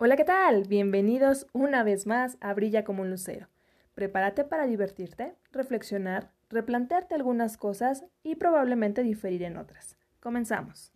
Hola, 0.00 0.14
¿qué 0.14 0.22
tal? 0.22 0.62
Bienvenidos 0.68 1.48
una 1.52 1.82
vez 1.82 2.06
más 2.06 2.38
a 2.40 2.54
Brilla 2.54 2.84
como 2.84 3.02
un 3.02 3.10
lucero. 3.10 3.48
Prepárate 3.96 4.44
para 4.44 4.64
divertirte, 4.64 5.34
reflexionar, 5.50 6.30
replantearte 6.50 7.16
algunas 7.16 7.56
cosas 7.56 8.04
y 8.22 8.36
probablemente 8.36 9.02
diferir 9.02 9.42
en 9.42 9.56
otras. 9.56 9.98
Comenzamos. 10.20 10.92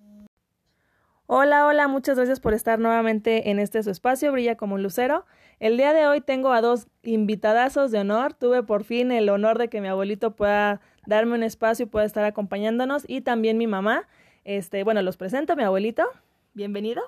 Hola, 1.26 1.66
hola, 1.66 1.88
muchas 1.88 2.16
gracias 2.16 2.38
por 2.38 2.54
estar 2.54 2.78
nuevamente 2.78 3.50
en 3.50 3.58
este 3.58 3.82
su 3.82 3.90
espacio, 3.90 4.30
Brilla 4.30 4.56
como 4.56 4.76
un 4.76 4.84
lucero. 4.84 5.26
El 5.58 5.76
día 5.78 5.92
de 5.94 6.06
hoy 6.06 6.20
tengo 6.20 6.52
a 6.52 6.60
dos 6.60 6.86
invitadazos 7.02 7.90
de 7.90 7.98
honor. 7.98 8.34
Tuve 8.34 8.62
por 8.62 8.84
fin 8.84 9.10
el 9.10 9.28
honor 9.30 9.58
de 9.58 9.66
que 9.66 9.80
mi 9.80 9.88
abuelito 9.88 10.36
pueda 10.36 10.80
darme 11.08 11.34
un 11.34 11.42
espacio 11.42 11.86
y 11.86 11.88
pueda 11.88 12.06
estar 12.06 12.22
acompañándonos 12.22 13.02
y 13.08 13.22
también 13.22 13.58
mi 13.58 13.66
mamá. 13.66 14.06
Este, 14.44 14.84
bueno, 14.84 15.02
los 15.02 15.16
presento, 15.16 15.56
mi 15.56 15.64
abuelito. 15.64 16.04
Bienvenido. 16.54 17.02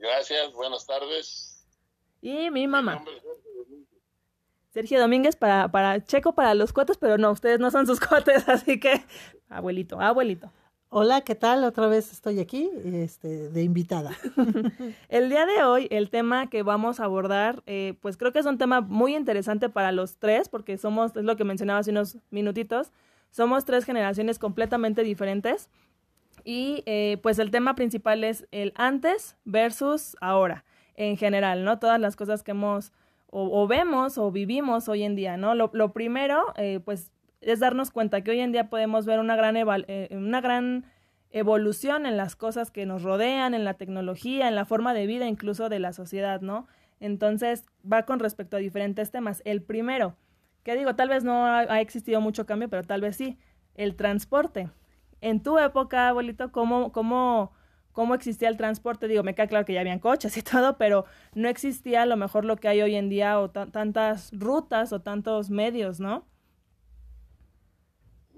Gracias, 0.00 0.52
buenas 0.52 0.86
tardes. 0.86 1.66
Y 2.20 2.50
mi 2.50 2.66
mamá. 2.66 3.04
Sergio 4.70 5.00
Domínguez 5.00 5.34
para, 5.34 5.70
para 5.70 6.04
Checo 6.04 6.34
para 6.34 6.54
los 6.54 6.72
cuates, 6.72 6.98
pero 6.98 7.18
no, 7.18 7.32
ustedes 7.32 7.58
no 7.58 7.70
son 7.70 7.86
sus 7.86 8.00
cuates, 8.06 8.48
así 8.48 8.78
que 8.78 9.04
abuelito, 9.48 10.00
abuelito. 10.00 10.52
Hola, 10.90 11.20
¿qué 11.20 11.34
tal? 11.34 11.64
Otra 11.64 11.86
vez 11.86 12.12
estoy 12.12 12.40
aquí 12.40 12.70
este, 12.84 13.50
de 13.50 13.62
invitada. 13.62 14.12
el 15.10 15.28
día 15.28 15.44
de 15.44 15.62
hoy, 15.62 15.86
el 15.90 16.08
tema 16.08 16.48
que 16.48 16.62
vamos 16.62 16.98
a 16.98 17.04
abordar, 17.04 17.62
eh, 17.66 17.98
pues 18.00 18.16
creo 18.16 18.32
que 18.32 18.38
es 18.38 18.46
un 18.46 18.56
tema 18.56 18.80
muy 18.80 19.14
interesante 19.14 19.68
para 19.68 19.92
los 19.92 20.16
tres, 20.16 20.48
porque 20.48 20.78
somos, 20.78 21.14
es 21.14 21.24
lo 21.24 21.36
que 21.36 21.44
mencionaba 21.44 21.80
hace 21.80 21.90
unos 21.90 22.16
minutitos, 22.30 22.90
somos 23.30 23.66
tres 23.66 23.84
generaciones 23.84 24.38
completamente 24.38 25.02
diferentes. 25.02 25.68
Y 26.48 26.82
eh, 26.86 27.18
pues 27.22 27.38
el 27.38 27.50
tema 27.50 27.74
principal 27.74 28.24
es 28.24 28.48
el 28.52 28.72
antes 28.74 29.36
versus 29.44 30.16
ahora, 30.22 30.64
en 30.94 31.18
general, 31.18 31.62
¿no? 31.62 31.78
Todas 31.78 32.00
las 32.00 32.16
cosas 32.16 32.42
que 32.42 32.52
hemos 32.52 32.90
o, 33.26 33.66
vemos 33.66 34.16
o 34.16 34.30
vivimos 34.32 34.88
hoy 34.88 35.02
en 35.02 35.14
día, 35.14 35.36
¿no? 35.36 35.54
Lo, 35.54 35.92
primero, 35.92 36.54
eh, 36.56 36.80
pues 36.82 37.12
es 37.42 37.60
darnos 37.60 37.90
cuenta 37.90 38.22
que 38.22 38.30
hoy 38.30 38.40
en 38.40 38.52
día 38.52 38.70
podemos 38.70 39.04
ver 39.04 39.18
una 39.18 39.36
gran, 39.36 39.58
eh, 39.58 40.08
una 40.12 40.40
gran 40.40 40.86
evolución 41.32 42.06
en 42.06 42.16
las 42.16 42.34
cosas 42.34 42.70
que 42.70 42.86
nos 42.86 43.02
rodean, 43.02 43.52
en 43.52 43.64
la 43.64 43.74
tecnología, 43.74 44.48
en 44.48 44.54
la 44.54 44.64
forma 44.64 44.94
de 44.94 45.04
vida 45.04 45.26
incluso 45.26 45.68
de 45.68 45.80
la 45.80 45.92
sociedad, 45.92 46.40
¿no? 46.40 46.66
Entonces 46.98 47.66
va 47.84 48.06
con 48.06 48.20
respecto 48.20 48.56
a 48.56 48.60
diferentes 48.60 49.10
temas. 49.10 49.42
El 49.44 49.60
primero, 49.60 50.16
que 50.62 50.76
digo, 50.76 50.94
tal 50.94 51.10
vez 51.10 51.24
no 51.24 51.44
ha, 51.44 51.82
existido 51.82 52.22
mucho 52.22 52.46
cambio, 52.46 52.70
pero 52.70 52.84
tal 52.84 53.02
vez 53.02 53.16
sí, 53.16 53.36
el 53.74 53.96
transporte. 53.96 54.70
En 55.20 55.42
tu 55.42 55.58
época, 55.58 56.08
abuelito, 56.08 56.52
¿cómo, 56.52 56.92
cómo, 56.92 57.52
cómo 57.92 58.14
existía 58.14 58.48
el 58.48 58.56
transporte? 58.56 59.08
Digo, 59.08 59.22
me 59.22 59.34
queda 59.34 59.48
claro 59.48 59.64
que 59.64 59.72
ya 59.72 59.80
habían 59.80 59.98
coches 59.98 60.36
y 60.36 60.42
todo, 60.42 60.78
pero 60.78 61.04
no 61.34 61.48
existía 61.48 62.02
a 62.02 62.06
lo 62.06 62.16
mejor 62.16 62.44
lo 62.44 62.56
que 62.56 62.68
hay 62.68 62.82
hoy 62.82 62.94
en 62.94 63.08
día 63.08 63.40
o 63.40 63.50
tantas 63.50 64.30
rutas 64.32 64.92
o 64.92 65.00
tantos 65.00 65.50
medios, 65.50 66.00
¿no? 66.00 66.26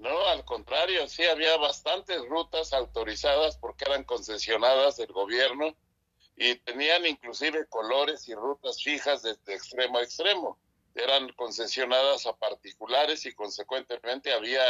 No, 0.01 0.27
al 0.29 0.43
contrario, 0.45 1.07
sí 1.07 1.23
había 1.25 1.55
bastantes 1.57 2.19
rutas 2.27 2.73
autorizadas 2.73 3.55
porque 3.57 3.85
eran 3.85 4.03
concesionadas 4.03 4.97
del 4.97 5.11
gobierno 5.11 5.75
y 6.35 6.55
tenían 6.55 7.05
inclusive 7.05 7.67
colores 7.67 8.27
y 8.27 8.33
rutas 8.33 8.81
fijas 8.81 9.21
desde 9.21 9.53
extremo 9.53 9.99
a 9.99 10.01
extremo. 10.01 10.57
Eran 10.95 11.29
concesionadas 11.33 12.25
a 12.25 12.35
particulares 12.35 13.27
y 13.27 13.35
consecuentemente 13.35 14.33
había 14.33 14.63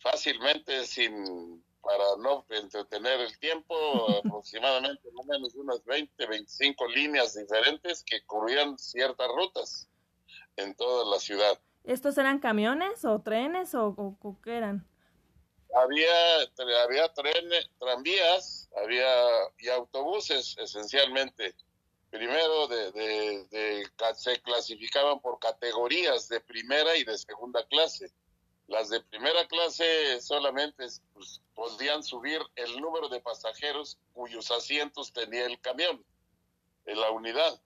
fácilmente 0.00 0.86
sin 0.86 1.62
para 1.82 2.04
no 2.18 2.44
entretener 2.50 3.20
el 3.20 3.38
tiempo, 3.38 3.74
aproximadamente 4.24 5.08
no 5.12 5.22
menos 5.24 5.54
unas 5.54 5.84
20, 5.84 6.26
25 6.26 6.86
líneas 6.88 7.34
diferentes 7.34 8.04
que 8.04 8.22
cubrían 8.24 8.78
ciertas 8.78 9.28
rutas 9.28 9.88
en 10.56 10.74
toda 10.74 11.10
la 11.10 11.18
ciudad. 11.18 11.58
¿Estos 11.84 12.18
eran 12.18 12.38
camiones 12.38 13.04
o 13.04 13.20
trenes 13.20 13.74
o, 13.74 14.16
qué 14.44 14.56
eran? 14.56 14.86
Había, 15.74 16.40
había 16.84 17.12
trenes, 17.14 17.70
tranvías, 17.78 18.68
había 18.82 19.08
y 19.58 19.68
autobuses 19.68 20.56
esencialmente. 20.58 21.54
Primero 22.10 22.66
de, 22.66 22.90
de, 22.92 23.86
se 24.16 24.42
clasificaban 24.42 25.20
por 25.20 25.38
categorías 25.38 26.28
de 26.28 26.40
primera 26.40 26.96
y 26.96 27.04
de 27.04 27.16
segunda 27.16 27.64
clase. 27.68 28.12
Las 28.70 28.88
de 28.88 29.00
primera 29.00 29.46
clase 29.48 30.20
solamente 30.22 30.86
pues, 31.12 31.42
podían 31.54 32.02
subir 32.02 32.40
el 32.56 32.80
número 32.80 33.08
de 33.08 33.20
pasajeros 33.20 33.98
cuyos 34.14 34.50
asientos 34.50 35.12
tenía 35.12 35.44
el 35.44 35.60
camión, 35.60 36.02
en 36.86 37.00
la 37.00 37.10
unidad 37.10 37.60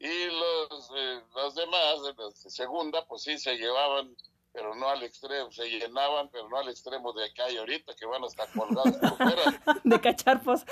y 0.00 0.24
los, 0.24 0.90
eh, 0.96 1.20
los 1.34 1.54
demás, 1.54 2.02
de 2.02 2.50
segunda, 2.50 3.04
pues 3.06 3.22
sí 3.22 3.36
se 3.36 3.54
llevaban, 3.56 4.16
pero 4.50 4.74
no 4.74 4.88
al 4.88 5.02
extremo, 5.02 5.52
se 5.52 5.68
llenaban, 5.68 6.30
pero 6.30 6.48
no 6.48 6.56
al 6.56 6.70
extremo 6.70 7.12
de 7.12 7.26
acá 7.26 7.50
y 7.50 7.58
ahorita, 7.58 7.94
que 7.94 8.06
van 8.06 8.24
hasta 8.24 8.46
colgados 8.50 8.96
por 8.96 9.16
fuera. 9.18 9.62
De 9.84 10.00
cacharpos. 10.00 10.62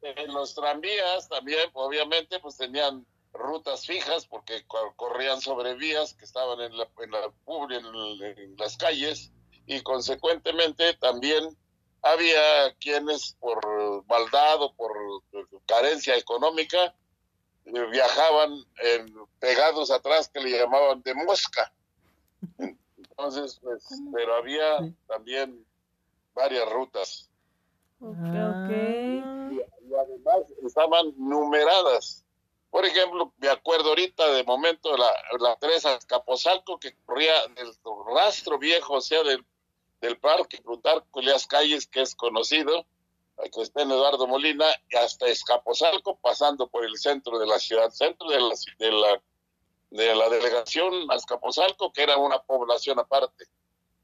En 0.00 0.32
los 0.32 0.54
tranvías 0.54 1.28
también, 1.28 1.68
obviamente, 1.74 2.40
pues 2.40 2.56
tenían 2.56 3.06
rutas 3.32 3.86
fijas 3.86 4.26
porque 4.26 4.64
corrían 4.96 5.40
sobre 5.40 5.74
vías 5.74 6.14
que 6.14 6.24
estaban 6.24 6.60
en 6.60 6.76
la, 6.76 6.88
en, 6.98 7.10
la, 7.10 7.32
en, 7.70 8.38
en 8.38 8.56
las 8.56 8.76
calles 8.76 9.32
y 9.66 9.80
consecuentemente 9.82 10.94
también 10.94 11.56
había 12.02 12.74
quienes 12.80 13.36
por 13.38 14.04
maldad 14.06 14.62
o 14.62 14.74
por 14.74 14.92
carencia 15.66 16.16
económica 16.16 16.94
viajaban 17.64 18.64
en, 18.78 19.14
pegados 19.38 19.90
atrás 19.90 20.28
que 20.28 20.40
le 20.40 20.58
llamaban 20.58 21.00
de 21.02 21.14
mosca. 21.14 21.72
Entonces, 22.96 23.60
pues, 23.62 23.84
pero 24.12 24.34
había 24.34 24.92
también 25.06 25.64
varias 26.34 26.68
rutas. 26.70 27.30
Ah. 28.02 28.68
Y, 28.70 29.62
además 29.94 30.50
estaban 30.64 31.12
numeradas. 31.16 32.24
Por 32.72 32.86
ejemplo, 32.86 33.34
me 33.36 33.50
acuerdo 33.50 33.90
ahorita 33.90 34.32
de 34.32 34.44
momento 34.44 34.96
la, 34.96 35.12
la 35.38 35.56
3 35.56 36.06
Capozalco 36.06 36.80
que 36.80 36.96
corría 37.04 37.46
del 37.48 37.70
rastro 38.16 38.58
viejo, 38.58 38.94
o 38.94 39.00
sea, 39.02 39.22
del, 39.22 39.44
del 40.00 40.18
parque 40.18 40.56
Plutarco 40.62 41.20
las 41.20 41.46
Calles, 41.46 41.86
que 41.86 42.00
es 42.00 42.14
conocido, 42.14 42.86
que 43.52 43.60
está 43.60 43.82
en 43.82 43.90
Eduardo 43.90 44.26
Molina, 44.26 44.64
hasta 44.98 45.26
Escaposalco, 45.26 46.16
pasando 46.16 46.66
por 46.66 46.86
el 46.86 46.96
centro 46.96 47.38
de 47.38 47.46
la 47.46 47.58
ciudad, 47.58 47.90
centro 47.90 48.30
de 48.30 48.40
la, 48.40 48.54
de 48.78 48.90
la, 48.90 49.22
de 49.90 50.14
la 50.14 50.30
delegación 50.30 51.10
a 51.10 51.16
Escaposalco, 51.16 51.92
que 51.92 52.02
era 52.02 52.16
una 52.16 52.40
población 52.40 52.98
aparte. 52.98 53.44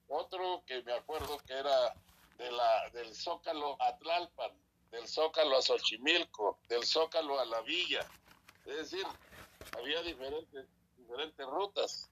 Otro 0.09 0.63
que 0.67 0.83
me 0.83 0.93
acuerdo 0.93 1.39
que 1.47 1.55
era 1.55 1.95
de 2.37 2.53
la, 2.53 2.91
del 2.91 3.15
Zócalo 3.15 3.81
a 3.81 3.97
Tlalpan, 3.97 4.53
del 4.91 5.09
Zócalo 5.09 5.57
a 5.57 5.63
Xochimilco, 5.63 6.59
del 6.69 6.85
Zócalo 6.85 7.41
a 7.41 7.47
la 7.47 7.63
Villa. 7.63 8.07
Es 8.69 8.91
decir, 8.91 9.07
había 9.79 10.03
diferentes, 10.03 10.67
diferentes 10.99 11.47
rutas. 11.47 12.11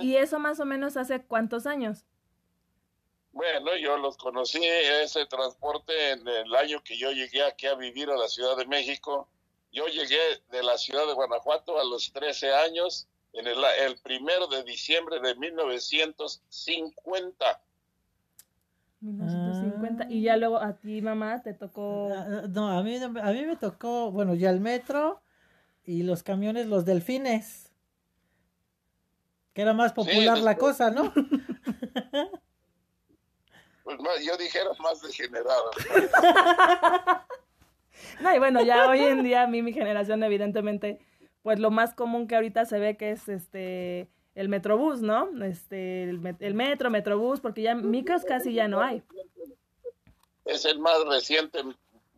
¿Y 0.00 0.14
eso 0.16 0.38
más 0.38 0.60
o 0.60 0.64
menos 0.64 0.96
hace 0.96 1.24
cuántos 1.24 1.66
años? 1.66 2.04
Bueno, 3.32 3.76
yo 3.76 3.96
los 3.96 4.16
conocí, 4.16 4.64
ese 4.64 5.26
transporte, 5.26 6.12
en 6.12 6.28
el 6.28 6.54
año 6.54 6.80
que 6.84 6.96
yo 6.96 7.10
llegué 7.10 7.42
aquí 7.42 7.66
a 7.66 7.74
vivir 7.74 8.08
a 8.08 8.16
la 8.16 8.28
Ciudad 8.28 8.56
de 8.56 8.66
México. 8.66 9.28
Yo 9.72 9.88
llegué 9.88 10.20
de 10.52 10.62
la 10.62 10.78
ciudad 10.78 11.08
de 11.08 11.14
Guanajuato 11.14 11.80
a 11.80 11.84
los 11.84 12.12
13 12.12 12.54
años, 12.54 13.08
en 13.32 13.48
el, 13.48 13.58
el 13.84 13.98
primero 13.98 14.46
de 14.46 14.62
diciembre 14.62 15.18
de 15.18 15.34
1950. 15.34 17.60
1950. 19.00 20.06
Y 20.08 20.22
ya 20.22 20.36
luego 20.36 20.58
a 20.58 20.74
ti, 20.74 21.02
mamá, 21.02 21.42
te 21.42 21.54
tocó... 21.54 22.10
Ah, 22.14 22.26
ah, 22.28 22.42
no, 22.48 22.68
a 22.68 22.80
mí, 22.84 23.02
a 23.02 23.08
mí 23.08 23.44
me 23.44 23.56
tocó, 23.56 24.12
bueno, 24.12 24.36
ya 24.36 24.50
el 24.50 24.60
metro 24.60 25.23
y 25.84 26.02
los 26.02 26.22
camiones, 26.22 26.66
los 26.66 26.84
delfines. 26.84 27.70
Que 29.52 29.62
era 29.62 29.72
más 29.72 29.92
popular 29.92 30.38
la 30.38 30.56
cosa, 30.56 30.90
¿no? 30.90 31.12
Pues 33.84 34.24
yo 34.24 34.36
dijera 34.36 34.70
más 34.80 35.02
degenerado. 35.02 35.70
no, 38.20 38.34
y 38.34 38.38
bueno, 38.38 38.62
ya 38.62 38.88
hoy 38.88 39.00
en 39.00 39.22
día 39.22 39.42
a 39.42 39.46
mí 39.46 39.60
mi 39.62 39.72
generación 39.72 40.22
evidentemente, 40.22 40.98
pues 41.42 41.58
lo 41.58 41.70
más 41.70 41.94
común 41.94 42.26
que 42.26 42.34
ahorita 42.34 42.64
se 42.64 42.78
ve 42.78 42.96
que 42.96 43.12
es 43.12 43.28
este 43.28 44.08
el 44.34 44.48
metrobús, 44.48 45.02
¿no? 45.02 45.28
Este 45.44 46.04
el, 46.04 46.18
metro, 46.54 46.90
metrobús, 46.90 47.40
porque 47.40 47.62
ya 47.62 47.74
micros 47.74 48.24
casi 48.24 48.54
ya 48.54 48.68
no 48.68 48.80
hay. 48.80 49.02
Es 50.44 50.64
el 50.64 50.78
más 50.78 51.04
reciente 51.06 51.62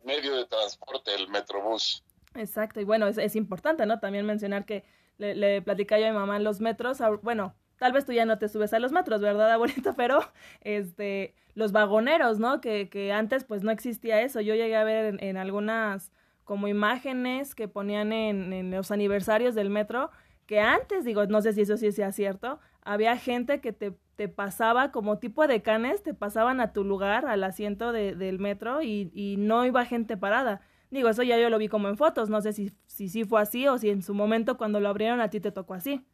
medio 0.03 0.35
de 0.37 0.45
transporte, 0.45 1.13
el 1.13 1.27
metrobús. 1.27 2.03
Exacto, 2.37 2.79
y 2.79 2.83
bueno, 2.83 3.07
es, 3.07 3.35
importante, 3.35 3.85
¿no? 3.85 3.99
También 3.99 4.25
mencionar 4.25 4.65
que 4.65 4.83
le, 5.17 5.35
le 5.35 5.63
yo 5.65 6.07
a 6.07 6.11
mi 6.11 6.15
mamá 6.15 6.37
en 6.37 6.43
los 6.43 6.61
metros, 6.61 6.99
bueno, 7.23 7.55
tal 7.77 7.93
vez 7.93 8.05
tú 8.05 8.13
ya 8.13 8.25
no 8.25 8.37
te 8.37 8.47
subes 8.47 8.73
a 8.73 8.79
los 8.79 8.91
metros, 8.91 9.21
¿verdad, 9.21 9.51
abuelito? 9.51 9.93
Pero, 9.97 10.19
este, 10.61 11.33
los 11.55 11.71
vagoneros, 11.71 12.39
¿no? 12.39 12.61
Que, 12.61 12.89
que 12.89 13.11
antes 13.11 13.43
pues 13.43 13.63
no 13.63 13.71
existía 13.71 14.21
eso. 14.21 14.41
Yo 14.41 14.55
llegué 14.55 14.75
a 14.75 14.83
ver 14.83 15.17
en, 15.19 15.37
algunas 15.37 16.11
como 16.43 16.67
imágenes 16.67 17.55
que 17.55 17.67
ponían 17.67 18.13
en, 18.13 18.53
en 18.53 18.71
los 18.71 18.91
aniversarios 18.91 19.55
del 19.55 19.69
metro, 19.69 20.11
que 20.45 20.61
antes, 20.61 21.03
digo, 21.03 21.25
no 21.25 21.41
sé 21.41 21.53
si 21.53 21.61
eso 21.61 21.75
sí 21.75 21.91
sea 21.91 22.11
cierto, 22.11 22.59
había 22.81 23.17
gente 23.17 23.59
que 23.59 23.73
te, 23.73 23.93
te 24.15 24.29
pasaba 24.29 24.91
como 24.91 25.19
tipo 25.19 25.45
de 25.45 25.61
canes, 25.61 26.03
te 26.03 26.13
pasaban 26.13 26.61
a 26.61 26.71
tu 26.71 26.83
lugar, 26.83 27.25
al 27.25 27.43
asiento 27.43 27.91
de, 27.91 28.15
del 28.15 28.39
metro 28.39 28.81
y, 28.81 29.11
y 29.13 29.35
no 29.37 29.65
iba 29.65 29.83
gente 29.83 30.15
parada. 30.15 30.61
Digo, 30.89 31.09
eso 31.09 31.23
ya 31.23 31.37
yo 31.37 31.49
lo 31.49 31.57
vi 31.57 31.67
como 31.67 31.89
en 31.89 31.97
fotos, 31.97 32.29
no 32.29 32.41
sé 32.41 32.53
si 32.53 32.71
sí 32.87 33.09
si, 33.09 33.25
fue 33.25 33.41
así 33.41 33.67
o 33.67 33.77
si 33.77 33.89
en 33.89 34.01
su 34.01 34.13
momento 34.13 34.57
cuando 34.57 34.79
lo 34.79 34.89
abrieron 34.89 35.21
a 35.21 35.29
ti 35.29 35.39
te 35.39 35.51
tocó 35.51 35.73
así. 35.73 36.05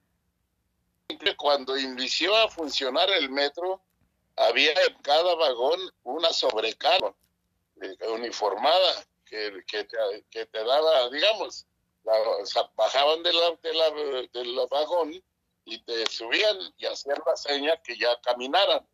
Cuando 1.38 1.78
inició 1.78 2.36
a 2.36 2.50
funcionar 2.50 3.10
el 3.12 3.30
metro, 3.30 3.82
había 4.36 4.72
en 4.72 4.96
cada 5.02 5.36
vagón 5.36 5.80
una 6.04 6.30
sobrecarga 6.34 7.14
eh, 7.82 7.96
uniformada 8.08 9.06
que, 9.26 9.64
que, 9.68 9.84
te, 9.84 9.98
que, 10.30 10.46
te, 10.46 10.64
daba, 10.64 11.10
digamos, 11.10 11.68
la, 12.04 12.14
bajaban 12.76 13.24
de 13.24 13.34
la, 13.34 13.52
de 13.62 13.74
la, 13.74 13.92
del 14.34 14.68
vagón 14.70 15.24
y 15.66 15.80
te 15.84 16.06
subían 16.08 16.58
y 16.78 16.86
hacían 16.86 17.18
la 17.26 17.36
seña 17.36 17.78
que 17.84 17.98
ya 17.98 18.20
caminaran. 18.22 18.86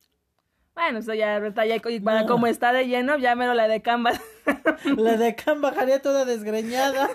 Bueno, 0.80 1.00
eso 1.00 1.14
ya, 1.14 1.42
ya 1.66 1.82
para 2.02 2.22
no. 2.22 2.28
como 2.28 2.48
está 2.48 2.72
de 2.72 2.88
lleno, 2.88 3.18
ya 3.18 3.36
mero 3.36 3.54
la 3.54 3.68
de 3.68 3.82
Can 3.82 4.02
La 4.96 5.18
de 5.18 5.36
Can 5.36 5.60
bajaría 5.60 6.02
toda 6.02 6.24
desgreñada. 6.24 7.10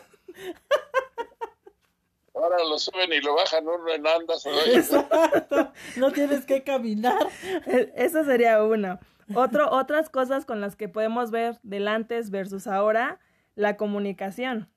Ahora 2.35 2.59
lo 2.69 2.79
suben 2.79 3.11
y 3.11 3.23
lo 3.23 3.35
bajan 3.35 3.67
uno 3.67 3.89
en 3.91 4.07
andas. 4.07 4.45
Exacto. 4.67 5.73
No 5.97 6.13
tienes 6.13 6.45
que 6.45 6.63
caminar. 6.63 7.27
E, 7.67 7.91
eso 7.97 8.23
sería 8.25 8.63
uno. 8.63 8.99
Otro, 9.35 9.71
otras 9.71 10.11
cosas 10.11 10.45
con 10.45 10.61
las 10.61 10.77
que 10.77 10.91
podemos 10.91 11.31
ver 11.31 11.59
del 11.63 11.89
antes 11.89 12.31
versus 12.31 12.67
ahora, 12.67 13.19
la 13.55 13.79
comunicación. 13.79 14.69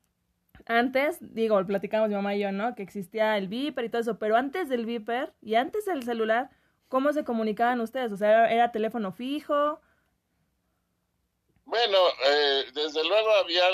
Antes, 0.66 1.18
digo, 1.20 1.62
platicamos 1.66 2.08
mi 2.08 2.16
mamá 2.16 2.36
y 2.36 2.40
yo, 2.40 2.54
¿no? 2.54 2.74
Que 2.74 2.84
existía 2.84 3.38
el 3.38 3.50
Viper 3.50 3.84
y 3.84 3.90
todo 3.90 4.02
eso, 4.02 4.18
pero 4.18 4.38
antes 4.38 4.70
del 4.70 4.86
Viper 4.86 5.34
y 5.42 5.56
antes 5.56 5.84
del 5.84 6.04
celular, 6.04 6.52
¿cómo 6.88 7.14
se 7.14 7.24
comunicaban 7.24 7.82
ustedes? 7.82 8.12
O 8.12 8.18
sea, 8.18 8.30
¿era, 8.30 8.52
era 8.54 8.72
teléfono 8.72 9.12
fijo? 9.12 9.80
Bueno, 11.66 11.98
eh, 12.26 12.66
desde 12.74 13.04
luego 13.04 13.30
había, 13.32 13.66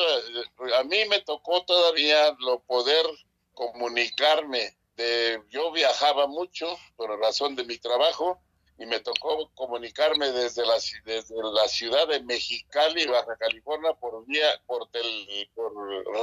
a 0.80 0.84
mí 0.84 0.98
me 1.10 1.22
tocó 1.22 1.64
todavía 1.64 2.36
lo 2.40 2.60
poder 2.62 3.06
comunicarme. 3.54 4.76
De, 4.96 5.42
yo 5.50 5.72
viajaba 5.72 6.28
mucho 6.28 6.68
por 6.96 7.20
razón 7.20 7.56
de 7.56 7.64
mi 7.64 7.78
trabajo 7.78 8.42
y 8.78 8.86
me 8.88 9.00
tocó 9.00 9.50
comunicarme 9.54 10.32
desde 10.32 10.66
la, 10.66 10.76
desde 11.06 11.36
la 11.54 11.68
ciudad 11.68 12.08
de 12.08 12.22
Mexicali, 12.24 13.06
Baja 13.06 13.36
California, 13.38 13.94
por 13.94 14.26
vía, 14.26 14.60
por, 14.66 14.90
tel, 14.90 15.50
por 15.54 15.74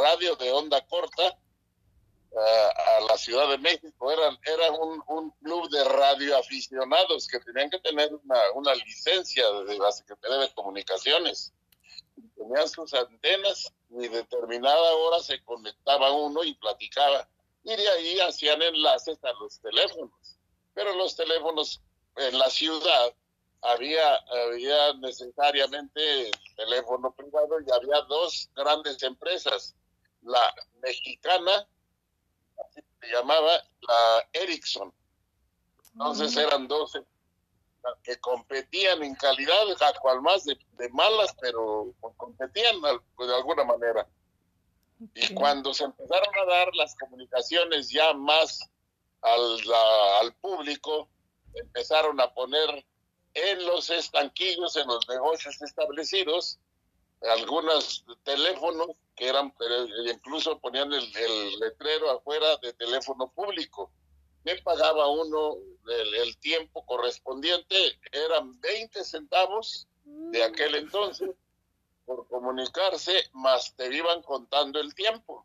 radio 0.03 0.35
de 0.37 0.51
onda 0.53 0.85
corta 0.87 1.39
a, 2.37 3.01
la 3.09 3.17
Ciudad 3.17 3.49
de 3.49 3.59
México. 3.59 4.11
Era, 4.11 4.39
era 4.45 4.71
un, 4.73 5.03
un, 5.09 5.31
club 5.43 5.69
de 5.71 5.85
radioaficionados 5.85 7.27
que 7.27 7.41
tenían 7.41 7.71
que 7.71 7.79
tener 7.81 8.13
una, 8.15 8.39
una 8.55 8.75
licencia 8.75 9.51
de 9.51 9.79
la 9.79 9.91
Secretaría 9.93 10.39
de 10.39 10.55
Comunicaciones. 10.55 11.53
Tenían 12.37 12.69
sus 12.69 12.93
antenas 12.95 13.73
y 13.91 14.09
determinada 14.09 14.95
hora 14.95 15.21
se 15.21 15.43
conectaba 15.45 16.13
uno 16.13 16.45
y 16.45 16.55
platicaba. 16.55 17.29
Y 17.65 17.77
de 17.77 17.89
ahí 17.89 18.21
hacían 18.21 18.63
enlaces 18.63 19.19
a 19.25 19.33
los 19.35 19.61
teléfonos. 19.61 20.39
Pero 20.75 20.95
los 20.95 21.17
teléfonos 21.17 21.81
en 22.17 22.39
la 22.39 22.49
ciudad 22.49 23.13
había, 23.63 24.17
había 24.17 24.95
necesariamente 24.95 26.31
teléfono 26.57 27.13
privado 27.15 27.61
y 27.61 27.71
había 27.71 28.01
dos 28.03 28.49
grandes 28.55 29.03
empresas, 29.03 29.75
la 30.23 30.55
mexicana, 30.83 31.67
se 32.73 33.07
llamaba, 33.13 33.53
la 33.81 34.29
Ericsson. 34.33 34.93
Entonces 35.93 36.37
eran 36.37 36.69
dos 36.69 36.93
que 38.03 38.19
competían 38.21 39.03
en 39.03 39.15
calidad, 39.15 39.71
a 39.83 39.93
cual 40.01 40.21
más 40.21 40.45
de, 40.45 40.59
de 40.73 40.89
malas, 40.91 41.35
pero 41.41 41.93
competían 42.17 42.81
de 42.81 43.35
alguna 43.35 43.65
manera. 43.65 44.07
Okay. 45.03 45.25
Y 45.25 45.35
cuando 45.35 45.73
se 45.73 45.85
empezaron 45.85 46.35
a 46.43 46.45
dar 46.45 46.69
las 46.75 46.95
comunicaciones 46.97 47.89
ya 47.91 48.13
más 48.13 48.61
al, 49.23 49.67
la, 49.67 50.19
al 50.21 50.35
público, 50.35 51.09
empezaron 51.55 52.21
a 52.21 52.33
poner 52.35 52.85
en 53.35 53.67
los 53.67 53.91
estanquillos, 53.91 54.77
en 54.77 54.87
los 54.87 55.09
negocios 55.09 55.61
establecidos, 55.63 56.59
algunos 57.23 58.05
teléfonos 58.25 58.91
que 59.21 59.29
eran, 59.29 59.53
incluso 60.07 60.59
ponían 60.61 60.91
el, 60.95 61.05
el 61.15 61.59
letrero 61.61 62.11
afuera 62.11 62.57
de 62.63 62.73
teléfono 62.73 63.31
público. 63.31 63.93
Me 64.45 64.57
pagaba 64.63 65.09
uno 65.09 65.59
el, 65.87 66.15
el, 66.15 66.39
tiempo 66.39 66.87
correspondiente, 66.87 67.77
eran 68.13 68.59
20 68.63 69.05
centavos 69.05 69.87
de 70.05 70.43
aquel 70.43 70.75
entonces 70.75 71.29
por 72.07 72.27
comunicarse, 72.29 73.29
más 73.35 73.77
te 73.77 73.95
iban 73.95 74.23
contando 74.23 74.81
el 74.81 74.95
tiempo. 74.95 75.45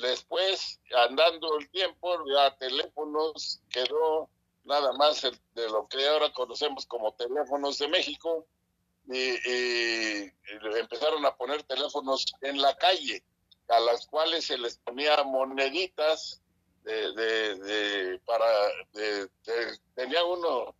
Después, 0.00 0.80
andando 1.08 1.58
el 1.58 1.68
tiempo, 1.70 2.24
ya 2.26 2.56
teléfonos 2.56 3.60
quedó 3.68 4.30
nada 4.64 4.92
más 4.94 5.22
de 5.22 5.68
lo 5.68 5.86
que 5.88 6.08
ahora 6.08 6.32
conocemos 6.32 6.86
como 6.86 7.12
teléfonos 7.12 7.78
de 7.78 7.88
México 7.88 8.46
y, 9.08 9.18
y, 9.18 10.24
y, 10.24 10.78
empezaron 10.78 11.24
a 11.26 11.34
poner 11.36 11.62
teléfonos 11.64 12.26
en 12.42 12.60
la 12.60 12.76
calle 12.76 13.22
a 13.68 13.80
las 13.80 14.06
cuales 14.06 14.46
se 14.46 14.58
les 14.58 14.78
ponía 14.78 15.22
moneditas 15.24 16.42
de, 16.84 17.12
de, 17.12 17.54
de 17.56 18.18
para 18.20 18.46
de, 18.92 19.28
tenía 19.94 20.24
uno 20.24 20.74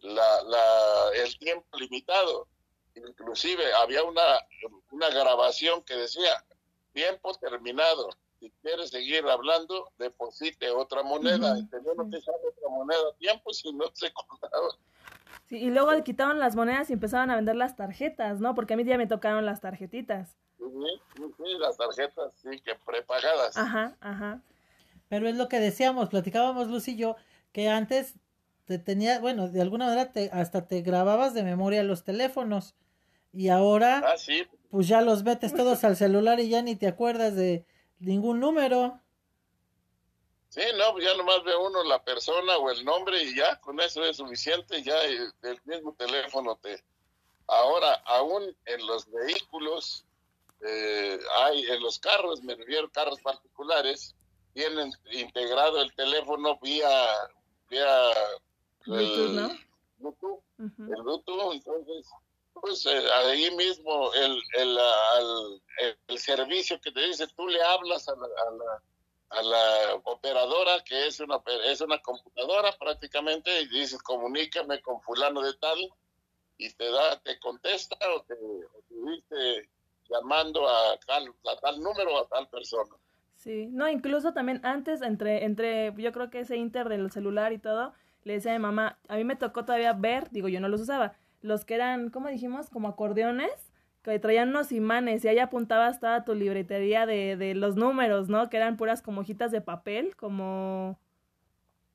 la, 0.00 0.42
la, 0.42 1.10
el 1.14 1.38
tiempo 1.38 1.66
limitado 1.78 2.48
inclusive 2.94 3.72
había 3.74 4.02
una 4.02 4.40
una 4.90 5.10
grabación 5.10 5.82
que 5.82 5.96
decía 5.96 6.44
tiempo 6.92 7.34
terminado 7.38 8.10
si 8.44 8.50
quieres 8.60 8.90
seguir 8.90 9.24
hablando, 9.26 9.90
deposite 9.96 10.70
otra 10.70 11.02
moneda. 11.02 11.54
Uh 11.54 11.62
-huh. 11.62 11.96
no 11.96 12.10
te 12.10 12.20
sale 12.20 12.38
otra 12.46 12.68
moneda 12.68 13.08
a 13.10 13.16
tiempo 13.16 13.54
si 13.54 13.72
no 13.72 13.86
se 13.94 14.12
contaba. 14.12 14.68
Sí, 15.46 15.58
y 15.58 15.70
luego 15.70 15.90
quitaron 16.02 16.38
las 16.38 16.56
monedas 16.56 16.90
y 16.90 16.94
empezaban 16.94 17.30
a 17.30 17.36
vender 17.36 17.56
las 17.56 17.76
tarjetas, 17.76 18.40
¿no? 18.40 18.54
Porque 18.54 18.74
a 18.74 18.76
mí 18.76 18.84
ya 18.84 18.96
me 18.96 19.06
tocaron 19.06 19.44
las 19.44 19.60
tarjetitas. 19.60 20.36
Sí, 20.58 21.22
sí, 21.36 21.58
las 21.58 21.76
tarjetas, 21.76 22.32
sí, 22.42 22.60
que 22.60 22.74
prepagadas. 22.86 23.56
Ajá, 23.56 23.96
ajá. 24.00 24.40
Pero 25.08 25.28
es 25.28 25.36
lo 25.36 25.48
que 25.48 25.60
decíamos, 25.60 26.08
platicábamos 26.08 26.68
Lucy 26.68 26.92
y 26.92 26.96
yo, 26.96 27.16
que 27.52 27.68
antes 27.68 28.14
te 28.64 28.78
tenía, 28.78 29.20
bueno, 29.20 29.48
de 29.48 29.60
alguna 29.60 29.86
manera 29.86 30.12
te, 30.12 30.30
hasta 30.32 30.66
te 30.66 30.80
grababas 30.80 31.34
de 31.34 31.42
memoria 31.42 31.82
los 31.82 32.04
teléfonos. 32.04 32.74
Y 33.32 33.48
ahora, 33.48 34.02
ah, 34.06 34.16
sí. 34.16 34.46
pues 34.70 34.88
ya 34.88 35.02
los 35.02 35.22
metes 35.24 35.52
todos 35.54 35.84
al 35.84 35.96
celular 35.96 36.40
y 36.40 36.48
ya 36.48 36.62
ni 36.62 36.74
te 36.74 36.86
acuerdas 36.86 37.34
de, 37.34 37.66
ningún 38.04 38.40
número. 38.40 39.00
Sí, 40.54 40.60
no, 40.78 40.92
pues 40.92 41.04
ya 41.04 41.16
nomás 41.16 41.42
ve 41.42 41.56
uno 41.56 41.82
la 41.82 42.00
persona 42.04 42.56
o 42.58 42.70
el 42.70 42.84
nombre 42.84 43.20
y 43.24 43.34
ya, 43.34 43.60
con 43.60 43.80
eso 43.80 44.04
es 44.04 44.18
suficiente, 44.18 44.84
ya 44.84 45.02
el, 45.02 45.32
el 45.42 45.60
mismo 45.64 45.92
teléfono 45.94 46.54
te... 46.62 46.80
Ahora, 47.48 47.94
aún 48.06 48.56
en 48.64 48.86
los 48.86 49.10
vehículos, 49.10 50.04
eh, 50.60 51.18
hay 51.38 51.64
en 51.64 51.82
los 51.82 51.98
carros, 51.98 52.40
me 52.44 52.54
refiero 52.54 52.88
carros 52.92 53.20
particulares, 53.20 54.14
tienen 54.52 54.92
integrado 55.10 55.82
el 55.82 55.92
teléfono 55.96 56.56
vía, 56.62 56.88
vía 57.68 58.12
Bluetooth, 58.86 59.18
el, 59.18 59.34
¿no? 59.34 59.48
Bluetooth, 59.98 60.40
uh 60.58 60.62
-huh. 60.62 60.96
el 60.96 61.02
Bluetooth, 61.02 61.52
entonces 61.52 62.08
pues 62.52 62.86
eh, 62.86 63.12
ahí 63.12 63.50
mismo 63.56 64.14
el, 64.14 64.40
el, 64.56 64.78
el, 65.80 65.98
el, 66.06 66.18
servicio 66.20 66.80
que 66.80 66.92
te 66.92 67.00
dice, 67.00 67.26
tú 67.36 67.48
le 67.48 67.60
hablas 67.60 68.08
a 68.08 68.14
la, 68.14 68.26
a 68.26 68.50
la, 68.52 68.82
a 69.34 69.42
la 69.42 69.94
operadora, 70.04 70.82
que 70.84 71.06
es 71.06 71.20
una, 71.20 71.40
es 71.64 71.80
una 71.80 72.00
computadora 72.00 72.70
prácticamente, 72.78 73.62
y 73.62 73.68
dices, 73.68 74.02
comunícame 74.02 74.80
con 74.80 75.00
fulano 75.00 75.42
de 75.42 75.54
tal, 75.54 75.78
y 76.56 76.72
te 76.72 76.90
da, 76.90 77.20
te 77.20 77.38
contesta 77.40 77.96
o 78.16 78.22
te, 78.22 78.34
o 78.34 78.82
te 78.88 78.94
dice 79.10 79.68
llamando 80.08 80.68
a 80.68 80.98
tal, 81.06 81.28
a 81.28 81.56
tal 81.60 81.80
número 81.80 82.18
a 82.18 82.28
tal 82.28 82.48
persona. 82.48 82.94
Sí, 83.34 83.66
no, 83.66 83.88
incluso 83.88 84.32
también 84.32 84.64
antes, 84.64 85.02
entre, 85.02 85.44
entre, 85.44 85.92
yo 85.96 86.12
creo 86.12 86.30
que 86.30 86.40
ese 86.40 86.56
inter 86.56 86.88
del 86.88 87.10
celular 87.10 87.52
y 87.52 87.58
todo, 87.58 87.92
le 88.22 88.34
decía 88.34 88.52
a 88.52 88.58
mi 88.58 88.62
mamá, 88.62 88.98
a 89.08 89.16
mí 89.16 89.24
me 89.24 89.36
tocó 89.36 89.64
todavía 89.64 89.92
ver, 89.92 90.30
digo, 90.30 90.48
yo 90.48 90.60
no 90.60 90.68
los 90.68 90.80
usaba, 90.80 91.14
los 91.42 91.64
que 91.64 91.74
eran, 91.74 92.10
¿cómo 92.10 92.28
dijimos? 92.28 92.70
Como 92.70 92.88
acordeones, 92.88 93.63
que 94.04 94.18
traían 94.18 94.50
unos 94.50 94.70
imanes 94.70 95.24
y 95.24 95.28
ahí 95.28 95.38
apuntabas 95.38 95.98
toda 95.98 96.24
tu 96.24 96.34
libretería 96.34 97.06
de, 97.06 97.36
de 97.36 97.54
los 97.54 97.74
números, 97.76 98.28
¿no? 98.28 98.50
Que 98.50 98.58
eran 98.58 98.76
puras 98.76 99.00
como 99.00 99.22
hojitas 99.22 99.50
de 99.50 99.62
papel, 99.62 100.14
como... 100.14 101.00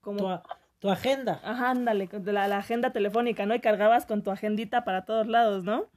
como... 0.01 0.42
Tu, 0.42 0.50
tu 0.80 0.89
agenda. 0.89 1.39
Ajá, 1.44 1.70
ándale, 1.70 2.10
la, 2.12 2.48
la, 2.48 2.58
agenda 2.58 2.92
telefónica, 2.92 3.46
¿no? 3.46 3.54
Y 3.54 3.60
cargabas 3.60 4.08
con 4.08 4.24
tu 4.24 4.32
agendita 4.32 4.84
para 4.84 5.06
todos 5.06 5.28
lados, 5.28 5.63
¿no? 5.63 5.88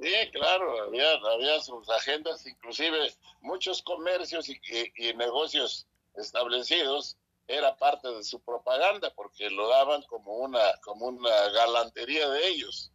Sí, 0.00 0.12
claro, 0.32 0.82
había, 0.82 1.12
había 1.12 1.60
sus 1.60 1.88
agendas, 1.90 2.44
inclusive 2.46 3.14
muchos 3.40 3.82
comercios 3.82 4.48
y, 4.48 4.60
y, 4.96 5.14
negocios 5.14 5.86
establecidos 6.16 7.16
era 7.46 7.76
parte 7.76 8.08
de 8.08 8.24
su 8.24 8.40
propaganda 8.40 9.12
porque 9.14 9.48
lo 9.48 9.68
daban 9.68 10.02
como 10.02 10.36
una 10.38 10.60
como 10.82 11.06
una 11.06 11.48
galantería 11.50 12.28
de 12.28 12.48
ellos 12.48 12.92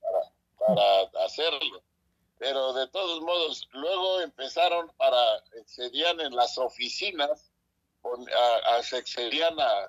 para, 0.00 0.35
para 0.58 1.02
hacerlo. 1.24 1.82
Pero 2.38 2.72
de 2.74 2.86
todos 2.88 3.22
modos 3.22 3.66
luego 3.72 4.20
empezaron 4.20 4.90
para 4.96 5.38
excedían 5.54 6.20
en 6.20 6.34
las 6.36 6.58
oficinas 6.58 7.50
a, 8.64 8.82
se 8.82 8.98
excedían 8.98 9.58
a, 9.58 9.88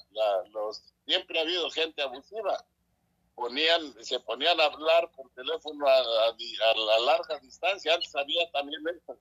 los 0.51 0.81
siempre 1.05 1.39
ha 1.39 1.41
habido 1.43 1.69
gente 1.69 2.01
abusiva. 2.01 2.65
Ponían 3.35 3.93
se 4.03 4.19
ponían 4.21 4.59
a 4.59 4.65
hablar 4.65 5.11
por 5.11 5.29
teléfono 5.31 5.87
a, 5.87 5.99
a, 5.99 6.99
larga 7.05 7.37
distancia. 7.39 7.93
Antes 7.93 8.15
había 8.15 8.49
también 8.51 8.81
eso. 8.87 9.17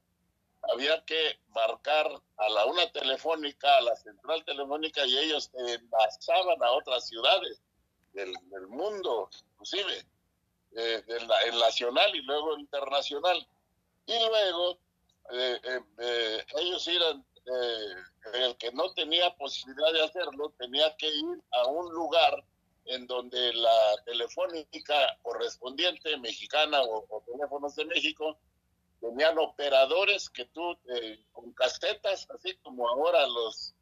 Había 0.73 1.05
que 1.05 1.38
marcar 1.49 2.11
a 2.38 2.49
la 2.49 2.65
una 2.67 2.91
telefónica 2.93 3.76
a 3.76 3.83
la 3.83 3.97
central 3.97 4.45
telefónica 4.45 5.05
y 5.05 5.19
ellos 5.19 5.50
envasaban 5.55 6.62
a 6.62 6.71
otras 6.73 7.09
ciudades 7.09 7.61
del, 8.15 8.33
del 8.50 8.67
mundo 8.69 9.29
inclusive 9.53 10.07
eh, 10.75 11.02
el, 11.06 11.58
nacional 11.58 12.14
y 12.14 12.23
luego 12.23 12.58
internacional. 12.58 13.46
Y 14.06 14.18
luego 14.18 14.78
eh, 15.32 15.61
eh, 15.99 16.44
ellos 16.58 16.87
eran, 16.88 17.25
el 18.35 18.56
que 18.56 18.73
no 18.73 18.92
tenía 18.92 19.35
posibilidad 19.37 19.92
de 19.92 20.04
hacerlo, 20.04 20.52
tenía 20.58 20.94
que 20.96 21.08
ir 21.08 21.42
a 21.52 21.66
un 21.68 21.92
lugar 21.92 22.44
en 22.87 23.06
donde 23.06 23.52
la 23.54 23.96
telefónica 24.04 25.16
correspondiente 25.23 26.16
mexicana 26.18 26.82
o, 26.82 27.23
teléfonos 27.26 27.75
de 27.76 27.85
México 27.85 28.38
tenían 29.00 29.38
operadores 29.38 30.28
que 30.30 30.44
tú 30.46 30.76
con 31.32 31.52
casetas, 31.52 32.28
así 32.30 32.56
como 32.58 32.88
ahora 32.88 33.26
los, 33.26 33.75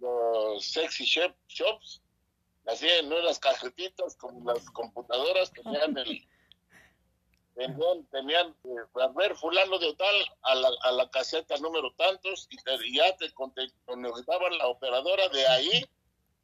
los 0.00 0.64
sexy 0.64 1.04
shops, 1.04 2.00
así 2.68 2.86
en 2.88 3.12
unas 3.12 3.38
cajetitas 3.38 4.14
como 4.16 4.52
las 4.52 4.70
computadoras 4.70 5.50
tenían 5.52 5.96
el, 5.98 6.28
tenían, 7.54 8.06
tenían 8.10 8.54
eh, 8.64 9.00
a 9.02 9.08
ver, 9.08 9.34
fulano 9.36 9.78
de 9.78 9.94
tal, 9.94 10.16
a 10.42 10.54
la, 10.54 10.70
a 10.82 10.92
la 10.92 11.10
caseta 11.10 11.56
número 11.58 11.92
tantos, 11.94 12.46
y, 12.50 12.96
ya 12.96 13.16
te 13.16 13.32
conectaban 13.32 14.58
la 14.58 14.68
operadora 14.68 15.28
de 15.30 15.46
ahí, 15.48 15.84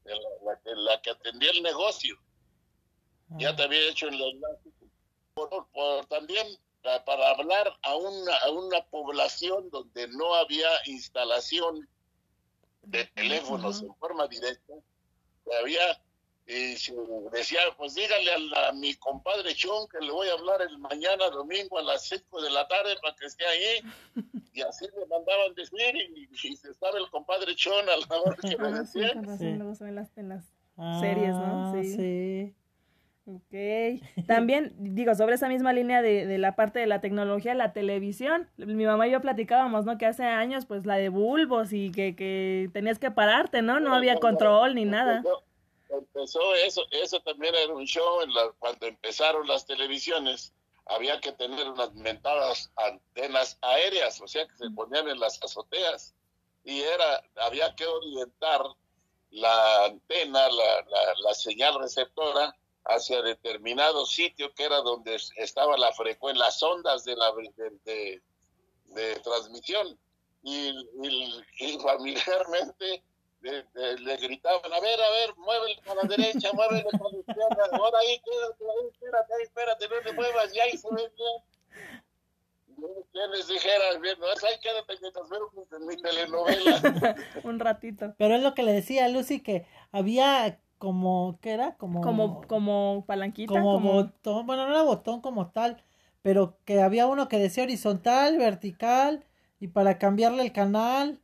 la, 0.04 1.00
que 1.00 1.10
atendía 1.10 1.50
el 1.52 1.62
negocio. 1.62 2.18
Ya 3.38 3.54
te 3.56 3.62
había 3.62 3.88
hecho 3.88 4.08
el 4.08 4.20
enlace. 4.20 4.70
Por, 5.34 6.06
también 6.06 6.46
para 7.06 7.30
hablar 7.30 7.76
a 7.82 7.96
una, 7.96 8.36
a 8.36 8.50
una 8.50 8.84
población 8.84 9.70
donde 9.70 10.06
no 10.08 10.34
había 10.34 10.68
instalación 10.86 11.88
de 12.82 13.06
teléfonos 13.06 13.82
en 13.82 13.94
forma 13.96 14.28
directa, 14.28 14.74
había 15.60 16.03
y 16.46 16.74
decía, 17.32 17.60
pues 17.78 17.94
dígale 17.94 18.30
a, 18.68 18.72
mi 18.72 18.94
compadre 18.96 19.54
Chon 19.54 19.88
que 19.88 19.98
le 20.04 20.12
voy 20.12 20.28
a 20.28 20.34
hablar 20.34 20.60
el 20.60 20.78
mañana 20.78 21.30
domingo 21.30 21.78
a 21.78 21.82
las 21.82 22.06
5 22.06 22.42
de 22.42 22.50
la 22.50 22.68
tarde 22.68 22.94
para 23.00 23.14
que 23.16 23.26
esté 23.26 23.46
ahí. 23.46 23.80
Y 24.52 24.60
así 24.60 24.86
me 24.96 25.06
mandaban 25.06 25.54
decir 25.54 25.96
y, 25.96 26.56
se 26.56 26.70
estaba 26.70 26.98
el 26.98 27.08
compadre 27.10 27.54
Chon 27.56 27.88
a 27.88 27.96
la 27.96 28.20
hora 28.20 28.36
que 28.36 28.58
me 28.58 28.72
decía. 28.78 29.12
en 29.12 29.26
las, 29.94 30.16
en 30.18 30.28
las 30.28 30.44
series, 31.00 31.30
¿no? 31.30 31.72
Ah, 31.72 31.82
sí. 31.82 32.54
Ok. 33.26 34.26
También, 34.26 34.74
digo, 34.76 35.14
sobre 35.14 35.36
esa 35.36 35.48
misma 35.48 35.72
línea 35.72 36.02
de, 36.02 36.26
de, 36.26 36.36
la 36.36 36.56
parte 36.56 36.78
de 36.78 36.86
la 36.86 37.00
tecnología, 37.00 37.54
la 37.54 37.72
televisión, 37.72 38.50
mi 38.58 38.84
mamá 38.84 39.08
y 39.08 39.12
yo 39.12 39.22
platicábamos, 39.22 39.86
¿no? 39.86 39.96
Que 39.96 40.04
hace 40.04 40.24
años, 40.24 40.66
pues, 40.66 40.84
la 40.84 40.96
de 40.96 41.08
bulbos 41.08 41.72
y 41.72 41.90
que, 41.90 42.14
que 42.14 42.68
tenías 42.74 42.98
que 42.98 43.10
pararte, 43.10 43.62
¿no? 43.62 43.80
No 43.80 43.94
había 43.94 44.16
control 44.16 44.74
ni 44.74 44.84
nada 44.84 45.22
empezó 45.98 46.54
eso, 46.54 46.82
eso 46.90 47.20
también 47.20 47.54
era 47.54 47.72
un 47.72 47.84
show 47.84 48.20
en 48.22 48.32
la, 48.32 48.52
cuando 48.58 48.86
empezaron 48.86 49.46
las 49.46 49.66
televisiones, 49.66 50.52
había 50.86 51.20
que 51.20 51.32
tener 51.32 51.68
unas 51.68 51.94
mentadas 51.94 52.70
antenas 52.76 53.58
aéreas, 53.62 54.20
o 54.20 54.28
sea 54.28 54.46
que 54.46 54.56
se 54.56 54.70
ponían 54.70 55.08
en 55.08 55.18
las 55.18 55.42
azoteas 55.42 56.14
y 56.64 56.80
era, 56.80 57.22
había 57.36 57.74
que 57.74 57.86
orientar 57.86 58.62
la 59.30 59.86
antena, 59.86 60.48
la, 60.48 60.86
la, 61.22 61.34
señal 61.34 61.78
receptora 61.78 62.56
hacia 62.84 63.20
determinado 63.22 64.06
sitio 64.06 64.54
que 64.54 64.64
era 64.64 64.78
donde 64.78 65.18
estaba 65.36 65.76
la 65.76 65.92
frecuencia, 65.92 66.44
las 66.44 66.62
ondas 66.62 67.04
de 67.04 67.16
la 67.16 67.32
de, 67.84 68.22
de, 68.86 69.20
transmisión. 69.20 69.98
Y, 70.46 70.68
y 71.58 71.78
familiarmente 71.78 73.02
le, 73.44 74.16
gritaban, 74.16 74.72
a 74.72 74.80
ver, 74.80 75.00
a 75.00 75.10
ver, 75.10 75.36
muévele 75.36 75.80
para 75.84 76.02
la 76.02 76.08
derecha, 76.08 76.50
muévele 76.52 76.84
para 76.84 77.04
la 77.10 77.18
izquierda, 77.18 77.68
ahora 77.72 77.98
ahí, 77.98 78.20
quédate 78.20 78.64
ahí, 78.64 78.86
espérate, 78.90 79.42
espérate, 79.42 79.88
no 79.88 80.02
te 80.02 80.12
muevas, 80.12 80.54
y 80.54 80.60
ahí 80.60 80.76
se 80.78 80.88
ve 80.90 81.02
bien. 81.16 81.42
¿Quién 83.12 83.30
les 83.30 83.46
dijera, 83.46 83.98
bien, 84.00 84.18
no, 84.18 84.26
ahí 84.26 84.58
quédate 84.60 84.94
mientras 85.00 85.28
veo 85.28 85.50
mi 85.80 85.96
telenovela. 85.96 87.14
Un 87.44 87.60
ratito. 87.60 88.14
Pero 88.18 88.34
es 88.34 88.42
lo 88.42 88.54
que 88.54 88.62
le 88.62 88.72
decía 88.72 89.04
a 89.04 89.08
Lucy, 89.08 89.40
que 89.40 89.66
había 89.92 90.60
como, 90.78 91.38
¿qué 91.40 91.52
era? 91.52 91.76
Como, 91.76 92.00
como, 92.00 92.42
como 92.42 93.04
palanquita. 93.06 93.52
Como, 93.52 93.80
botón, 93.80 94.46
bueno, 94.46 94.66
no 94.66 94.72
era 94.72 94.82
botón 94.82 95.20
como 95.20 95.50
tal, 95.50 95.82
pero 96.22 96.58
que 96.64 96.80
había 96.80 97.06
uno 97.06 97.28
que 97.28 97.38
decía 97.38 97.62
horizontal, 97.62 98.38
vertical, 98.38 99.24
y 99.60 99.68
para 99.68 99.98
cambiarle 99.98 100.42
el 100.42 100.52
canal 100.52 101.20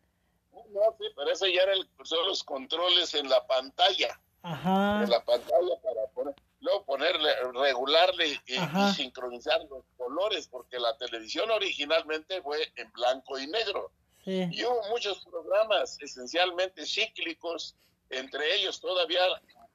no, 0.73 0.97
sí, 0.99 1.05
pero 1.17 1.31
eso 1.31 1.47
ya 1.47 1.63
era 1.63 1.75
son 2.05 2.27
los 2.27 2.43
controles 2.45 3.15
en 3.15 3.29
la 3.29 3.47
pantalla. 3.47 4.21
Ajá. 4.43 5.03
En 5.05 5.11
la 5.11 5.23
pantalla 5.23 5.81
para 5.83 6.07
poner, 6.15 6.35
luego 6.61 6.85
ponerle, 6.85 7.31
regularle 7.53 8.41
y, 8.47 8.57
sincronizar 8.95 9.61
los 9.69 9.85
colores, 9.97 10.49
porque 10.49 10.79
la 10.79 10.97
televisión 10.97 11.51
originalmente 11.51 12.41
fue 12.43 12.73
en 12.77 12.91
blanco 12.93 13.39
y 13.39 13.47
negro. 13.47 13.91
Sí. 14.25 14.49
Y 14.51 14.65
hubo 14.65 14.83
muchos 14.89 15.25
programas 15.25 15.99
esencialmente 16.01 16.87
cíclicos, 16.87 17.77
entre 18.09 18.57
ellos 18.57 18.81
todavía 18.81 19.21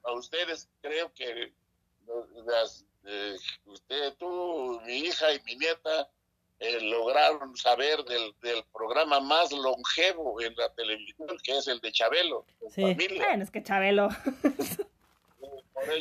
a 0.04 0.12
ustedes 0.14 0.70
creo 0.82 1.12
que 1.14 1.54
las, 2.46 2.86
eh, 3.06 3.36
usted, 3.66 4.14
tú, 4.18 4.80
mi 4.86 4.98
hija 5.00 5.34
y 5.34 5.42
mi 5.44 5.56
nieta 5.56 6.10
eh, 6.60 6.80
lograron 6.82 7.56
saber 7.56 8.04
del, 8.06 8.34
del, 8.42 8.64
programa 8.74 9.20
más 9.20 9.52
longevo 9.52 10.42
en 10.42 10.56
la 10.56 10.70
televisión, 10.74 11.38
que 11.44 11.58
es 11.58 11.68
el 11.68 11.80
de 11.82 11.92
Chabelo. 11.92 12.46
Sí. 12.70 12.82
Bueno, 13.18 13.44
es 13.44 13.52
que 13.52 13.62
Chabelo. 13.62 14.10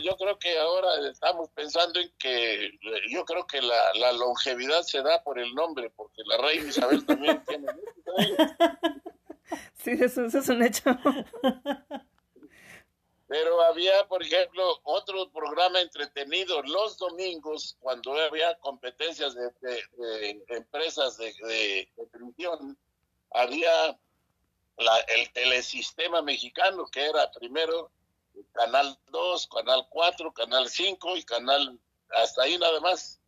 yo 0.03 0.17
creo 0.17 0.39
que 0.39 0.59
ahora 0.59 1.11
estamos 1.11 1.51
pensando 1.51 2.01
en 2.01 2.11
que 2.19 2.71
yo 3.11 3.25
creo 3.25 3.47
que 3.47 3.61
la, 3.61 3.95
la 3.95 4.13
longevidad 4.13 4.83
se 4.83 5.03
da 5.03 5.23
por 5.23 5.39
el 5.39 5.55
nombre, 5.55 5.91
porque 5.91 6.23
la 6.27 6.39
reina 6.39 6.69
Isabel 6.69 7.05
también 7.05 7.43
tiene 7.47 7.67
Sí, 9.75 9.91
eso, 10.01 10.25
eso 10.25 10.39
es 10.39 10.49
un 10.49 10.63
hecho. 10.63 10.97
Pero 13.27 13.63
había, 13.63 14.07
por 14.07 14.23
ejemplo, 14.23 14.81
otro 14.83 15.31
programa 15.31 15.81
entretenido 15.81 16.63
los 16.63 16.99
domingos, 16.99 17.77
cuando 17.81 18.13
había 18.13 18.55
competencias 18.59 19.35
de, 19.35 20.45
empresas 20.49 21.17
de, 21.17 21.33
de, 21.47 21.89
televisión, 22.13 22.77
había 23.31 23.99
la, 24.77 25.01
el 25.17 25.33
telesistema 25.33 26.21
mexicano, 26.21 26.87
que 26.87 27.07
era 27.07 27.31
primero 27.31 27.91
Canal 28.53 28.99
2, 29.11 29.49
Canal 29.49 29.87
4, 29.89 30.33
Canal 30.33 30.69
5 30.69 31.17
y 31.17 31.23
Canal, 31.23 31.79
hasta 32.11 32.43
ahí 32.43 32.59
nada 32.59 32.81
más. 32.81 33.21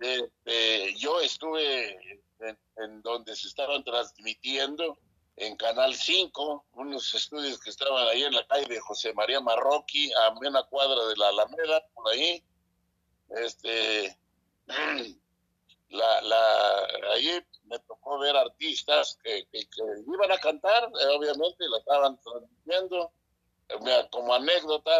Este, 0.00 0.94
yo 0.96 1.20
estuve 1.20 2.22
en 2.76 3.02
donde 3.02 3.36
se 3.36 3.46
estaban 3.48 3.84
transmitiendo 3.84 4.98
en 5.36 5.56
Canal 5.56 5.94
5, 5.94 6.64
unos 6.74 7.12
estudios 7.14 7.58
que 7.58 7.70
estaban 7.70 8.06
ahí 8.08 8.22
en 8.22 8.34
la 8.34 8.46
calle 8.46 8.66
de 8.66 8.80
José 8.80 9.12
María 9.14 9.40
Marroqui, 9.40 10.12
a 10.12 10.30
una 10.30 10.62
cuadra 10.64 11.06
de 11.06 11.16
la 11.16 11.28
Alameda, 11.28 11.84
por 11.92 12.12
ahí. 12.12 12.42
Este, 13.30 14.16
la, 15.88 16.22
la, 16.22 16.86
ahí 17.14 17.44
me 17.64 17.78
tocó 17.80 18.18
ver 18.18 18.36
artistas 18.36 19.18
que, 19.24 19.46
que, 19.50 19.66
iban 20.06 20.30
a 20.30 20.38
cantar, 20.38 20.84
eh, 20.84 21.06
obviamente 21.16 21.68
la 21.68 21.78
estaban 21.78 22.20
transmitiendo. 22.22 23.12
Como 24.10 24.34
anécdota, 24.34 24.92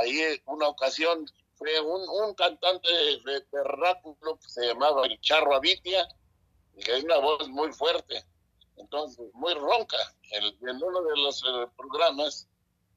ahí 0.00 0.40
una 0.46 0.68
ocasión 0.68 1.26
fue 1.56 1.78
un, 1.80 2.08
un 2.08 2.34
cantante 2.34 2.88
de 2.90 3.40
perráculo 3.42 4.38
que 4.40 4.48
se 4.48 4.66
llamaba 4.66 5.06
el 5.06 5.20
Charro 5.20 5.54
Avitia, 5.54 6.08
y 6.74 6.82
que 6.82 6.92
hay 6.92 7.02
una 7.02 7.18
voz 7.18 7.46
muy 7.48 7.70
fuerte 7.70 8.24
entonces 8.78 9.26
muy 9.34 9.54
ronca. 9.54 9.96
En, 10.30 10.82
uno 10.82 11.02
de 11.02 11.16
los 11.16 11.42
eh, 11.42 11.66
programas, 11.76 12.48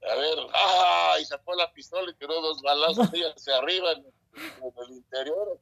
a 0.10 0.16
ver, 0.16 0.38
¡ah! 0.54 1.16
Y 1.22 1.26
sacó 1.26 1.54
la 1.56 1.72
pistola 1.74 2.10
y 2.12 2.16
tiró 2.16 2.42
dos 2.42 2.62
balazos 2.62 3.10
hacia 3.36 3.58
arriba 3.58 3.92
en, 3.94 4.06
el 4.64 4.92
interior. 4.92 5.60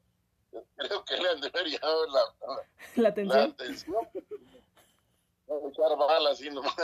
creo 0.75 1.05
que 1.05 1.17
le 1.17 1.29
han 1.29 1.41
de 1.41 1.47
haber 1.47 1.67
llamado 1.67 2.07
la, 2.07 2.21
la 2.95 3.09
atención. 3.09 3.37
La 3.37 3.43
atención. 3.45 3.95
echar 5.67 5.97
balas 5.97 6.41
y 6.41 6.49
nomás. 6.49 6.75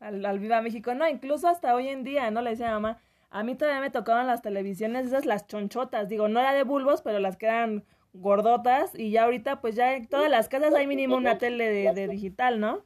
Al, 0.00 0.24
al 0.24 0.38
Viva 0.38 0.60
México. 0.62 0.94
No, 0.94 1.08
incluso 1.08 1.48
hasta 1.48 1.74
hoy 1.74 1.88
en 1.88 2.04
día, 2.04 2.30
¿no? 2.30 2.42
Le 2.42 2.50
decía 2.50 2.70
a 2.70 2.80
mamá, 2.80 3.00
a 3.30 3.42
mí 3.42 3.54
todavía 3.54 3.80
me 3.80 3.90
tocaban 3.90 4.26
las 4.26 4.42
televisiones, 4.42 5.06
esas 5.06 5.26
las 5.26 5.46
chonchotas. 5.46 6.08
Digo, 6.08 6.28
no 6.28 6.40
era 6.40 6.54
de 6.54 6.62
bulbos, 6.62 7.02
pero 7.02 7.18
las 7.18 7.36
que 7.36 7.46
eran 7.46 7.84
gordotas. 8.12 8.94
Y 8.94 9.10
ya 9.10 9.24
ahorita, 9.24 9.60
pues 9.60 9.74
ya 9.74 9.94
en 9.94 10.08
todas 10.08 10.30
las 10.30 10.48
casas 10.48 10.74
hay 10.74 10.86
mínimo 10.86 11.16
una 11.16 11.38
tele 11.38 11.70
de, 11.70 11.92
de 11.92 12.08
digital, 12.08 12.60
¿no? 12.60 12.84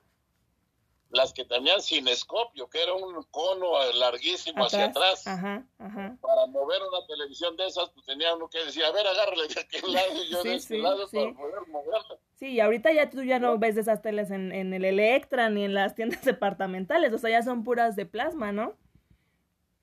las 1.13 1.33
que 1.33 1.45
tenían 1.45 1.81
cinescopio, 1.81 2.69
que 2.69 2.83
era 2.83 2.95
un 2.95 3.23
cono 3.31 3.73
larguísimo 3.95 4.65
hacia 4.65 4.87
atrás. 4.87 5.27
Ajá, 5.27 5.65
ajá. 5.79 6.17
Para 6.21 6.47
mover 6.47 6.81
una 6.83 7.07
televisión 7.07 7.55
de 7.57 7.67
esas, 7.67 7.91
pues 7.91 8.07
tenía 8.07 8.35
uno 8.35 8.49
que 8.49 8.65
decir, 8.65 8.83
a 8.85 8.91
ver, 8.93 9.07
agárrale 9.07 9.47
de 9.47 9.61
aquel 9.61 9.93
lado 9.93 10.25
y 10.25 10.31
yo 10.31 10.39
Sí, 10.43 10.49
de 10.49 10.55
este 10.55 10.75
sí, 10.77 10.81
lado 10.81 11.07
sí. 11.07 11.17
para 11.17 11.35
poder 11.35 11.67
moverla. 11.69 12.19
Sí, 12.35 12.53
y 12.53 12.61
ahorita 12.61 12.93
ya 12.93 13.11
tú 13.11 13.23
ya 13.23 13.39
no 13.39 13.59
ves 13.59 13.77
esas 13.77 14.01
teles 14.01 14.31
en, 14.31 14.53
en 14.53 14.73
el 14.73 14.85
Electra 14.85 15.51
ni 15.51 15.65
en 15.65 15.75
las 15.75 15.95
tiendas 15.95 16.25
departamentales, 16.25 17.13
o 17.13 17.19
sea, 17.19 17.31
ya 17.31 17.43
son 17.43 17.63
puras 17.63 17.95
de 17.95 18.07
plasma, 18.07 18.51
¿no? 18.53 18.75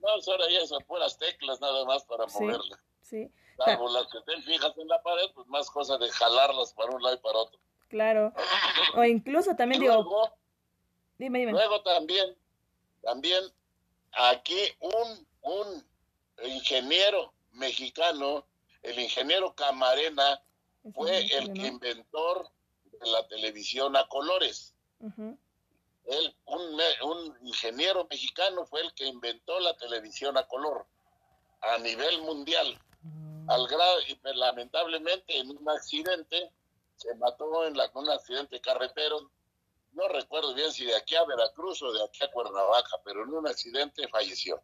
No, 0.01 0.07
ahora 0.09 0.45
ya 0.49 0.65
son 0.65 0.83
puras 0.85 1.17
teclas 1.17 1.61
nada 1.61 1.85
más 1.85 2.05
para 2.05 2.25
moverla. 2.25 2.79
Sí, 3.01 3.31
las 3.93 4.07
que 4.07 4.17
estén 4.19 4.43
fijas 4.43 4.77
en 4.77 4.87
la 4.87 5.01
pared, 5.01 5.29
pues 5.33 5.47
más 5.47 5.69
cosa 5.69 5.97
de 5.97 6.09
jalarlas 6.09 6.73
para 6.73 6.91
un 6.91 7.01
lado 7.01 7.15
y 7.15 7.19
para 7.19 7.39
otro. 7.39 7.59
claro. 7.87 8.33
O 8.95 9.03
incluso 9.03 9.55
también 9.55 9.81
digo, 9.81 9.93
Luego, 9.93 10.33
dime, 11.17 11.39
dime. 11.39 11.51
luego 11.51 11.81
también, 11.81 12.35
también 13.01 13.43
aquí 14.13 14.59
un, 14.79 15.27
un 15.41 15.85
ingeniero 16.43 17.33
mexicano, 17.51 18.45
el 18.83 18.99
ingeniero 18.99 19.53
Camarena, 19.55 20.41
fue 20.93 21.19
el 21.35 21.53
que 21.53 21.67
inventor 21.67 22.49
de 22.99 23.09
la 23.09 23.27
televisión 23.27 23.95
a 23.95 24.07
colores. 24.07 24.73
Él, 26.05 26.35
un, 26.45 26.81
un 27.03 27.47
ingeniero 27.47 28.07
mexicano 28.09 28.65
fue 28.65 28.81
el 28.81 28.93
que 28.93 29.05
inventó 29.05 29.59
la 29.59 29.75
televisión 29.77 30.37
a 30.37 30.47
color 30.47 30.87
a 31.61 31.77
nivel 31.79 32.21
mundial. 32.21 32.79
Al 33.49 33.67
grado, 33.67 33.99
y 34.07 34.15
pues, 34.15 34.35
lamentablemente 34.35 35.37
en 35.37 35.49
un 35.49 35.69
accidente, 35.69 36.51
se 36.95 37.13
mató 37.15 37.65
en 37.65 37.75
la, 37.77 37.89
un 37.93 38.09
accidente 38.09 38.59
carretero, 38.61 39.31
no 39.93 40.07
recuerdo 40.09 40.53
bien 40.53 40.71
si 40.71 40.85
de 40.85 40.95
aquí 40.95 41.15
a 41.15 41.25
Veracruz 41.25 41.81
o 41.81 41.91
de 41.91 42.03
aquí 42.03 42.23
a 42.23 42.31
Cuernavaca, 42.31 42.97
pero 43.03 43.23
en 43.23 43.33
un 43.33 43.47
accidente 43.47 44.07
falleció. 44.07 44.61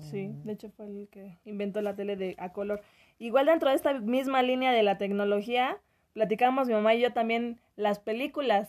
Sí, 0.00 0.30
de 0.44 0.52
hecho 0.52 0.70
fue 0.76 0.86
el 0.86 1.08
que 1.10 1.38
inventó 1.44 1.80
la 1.80 1.96
tele 1.96 2.14
de 2.16 2.36
a 2.38 2.52
color. 2.52 2.82
Igual 3.18 3.46
dentro 3.46 3.70
de 3.70 3.74
esta 3.74 3.94
misma 3.94 4.42
línea 4.42 4.70
de 4.70 4.82
la 4.82 4.98
tecnología, 4.98 5.80
platicamos 6.12 6.68
mi 6.68 6.74
mamá 6.74 6.94
y 6.94 7.00
yo 7.00 7.12
también 7.12 7.58
las 7.74 7.98
películas. 7.98 8.68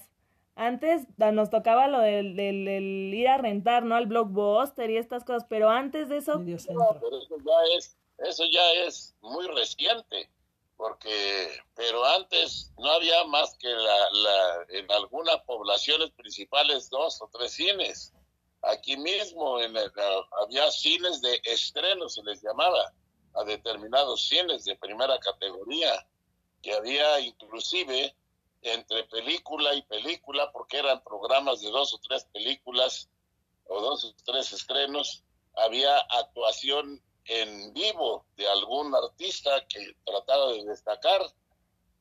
Antes 0.55 1.05
nos 1.17 1.49
tocaba 1.49 1.87
lo 1.87 1.99
del, 1.99 2.35
del- 2.35 2.65
del 2.65 3.13
ir 3.13 3.27
a 3.27 3.37
rentar, 3.37 3.83
¿no? 3.83 3.95
Al 3.95 4.07
blockbuster 4.07 4.89
y 4.89 4.97
estas 4.97 5.23
cosas, 5.23 5.45
pero 5.49 5.69
antes 5.69 6.07
de 6.09 6.17
eso, 6.17 6.39
No, 6.73 6.97
pero 6.99 7.17
eso 7.17 7.35
ya 7.37 7.77
es, 7.77 7.97
eso 8.23 8.43
ya 8.51 8.71
es 8.85 9.15
muy 9.21 9.47
reciente, 9.47 10.29
porque, 10.77 11.49
pero 11.75 12.05
antes 12.05 12.71
no 12.77 12.89
había 12.91 13.23
más 13.25 13.57
que 13.57 13.67
la, 13.67 14.09
la, 14.11 14.65
en 14.69 14.91
algunas 14.91 15.41
poblaciones 15.43 16.11
principales 16.11 16.89
dos 16.89 17.21
o 17.21 17.29
tres 17.31 17.53
cines. 17.53 18.13
Aquí 18.61 18.97
mismo 18.97 19.59
en 19.59 19.75
el- 19.75 19.91
había 20.41 20.69
cines 20.71 21.21
de 21.21 21.41
estreno, 21.45 22.09
se 22.09 22.23
les 22.23 22.41
llamaba, 22.41 22.93
a 23.35 23.43
determinados 23.43 24.27
cines 24.27 24.65
de 24.65 24.75
primera 24.75 25.17
categoría, 25.19 26.07
que 26.61 26.73
había 26.73 27.19
inclusive 27.19 28.15
entre 28.61 29.05
película 29.05 29.73
y 29.75 29.81
película, 29.83 30.51
porque 30.51 30.77
eran 30.77 31.01
programas 31.03 31.61
de 31.61 31.69
dos 31.69 31.93
o 31.93 31.99
tres 31.99 32.25
películas 32.33 33.09
o 33.65 33.79
dos 33.79 34.03
o 34.03 34.13
tres 34.25 34.51
estrenos, 34.51 35.23
había 35.55 35.97
actuación 35.97 37.01
en 37.29 37.71
vivo 37.73 38.25
de 38.35 38.47
algún 38.47 38.93
artista 38.95 39.63
que 39.67 39.95
trataba 40.03 40.51
de 40.51 40.65
destacar, 40.65 41.21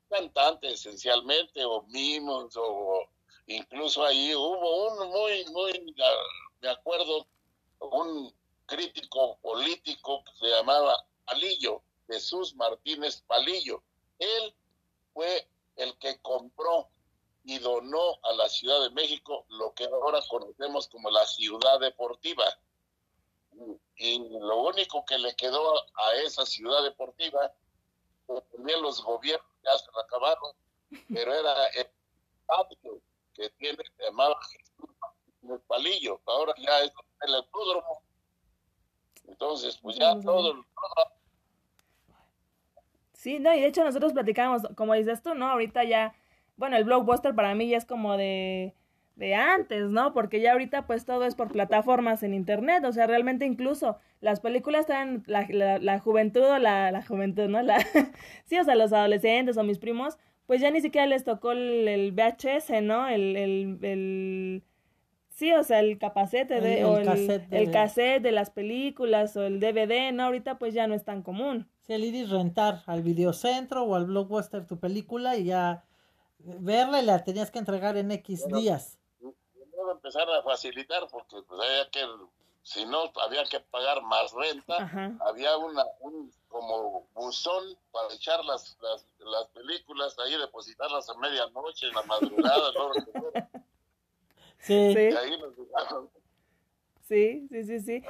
cantante 0.09 0.73
esencialmente, 0.73 1.63
o 1.67 1.83
mimos, 1.83 2.57
o 2.57 3.11
incluso 3.47 4.05
ahí 4.07 4.35
hubo 4.35 4.89
un 4.89 5.11
muy, 5.11 5.45
muy, 5.53 5.95
ah, 6.03 6.23
me 6.63 6.71
acuerdo, 6.71 7.27
un 7.81 8.35
crítico 8.65 9.39
político 9.43 10.25
que 10.25 10.33
se 10.39 10.47
llamaba 10.47 10.97
Palillo, 11.27 11.83
Jesús 12.07 12.55
Martínez 12.55 13.23
Palillo. 13.27 13.83
Él 14.19 14.55
fue 15.13 15.47
el 15.77 15.97
que 15.99 16.19
compró 16.23 16.89
y 17.45 17.59
donó 17.59 18.19
a 18.23 18.33
la 18.33 18.49
Ciudad 18.49 18.81
de 18.81 18.91
México 18.91 19.45
lo 19.49 19.75
que 19.75 19.85
ahora 19.85 20.21
conocemos 20.29 20.89
como 20.89 21.11
la 21.11 21.27
ciudad 21.27 21.81
deportiva. 21.81 22.45
Y 23.97 24.19
lo 24.31 24.63
único 24.63 25.05
que 25.05 25.19
le 25.19 25.35
quedó 25.35 25.75
a 25.79 26.15
esa 26.25 26.47
ciudad 26.47 26.83
deportiva, 26.85 27.53
pues, 28.27 28.43
también 28.51 28.81
los 28.83 29.03
gobiernos 29.03 29.51
ya 29.65 29.77
se 29.79 29.91
la 29.95 30.03
acabaron, 30.03 30.53
pero 31.13 31.35
era 31.35 31.67
el 31.69 31.87
patio 32.47 33.01
que 33.35 33.51
tiene, 33.51 33.79
se 33.97 34.05
llamaba 34.05 34.37
Jesús 34.51 34.91
Martínez 35.01 35.61
Palillo, 35.67 36.21
ahora 36.27 36.55
ya 36.59 36.81
es 36.81 36.93
el 37.23 37.35
autódromo. 37.35 38.03
Entonces, 39.27 39.77
pues 39.83 39.97
ya 39.97 40.19
todo, 40.21 40.53
todo 40.53 40.65
sí, 43.13 43.39
no, 43.41 43.53
y 43.53 43.61
de 43.61 43.67
hecho 43.67 43.85
nosotros 43.85 44.13
platicábamos, 44.13 44.63
como 44.77 44.95
dices 44.95 45.23
tú, 45.23 45.35
¿no? 45.35 45.49
Ahorita 45.51 45.85
ya, 45.85 46.15
bueno, 46.57 46.77
el 46.77 46.85
blockbuster 46.85 47.35
para 47.35 47.55
mí 47.55 47.69
ya 47.69 47.77
es 47.77 47.85
como 47.85 48.17
de, 48.17 48.75
de 49.19 49.35
antes, 49.35 49.91
¿no? 49.91 50.13
Porque 50.15 50.41
ya 50.41 50.53
ahorita 50.53 50.87
pues 50.87 51.05
todo 51.05 51.25
es 51.27 51.35
por 51.35 51.51
plataformas 51.53 52.23
en 52.23 52.35
internet, 52.35 52.85
o 52.85 52.93
sea, 52.93 53.07
realmente 53.07 53.45
incluso 53.45 53.99
las 54.21 54.41
películas 54.41 54.87
traen 54.87 55.25
la, 55.27 55.47
la, 55.51 55.79
la 55.79 55.99
juventud 55.99 56.45
o 56.45 56.59
la, 56.59 56.91
la 56.93 57.03
juventud, 57.05 57.49
¿no? 57.49 57.61
La, 57.63 57.79
sí, 58.47 58.59
o 58.59 58.65
sea, 58.65 58.75
los 58.77 58.93
adolescentes 58.93 59.57
o 59.57 59.65
mis 59.65 59.79
primos, 59.79 60.19
pues 60.47 60.61
ya 60.61 60.71
ni 60.71 60.81
siquiera 60.81 61.07
les 61.07 61.25
tocó 61.25 61.53
el, 61.53 61.87
el 61.89 62.13
VHS, 62.13 62.81
¿no? 62.83 63.09
El, 63.09 63.37
el, 63.37 63.79
el, 63.83 64.63
sí, 65.31 65.53
o 65.53 65.63
sea, 65.65 65.81
el 65.81 65.99
capacete 65.99 66.61
de, 66.61 66.79
El- 66.81 66.85
o 66.87 66.97
el 66.99 67.01
el, 67.01 67.07
cassette 67.07 67.49
de- 67.49 67.59
el 67.59 67.71
cassette 67.73 68.23
de 68.23 68.33
las 68.33 68.51
películas 68.51 69.37
o 69.37 69.43
el 69.45 69.59
DVD, 69.61 70.13
¿no? 70.13 70.23
Ahorita 70.25 70.59
pues 70.59 70.75
ya 70.75 70.87
no 70.87 70.95
es 70.95 71.05
tan 71.05 71.23
común. 71.23 71.69
Sí, 71.83 71.93
el 71.93 72.05
ir 72.05 72.15
y 72.15 72.25
rentar 72.25 72.83
al 72.87 73.03
videocentro 73.03 73.83
o 73.83 73.95
al 73.97 74.07
blockbuster 74.07 74.65
tu 74.67 74.79
película 74.79 75.37
y 75.37 75.45
ya 75.45 75.85
verla 76.39 77.03
y 77.03 77.05
la 77.05 77.25
tenías 77.25 77.51
que 77.51 77.59
entregar 77.59 77.97
en 77.97 78.11
X 78.13 78.43
Bueno. 78.43 78.59
días. 78.61 78.98
Luego 79.79 79.93
empezaron 79.93 80.35
a 80.35 80.43
facilitar 80.43 81.07
porque 81.11 81.37
pues 81.47 81.61
había 81.61 81.89
que 81.91 82.05
si 82.63 82.85
no 82.85 83.11
había 83.23 83.45
que 83.45 83.61
pagar 83.61 84.03
más 84.03 84.33
renta 84.33 84.77
Ajá. 84.83 85.17
había 85.21 85.57
una 85.57 85.85
un 86.01 86.31
como 86.49 87.07
buzón 87.15 87.77
para 87.93 88.13
echar 88.13 88.45
las, 88.45 88.77
las, 88.83 89.07
las 89.21 89.47
películas 89.49 90.19
ahí 90.19 90.37
depositarlas 90.37 91.09
a 91.09 91.15
medianoche 91.15 91.87
en 91.87 91.95
la 91.95 92.03
madrugada 92.03 92.73
¿no? 92.73 92.93
Sí. 92.95 93.55
Sí, 94.61 94.75
y 94.75 95.15
ahí 95.15 95.39
nos 95.39 95.57
dejaron 95.57 96.11
sí, 97.03 97.49
sí, 97.49 97.81
sí. 97.81 98.03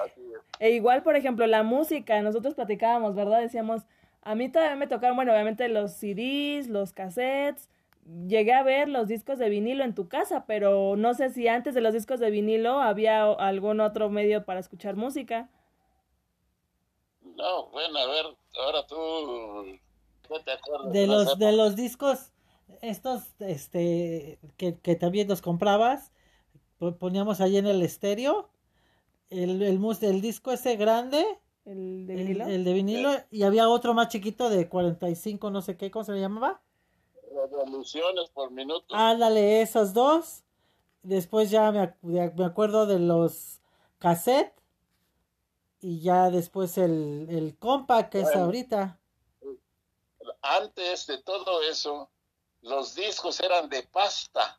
E 0.59 0.70
igual, 0.70 1.02
por 1.02 1.14
ejemplo, 1.14 1.46
la 1.46 1.62
música, 1.62 2.20
nosotros 2.22 2.54
platicábamos, 2.54 3.14
¿verdad? 3.14 3.40
Decíamos, 3.40 3.83
a 4.22 4.35
mí 4.35 4.50
todavía 4.50 4.74
me 4.74 4.87
tocaron, 4.87 5.14
bueno, 5.14 5.33
obviamente 5.33 5.68
los 5.68 5.92
CDs, 5.92 6.68
los 6.68 6.94
cassettes, 6.94 7.68
llegué 8.29 8.53
a 8.53 8.62
ver 8.62 8.88
los 8.88 9.09
discos 9.09 9.38
de 9.38 9.49
vinilo 9.49 9.85
en 9.85 9.94
tu 9.94 10.09
casa, 10.09 10.44
pero 10.47 10.97
no 10.97 11.14
sé 11.14 11.31
si 11.31 11.49
antes 11.49 11.75
de 11.75 11.81
los 11.81 11.94
discos 11.94 12.21
de 12.21 12.31
vinilo 12.31 12.81
había 12.81 13.25
algún 13.33 13.81
otro 13.81 14.11
medio 14.11 14.44
para 14.44 14.61
escuchar 14.61 14.97
música. 14.97 15.49
no 17.37 17.66
bueno 17.71 17.99
a 17.99 18.07
ver 18.07 18.27
ahora 18.55 18.87
tú 18.87 18.97
¿qué 20.29 20.40
te 20.44 20.53
acuerdas 20.53 20.92
De 20.92 21.07
los, 21.07 21.38
de 21.38 21.53
los 21.53 21.77
discos, 21.77 22.33
estos, 22.83 23.23
este, 23.40 24.38
que, 24.57 24.79
que 24.79 24.94
también 24.97 25.29
los 25.29 25.42
comprabas, 25.42 26.12
po- 26.79 26.97
poníamos 26.99 27.40
ahí 27.40 27.59
en 27.59 27.66
el 27.66 27.83
estéreo, 27.83 28.51
el, 29.31 29.62
el, 29.62 29.79
mus- 29.81 30.03
el 30.03 30.21
disco 30.23 30.53
ese 30.53 30.77
grande, 30.77 31.25
El 31.64 32.05
de 32.07 32.16
vinilo. 32.16 32.44
el 32.47 32.64
de 32.64 32.75
vinilo, 32.75 33.11
y 33.31 33.44
había 33.44 33.68
otro 33.68 33.94
más 33.94 34.09
chiquito 34.09 34.51
de 34.51 34.68
45, 34.68 35.51
no 35.51 35.62
sé 35.62 35.77
qué, 35.79 35.90
¿cómo 35.90 36.05
se 36.05 36.12
le 36.12 36.21
llamaba? 36.21 36.62
Revoluciones 37.51 38.31
por 38.31 38.51
minuto 38.51 38.95
Ándale, 38.95 39.63
esos 39.63 39.93
dos. 39.93 40.43
Después 41.03 41.51
ya 41.51 41.71
me, 41.73 41.95
me 42.03 42.45
acuerdo 42.45 42.87
de 42.87 42.99
los 42.99 43.61
cassette. 43.99 44.55
Y 45.81 46.01
ya 46.01 46.31
después 46.31 46.77
el, 46.77 47.27
el 47.31 47.57
compact 47.57 48.11
que 48.11 48.21
es 48.21 48.35
ahorita. 48.35 48.99
antes 50.43 51.07
de 51.07 51.23
todo 51.23 51.63
eso, 51.63 52.11
los 52.63 52.95
discos 52.95 53.39
eran 53.41 53.69
de 53.69 53.85
pasta, 53.85 54.59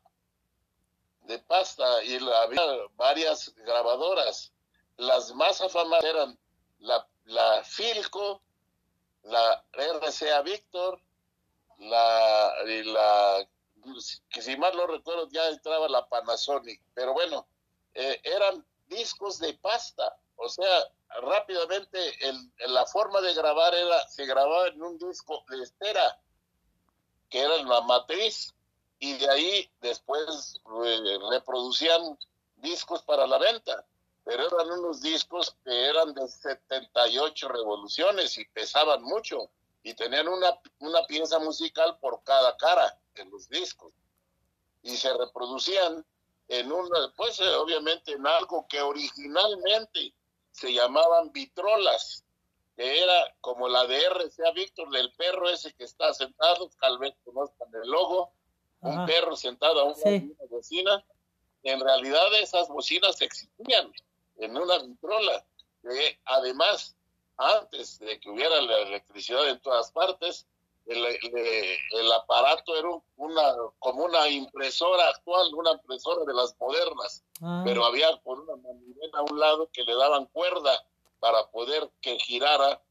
de 1.23 1.39
pasta, 1.39 2.03
y 2.05 2.15
había 2.15 2.61
varias 2.95 3.53
grabadoras. 3.55 4.53
Las 4.95 5.33
más 5.35 5.59
afamadas 5.59 6.05
eran 6.05 6.39
la, 6.79 7.05
la 7.25 7.63
Filco, 7.65 8.41
la 9.23 9.63
RCA 9.73 10.41
Victor, 10.41 11.01
la, 11.79 12.53
la, 12.65 13.47
que 14.29 14.41
si 14.41 14.57
mal 14.57 14.75
no 14.75 14.87
recuerdo 14.87 15.27
ya 15.29 15.47
entraba 15.49 15.87
la 15.87 16.07
Panasonic, 16.07 16.81
pero 16.93 17.13
bueno, 17.13 17.47
eh, 17.93 18.19
eran 18.23 18.65
discos 18.87 19.39
de 19.39 19.53
pasta, 19.55 20.17
o 20.35 20.49
sea, 20.49 20.91
rápidamente 21.21 22.27
el, 22.27 22.51
la 22.67 22.85
forma 22.85 23.21
de 23.21 23.33
grabar 23.33 23.73
era, 23.73 24.07
se 24.07 24.25
grababa 24.25 24.67
en 24.67 24.81
un 24.81 24.97
disco 24.97 25.43
de 25.49 25.63
estera, 25.63 26.19
que 27.29 27.39
era 27.39 27.57
la 27.63 27.81
matriz, 27.81 28.53
y 28.99 29.13
de 29.17 29.29
ahí 29.29 29.71
después 29.81 30.59
eh, 30.85 31.17
reproducían 31.31 32.17
discos 32.57 33.01
para 33.03 33.25
la 33.25 33.37
venta, 33.37 33.85
pero 34.25 34.47
eran 34.47 34.79
unos 34.79 35.01
discos 35.01 35.55
que 35.63 35.85
eran 35.87 36.13
de 36.13 36.27
78 36.27 37.47
revoluciones 37.47 38.37
y 38.37 38.45
pesaban 38.45 39.01
mucho 39.03 39.49
y 39.83 39.93
tenían 39.93 40.27
una, 40.27 40.59
una 40.79 41.05
pieza 41.05 41.39
musical 41.39 41.97
por 41.99 42.23
cada 42.23 42.55
cara 42.57 42.99
en 43.15 43.29
los 43.31 43.49
discos. 43.49 43.93
Y 44.81 44.95
se 44.97 45.15
reproducían 45.17 46.05
en 46.47 46.71
una, 46.71 47.13
pues 47.15 47.39
eh, 47.39 47.55
obviamente 47.55 48.13
en 48.13 48.25
algo 48.25 48.65
que 48.67 48.81
originalmente 48.81 50.13
se 50.51 50.73
llamaban 50.73 51.31
vitrolas, 51.31 52.23
que 52.75 53.03
era 53.03 53.35
como 53.39 53.67
la 53.67 53.85
de 53.85 54.09
RCA 54.09 54.51
Víctor, 54.51 54.89
del 54.89 55.13
perro 55.13 55.49
ese 55.49 55.73
que 55.73 55.83
está 55.83 56.13
sentado, 56.13 56.69
tal 56.79 56.97
vez 56.97 57.13
conozcan 57.23 57.69
el 57.81 57.89
logo, 57.89 58.33
un 58.81 59.05
perro 59.05 59.35
sentado 59.35 59.81
a 59.81 59.83
una 59.83 60.33
bocina. 60.49 61.03
En 61.63 61.79
realidad 61.81 62.33
esas 62.41 62.69
bocinas 62.69 63.21
existían 63.21 63.91
en 64.37 64.57
una 64.57 64.79
vitrola, 64.79 65.45
que 65.81 66.19
además, 66.25 66.95
antes 67.39 67.99
de 67.99 68.19
que 68.19 68.29
hubiera 68.29 68.61
la 68.61 68.79
electricidad 68.79 69.49
en 69.49 69.59
todas 69.61 69.91
partes, 69.91 70.45
el, 70.85 72.11
aparato 72.11 72.75
era 72.75 72.89
una 73.17 73.55
como 73.77 74.05
una 74.05 74.27
impresora 74.27 75.07
actual, 75.09 75.53
una 75.53 75.71
impresora 75.71 76.25
de 76.25 76.33
las 76.33 76.55
modernas, 76.59 77.23
ah. 77.41 77.61
pero 77.63 77.85
había 77.85 78.15
por 78.17 78.39
una 78.39 78.55
manivela 78.55 79.19
a 79.19 79.21
un 79.21 79.39
lado 79.39 79.69
que 79.71 79.83
le 79.83 79.95
daban 79.95 80.25
cuerda 80.27 80.83
para 81.19 81.45
poder 81.47 81.89
que 82.01 82.17
girara 82.19 82.81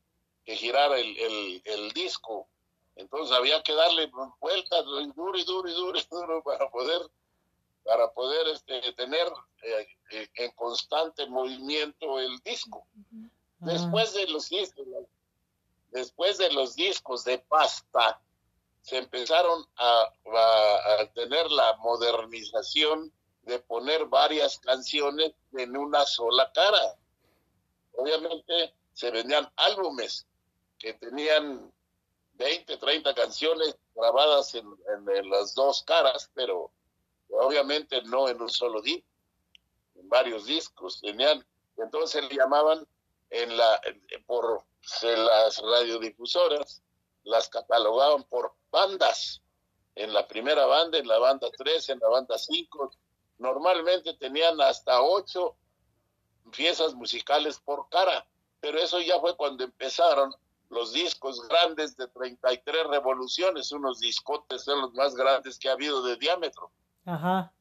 que 0.45 0.57
girara 0.57 0.99
el, 0.99 1.61
el, 1.65 1.93
disco. 1.93 2.49
Entonces 2.97 3.37
había 3.37 3.63
que 3.63 3.75
darle 3.75 4.11
vueltas 4.41 4.83
duro 5.15 5.37
y 5.37 5.45
duro 5.45 5.69
y 5.69 5.75
duro 5.75 5.99
y 5.99 6.07
duro 6.11 6.43
para 6.43 6.71
poder 6.71 7.03
para 7.85 8.11
poder 8.13 8.49
este, 8.49 8.93
tener 8.93 9.27
eh, 9.63 9.89
eh, 10.11 10.29
en 10.37 10.51
constante 10.53 11.27
movimiento 11.27 12.19
el 12.19 12.39
disco. 12.41 12.87
Después 13.61 14.14
de 14.14 14.29
los 14.29 14.49
discos, 14.49 14.87
después 15.90 16.38
de 16.38 16.53
los 16.53 16.77
discos 16.77 17.25
de 17.25 17.38
pasta, 17.38 18.21
se 18.83 18.99
empezaron 18.99 19.66
a, 19.77 20.12
tener 21.14 21.51
la 21.51 21.77
modernización 21.79 23.12
de 23.42 23.59
poner 23.59 24.07
varias 24.07 24.59
canciones 24.59 25.33
en 25.53 25.77
una 25.77 26.05
sola 26.07 26.51
cara. 26.53 26.97
Obviamente 27.92 28.75
se 28.92 29.11
vendían 29.11 29.51
álbumes 29.57 30.27
que 30.79 30.94
tenían 30.94 31.73
20, 32.35 32.77
30 32.77 33.14
canciones 33.14 33.77
grabadas 33.94 34.55
en, 34.55 34.64
las 35.31 35.55
dos 35.55 35.83
caras, 35.83 36.31
pero 36.35 36.71
obviamente 37.31 38.01
no 38.03 38.29
en 38.29 38.40
un 38.40 38.51
solo 38.51 38.81
disco, 38.81 39.09
en 39.97 40.09
varios 40.09 40.44
discos. 40.47 41.01
Tenían, 41.01 41.44
entonces 41.77 42.23
le 42.29 42.37
llamaban 42.37 42.87
en 43.31 43.57
la, 43.57 43.81
por 44.27 44.64
las 45.03 45.59
radiodifusoras 45.59 46.83
las 47.25 47.49
catalogaban 47.49 48.25
por 48.25 48.55
bandas. 48.71 49.43
En 49.95 50.12
la 50.12 50.27
primera 50.27 50.64
banda, 50.67 50.99
en 50.99 51.09
la 51.09 51.19
banda 51.19 51.49
3, 51.57 51.88
en 51.91 51.99
la 51.99 52.09
banda 52.09 52.38
5, 52.38 52.91
normalmente 53.38 54.14
tenían 54.14 54.61
hasta 54.61 55.03
ocho 55.03 55.57
piezas 56.53 56.95
musicales 56.95 57.59
por 57.59 57.88
cara, 57.88 58.27
pero 58.61 58.79
eso 58.79 59.01
ya 59.01 59.19
fue 59.21 59.37
cuando 59.37 59.64
empezaron 59.64 60.33
los 60.71 60.93
discos 60.93 61.47
grandes 61.49 61.97
de 61.97 62.07
33 62.09 62.87
revoluciones, 62.88 63.73
unos 63.73 63.99
discotes 63.99 64.64
son 64.64 64.83
los 64.83 64.93
más 64.95 65.14
grandes 65.14 65.59
que 65.59 65.69
ha 65.69 65.73
habido 65.73 66.03
de 66.03 66.17
diámetro. 66.17 66.71
Ajá. 67.05 67.53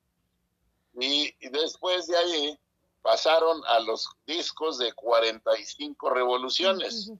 y 0.99 1.31
después 1.49 2.07
de 2.07 2.17
ahí 2.17 2.59
pasaron 3.01 3.61
a 3.67 3.79
los 3.79 4.09
discos 4.25 4.77
de 4.77 4.93
45 4.93 6.09
revoluciones. 6.09 7.11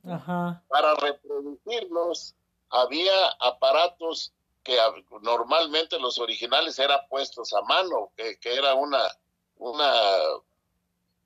Para 0.68 0.96
reproducirlos 0.96 2.36
había 2.70 3.28
aparatos 3.40 4.34
que 4.64 4.78
normalmente 5.22 5.98
los 6.00 6.20
originales 6.20 6.78
eran 6.78 7.00
puestos 7.10 7.54
a 7.54 7.62
mano, 7.62 8.12
que, 8.18 8.38
era 8.44 8.74
una, 8.74 9.02
una 9.56 9.94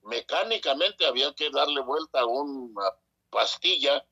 mecánicamente 0.03 1.07
había 1.07 1.33
que 1.33 1.49
darle 1.49 1.81
vuelta 1.81 2.19
a 2.19 2.25
una 2.27 2.83
pastilla 3.31 4.05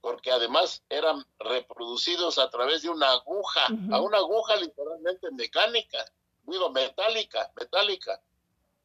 porque 0.00 0.30
además 0.30 0.82
eran 0.88 1.26
reproducidos 1.38 2.38
a 2.38 2.48
través 2.48 2.82
de 2.82 2.88
una 2.88 3.10
aguja, 3.10 3.66
a 3.90 4.00
una 4.00 4.18
aguja 4.18 4.56
literalmente 4.56 5.30
mecánica, 5.32 5.98
digo 6.46 6.70
metálica, 6.70 7.50
metálica 7.56 8.22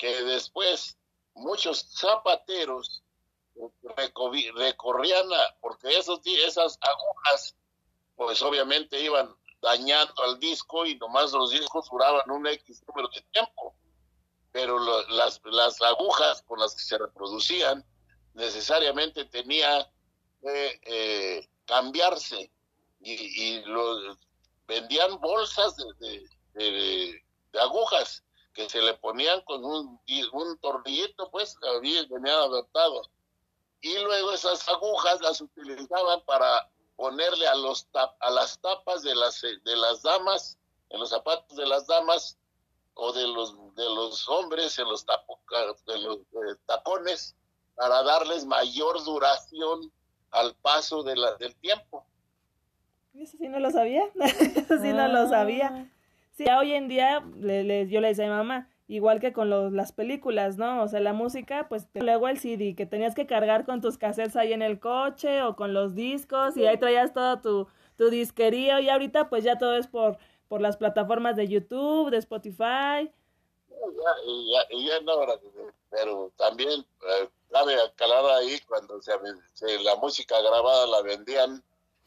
que 0.02 0.24
después 0.24 0.98
muchos 1.36 1.86
zapateros 1.96 3.04
recorrían, 4.56 5.28
porque 5.60 5.96
esos, 5.96 6.22
esas 6.26 6.80
agujas, 6.82 7.56
pues 8.16 8.42
obviamente 8.42 9.00
iban 9.00 9.30
dañando 9.62 10.12
al 10.24 10.40
disco 10.40 10.88
y 10.88 10.96
nomás 10.96 11.34
los 11.34 11.52
discos 11.52 11.88
duraban 11.88 12.32
un 12.32 12.48
X 12.48 12.82
número 12.88 13.10
de 13.14 13.22
tiempo. 13.32 13.76
Pero 14.52 14.80
las, 15.10 15.40
las 15.44 15.80
agujas 15.84 16.42
con 16.48 16.60
las 16.60 16.74
que 16.74 16.82
se 16.82 16.98
reproducían 16.98 17.86
necesariamente 18.34 19.26
tenía 19.26 19.88
que 20.42 20.82
eh, 20.82 21.50
cambiarse 21.66 22.52
y, 23.02 23.60
los, 23.66 24.18
vendían 24.66 25.20
bolsas 25.22 25.76
de, 26.00 26.28
de 26.56 27.60
agujas 27.60 28.24
que 28.54 28.70
se 28.70 28.82
le 28.82 28.94
ponían 28.96 29.42
con 29.42 29.64
un, 29.64 30.00
un 30.34 30.58
tornillito, 30.60 31.30
pues, 31.32 31.56
había, 31.76 32.02
venían 32.10 32.36
adaptados. 32.36 33.10
Y 33.82 33.98
luego 34.00 34.32
esas 34.34 34.68
agujas 34.68 35.22
las 35.22 35.42
utilizaban 35.42 36.22
para 36.26 36.70
ponerle 36.96 37.48
a, 37.48 37.56
los 37.56 37.88
a 37.94 38.30
las 38.30 38.60
tapas 38.60 39.02
de 39.02 39.16
las, 39.16 39.42
de 39.42 39.76
las 39.76 40.04
damas, 40.04 40.58
en 40.90 41.00
los 41.00 41.10
zapatos 41.10 41.58
de 41.58 41.66
las 41.66 41.88
damas 41.88 42.38
o 42.94 43.12
de 43.14 43.28
los, 43.28 43.56
de 43.76 43.86
los 43.86 44.28
hombres, 44.30 44.78
en 44.78 44.88
los, 44.88 45.06
de 45.06 46.00
los 46.00 46.18
eh, 46.18 46.60
tacones, 46.66 47.36
para 47.76 48.04
darles 48.04 48.46
mayor 48.46 49.04
duración 49.04 49.92
al 50.32 50.54
paso 50.56 51.02
de 51.02 51.16
la, 51.16 51.36
del 51.36 51.56
tiempo. 51.56 52.06
Eso 53.14 53.38
sí 53.38 53.48
no 53.48 53.60
lo 53.60 53.72
sabía, 53.72 54.04
eso 54.56 54.78
sí 54.78 54.94
no 54.94 55.08
lo 55.08 55.28
sabía. 55.28 55.92
Sí, 56.32 56.46
hoy 56.50 56.74
en 56.74 56.88
día 56.88 57.24
le, 57.38 57.88
yo 57.88 58.02
le 58.02 58.10
decía 58.10 58.26
a 58.26 58.30
mi 58.30 58.36
mamá, 58.36 58.70
igual 58.88 59.20
que 59.20 59.34
con 59.34 59.50
los, 59.50 59.72
las 59.72 59.92
películas, 59.92 60.58
¿no? 60.58 60.84
O 60.84 60.88
sea, 60.88 61.00
la 61.00 61.14
música, 61.14 61.68
pues 61.70 61.88
luego 61.94 62.28
el 62.28 62.40
CD, 62.40 62.76
que 62.76 62.86
tenías 62.86 63.16
que 63.16 63.28
cargar 63.28 63.66
con 63.66 63.82
tus 63.82 63.98
cassettes 63.98 64.36
ahí 64.36 64.54
en 64.54 64.62
el 64.62 64.80
coche 64.80 65.44
o 65.44 65.56
con 65.56 65.74
los 65.74 65.96
discos 65.96 66.58
y 66.58 66.66
ahí 66.66 66.78
traías 66.78 67.14
todo 67.14 67.40
tu, 67.42 67.68
tu 67.98 68.10
disquería 68.10 68.82
y 68.82 68.90
ahorita 68.90 69.30
pues 69.30 69.44
ya 69.44 69.58
todo 69.58 69.78
es 69.78 69.88
por, 69.88 70.18
por 70.48 70.62
las 70.62 70.78
plataformas 70.78 71.36
de 71.36 71.48
YouTube, 71.48 72.10
de 72.10 72.18
Spotify. 72.18 73.12
Ya, 73.70 74.14
ya, 74.26 74.78
ya 74.78 75.00
no, 75.02 75.14
pero 75.90 76.32
también 76.38 76.82
eh, 76.82 77.30
cabe 77.50 77.76
calar 77.96 78.26
ahí 78.38 78.60
cuando 78.68 79.02
se, 79.02 79.14
la 79.84 79.96
música 79.98 80.40
grabada 80.42 80.88
la 80.88 81.02
vendían 81.02 81.64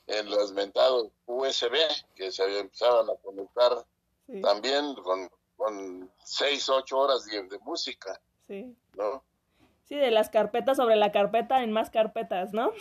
en 0.06 0.30
los 0.30 0.52
mentados 0.52 1.08
USB 1.26 1.74
que 2.14 2.30
se 2.30 2.58
empezaban 2.58 3.08
a 3.08 3.14
conectar 3.22 3.84
también 4.42 4.94
con, 4.94 5.28
con 5.56 6.10
seis, 6.24 6.68
ocho 6.68 6.98
horas 6.98 7.24
de, 7.26 7.58
música. 7.60 8.20
Sí. 8.46 8.74
¿No? 8.96 9.22
Sí, 9.84 9.96
de 9.96 10.10
las 10.10 10.30
carpetas 10.30 10.76
sobre 10.76 10.96
la 10.96 11.12
carpeta 11.12 11.62
en 11.62 11.72
más 11.72 11.90
carpetas, 11.90 12.52
¿no? 12.52 12.72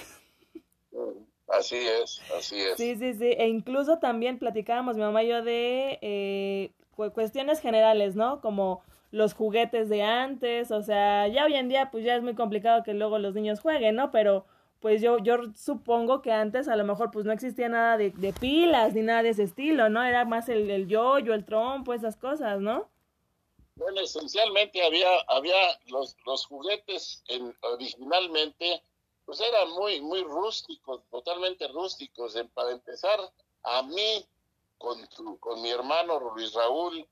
Así 1.48 1.78
es, 1.78 2.22
así 2.38 2.60
es. 2.60 2.78
Sí, 2.78 2.96
sí, 2.96 3.14
sí. 3.14 3.32
E 3.38 3.48
incluso 3.48 4.00
también 4.00 4.40
platicábamos 4.40 4.96
mi 4.96 5.02
mamá 5.02 5.24
y 5.24 5.28
yo 5.28 5.44
de 5.44 6.00
eh, 6.02 6.72
cuestiones 6.96 7.60
generales, 7.60 8.16
¿no? 8.16 8.42
Como 8.42 8.82
los 9.12 9.34
juguetes 9.34 9.90
de 9.90 10.02
antes, 10.02 10.72
o 10.72 10.82
sea, 10.82 11.28
ya 11.28 11.46
hoy 11.46 11.54
en 11.54 11.70
día 11.70 11.92
pues 11.92 12.04
ya 12.04 12.16
es 12.16 12.24
muy 12.24 12.34
complicado 12.34 12.82
que 12.84 12.96
luego 12.96 13.20
los 13.20 13.36
niños 13.36 13.60
jueguen, 13.60 13.96
¿no? 13.96 14.12
Pero 14.12 14.46
pues 14.84 15.02
yo, 15.02 15.18
yo 15.20 15.38
supongo 15.56 16.22
que 16.22 16.34
antes 16.34 16.68
a 16.68 16.76
lo 16.76 16.84
mejor 16.84 17.10
pues 17.10 17.24
no 17.24 17.32
existía 17.32 17.70
nada 17.70 17.96
de, 17.96 18.12
pilas 18.38 18.94
ni 18.94 19.02
nada 19.02 19.24
de 19.24 19.30
ese 19.30 19.44
estilo, 19.44 19.88
¿no? 19.88 20.04
Era 20.04 20.26
más 20.26 20.50
el, 20.50 20.70
el 20.70 20.90
yoyo, 20.90 21.34
el 21.34 21.46
trompo, 21.46 21.94
esas 21.94 22.18
cosas, 22.18 22.60
¿no? 22.60 22.90
Bueno, 23.78 24.02
esencialmente 24.02 24.86
había, 24.86 25.08
había 25.30 25.56
los, 25.88 26.18
los 26.26 26.46
juguetes 26.48 27.24
en, 27.30 27.56
originalmente, 27.62 28.84
pues 29.26 29.40
eran 29.40 29.70
muy, 29.70 30.02
muy 30.02 30.22
rústicos, 30.22 31.00
totalmente 31.10 31.66
rústicos. 31.70 32.36
para 32.54 32.72
empezar, 32.72 33.22
A 33.64 33.84
mí, 33.84 34.26
con, 34.78 35.00
con 35.40 35.62
mi 35.62 35.70
hermano 35.72 36.20
Luis 36.36 36.52
Raúl, 36.52 37.08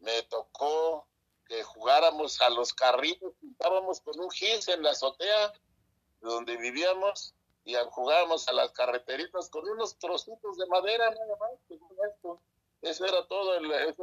me 0.00 0.22
tocó 0.24 1.06
que 1.46 1.62
jugáramos 1.62 2.38
a 2.42 2.50
los 2.50 2.74
carritos, 2.74 3.32
estábamos 3.50 3.98
con 4.02 4.20
un 4.20 4.30
gis 4.30 4.68
en 4.68 4.82
la 4.82 4.90
azotea 4.90 5.48
de 5.48 5.67
donde 6.20 6.56
vivíamos 6.56 7.34
y 7.64 7.74
jugábamos 7.90 8.48
a 8.48 8.52
las 8.52 8.72
carreteritas 8.72 9.50
con 9.50 9.68
unos 9.68 9.98
trocitos 9.98 10.56
de 10.56 10.66
madera 10.66 11.10
nada 11.10 11.36
más, 11.38 11.50
esto. 12.14 12.40
Eso 12.80 13.06
era 13.06 13.26
todo 13.26 13.56
el, 13.56 13.70
el, 13.72 13.94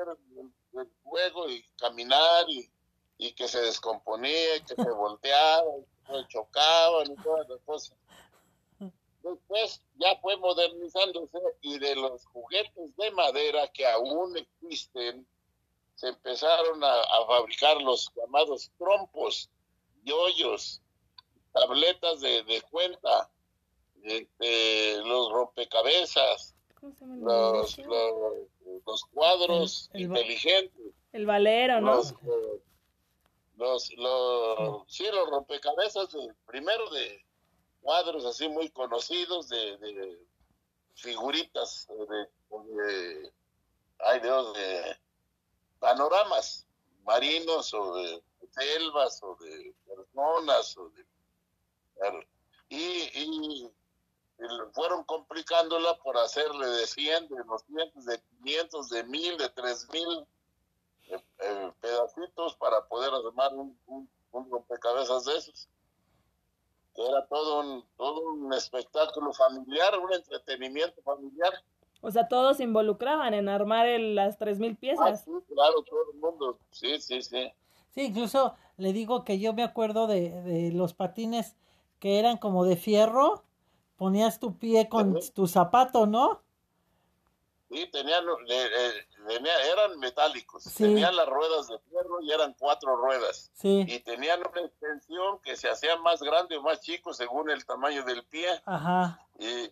juego 1.03 1.49
y 1.49 1.63
caminar 1.77 2.49
y, 2.49 2.69
y, 3.17 3.33
que 3.33 3.47
se 3.47 3.61
descomponía, 3.61 4.63
que 4.67 4.75
se 4.75 4.91
volteaba, 4.91 5.71
que 6.05 6.13
se 6.13 6.27
chocaban 6.27 7.11
y 7.11 7.15
todas 7.23 7.47
las 7.47 7.61
cosas. 7.61 7.97
Después 9.23 9.81
ya 9.95 10.15
fue 10.21 10.37
modernizándose 10.37 11.39
y 11.61 11.79
de 11.79 11.95
los 11.95 12.23
juguetes 12.27 12.95
de 12.95 13.09
madera 13.11 13.67
que 13.69 13.87
aún 13.87 14.37
existen, 14.37 15.25
se 15.95 16.09
empezaron 16.09 16.83
a, 16.83 17.01
fabricar 17.25 17.81
los 17.81 18.11
llamados 18.15 18.69
trompos, 18.77 19.49
yoyos, 20.03 20.81
tabletas 21.55 22.19
de, 22.19 22.43
de 22.43 22.61
cuenta, 22.69 23.29
este, 24.03 24.97
los 25.05 25.31
rompecabezas, 25.31 26.53
los, 26.81 27.77
los, 27.77 29.05
cuadros 29.13 29.89
inteligentes. 29.93 30.93
El 31.13 31.25
valero, 31.25 31.79
¿no? 31.79 32.01
Los, 33.55 33.89
los, 33.95 34.83
sí, 34.87 35.05
los 35.11 35.29
rompecabezas, 35.29 36.09
primero 36.45 36.89
de 36.89 37.25
cuadros 37.79 38.25
así 38.25 38.49
muy 38.49 38.69
conocidos, 38.69 39.47
de, 39.47 40.19
figuritas, 40.95 41.87
de, 41.87 42.27
de, 42.83 43.31
ay 43.99 44.19
Dios, 44.19 44.53
de 44.55 44.97
panoramas 45.79 46.67
marinos 47.05 47.73
o 47.73 47.95
de 47.95 48.21
selvas 48.51 49.23
o 49.23 49.37
de 49.37 49.73
personas 49.87 50.77
o 50.77 50.89
de, 50.89 51.05
y, 52.69 53.71
fueron 54.73 55.03
complicándola 55.05 55.97
por 56.03 56.17
hacerle 56.17 56.67
de 56.67 56.85
100, 56.85 57.29
de 57.29 57.43
200, 57.43 58.05
de 58.05 58.21
500, 58.43 58.89
de 58.89 59.03
1000, 59.05 59.37
de 59.37 59.49
3000 59.49 60.27
eh, 61.07 61.23
eh, 61.39 61.71
pedacitos 61.79 62.55
para 62.55 62.85
poder 62.87 63.11
armar 63.13 63.53
un, 63.53 63.77
un, 63.87 64.09
rompecabezas 64.51 65.23
de 65.25 65.37
esos. 65.37 65.69
Era 66.95 67.25
todo 67.27 67.61
un, 67.61 67.85
todo 67.97 68.21
un 68.21 68.53
espectáculo 68.53 69.33
familiar, 69.33 69.97
un 69.99 70.13
entretenimiento 70.13 71.01
familiar. 71.01 71.53
O 72.01 72.11
sea, 72.11 72.27
todos 72.27 72.57
se 72.57 72.63
involucraban 72.63 73.33
en 73.33 73.49
armar 73.49 73.87
el, 73.87 74.15
las 74.15 74.37
3.000 74.37 74.77
piezas. 74.77 75.05
Ah, 75.07 75.15
sí, 75.15 75.31
claro, 75.53 75.81
todo 75.83 76.11
el 76.13 76.19
mundo. 76.19 76.59
Sí, 76.71 76.99
sí, 76.99 77.21
sí. 77.21 77.51
Sí, 77.91 78.01
incluso 78.01 78.55
le 78.77 78.91
digo 78.91 79.23
que 79.23 79.39
yo 79.39 79.53
me 79.53 79.63
acuerdo 79.63 80.07
de, 80.07 80.29
de 80.41 80.71
los 80.71 80.93
patines 80.93 81.55
que 82.05 82.19
eran 82.19 82.37
como 82.37 82.65
de 82.65 82.77
fierro 82.77 83.43
ponías 83.95 84.39
tu 84.39 84.59
pie 84.59 84.87
con 84.87 85.19
tu 85.33 85.47
zapato, 85.47 86.05
¿no? 86.05 86.43
Sí, 87.67 87.89
tenían, 87.91 88.23
eran 89.71 89.97
metálicos, 89.97 90.71
tenían 90.75 91.15
las 91.15 91.27
ruedas 91.27 91.67
de 91.67 91.79
fierro 91.79 92.21
y 92.21 92.31
eran 92.31 92.53
cuatro 92.59 92.95
ruedas. 92.95 93.49
Sí. 93.55 93.85
Y 93.87 94.01
tenían 94.01 94.39
una 94.47 94.67
extensión 94.67 95.39
que 95.41 95.55
se 95.55 95.67
hacía 95.67 95.97
más 95.97 96.21
grande 96.21 96.57
o 96.57 96.61
más 96.61 96.79
chico 96.81 97.11
según 97.11 97.49
el 97.49 97.65
tamaño 97.65 98.03
del 98.03 98.23
pie. 98.25 98.49
Ajá. 98.67 99.27
Y, 99.39 99.71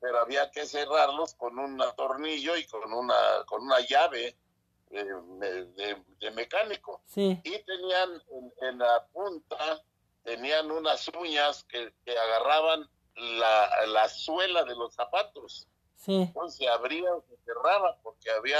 pero 0.00 0.20
había 0.20 0.52
que 0.52 0.66
cerrarlos 0.66 1.34
con 1.34 1.58
un 1.58 1.82
tornillo 1.96 2.56
y 2.56 2.64
con 2.66 2.92
una, 2.92 3.16
con 3.46 3.60
una 3.60 3.80
llave 3.80 4.36
eh, 4.92 5.96
de, 6.20 6.30
mecánico. 6.30 7.02
Sí. 7.06 7.40
Y 7.42 7.58
tenían 7.64 8.22
en, 8.60 8.78
la 8.78 9.04
punta, 9.12 9.82
tenían 10.22 10.70
unas 10.70 11.08
uñas 11.08 11.64
que, 11.64 11.92
que 12.04 12.18
agarraban 12.18 12.88
la, 13.14 13.86
la 13.86 14.08
suela 14.08 14.64
de 14.64 14.74
los 14.74 14.94
zapatos. 14.94 15.68
Sí. 15.96 16.14
Entonces 16.14 16.58
se 16.58 16.68
abría 16.68 17.14
o 17.14 17.22
se 17.22 17.36
cerraba 17.44 17.98
porque 18.02 18.30
había 18.30 18.58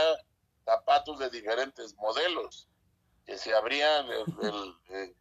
zapatos 0.64 1.18
de 1.18 1.30
diferentes 1.30 1.94
modelos, 1.96 2.68
que 3.26 3.36
se 3.38 3.54
abrían 3.54 4.06
el, 4.10 4.24
el, 4.88 5.16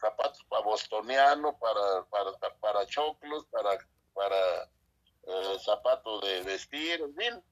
zapatos 0.00 0.44
para 0.44 0.62
bostoniano, 0.62 1.58
para, 1.58 2.04
para, 2.10 2.32
para 2.60 2.86
choclos, 2.86 3.46
para, 3.46 3.78
para 4.14 4.64
eh, 5.26 5.58
zapatos 5.64 6.22
de 6.22 6.42
vestir, 6.42 7.00
en 7.00 7.14
fin. 7.14 7.44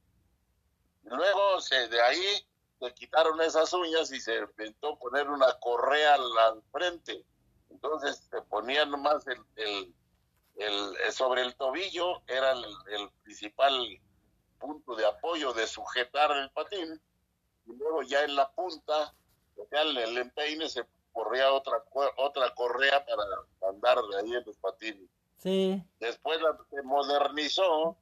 Luego 1.05 1.61
se, 1.61 1.89
de 1.89 2.01
ahí 2.01 2.47
se 2.81 2.95
quitaron 2.95 3.41
esas 3.41 3.73
uñas 3.73 4.11
y 4.13 4.21
se 4.21 4.37
inventó 4.37 4.99
poner 4.99 5.29
una 5.29 5.59
correa 5.61 6.15
al, 6.15 6.63
frente. 6.73 7.25
Entonces 7.85 8.27
se 8.31 8.41
ponía 8.43 8.87
nomás 8.87 9.27
el, 9.27 9.39
el 9.57 9.95
el, 10.57 10.97
eh, 11.07 11.13
sobre 11.13 11.43
el 11.43 11.55
tobillo 11.57 12.23
era 12.27 12.53
el, 12.53 13.11
principal 13.23 14.01
punto 14.59 14.95
de 14.95 15.07
apoyo 15.07 15.53
de 15.53 15.67
sujetar 15.67 16.31
el 16.37 16.51
patín 16.51 17.01
y 17.67 17.73
luego 17.73 18.03
ya 18.03 18.23
en 18.23 18.37
la 18.37 18.51
punta, 18.51 19.15
en 19.57 19.97
el 19.97 20.19
empeine 20.19 20.69
se 20.69 20.87
corría 21.13 21.53
otra 21.53 21.83
otra 22.17 22.55
correa 22.55 23.05
para 23.05 23.71
andar 23.71 23.99
de 24.03 24.17
ahí 24.19 24.35
en 24.35 24.45
los 24.45 24.57
patines. 24.59 25.09
Sí. 25.39 25.83
Después 25.99 26.41
la, 26.41 26.57
se 26.71 26.83
modernizó 26.83 27.97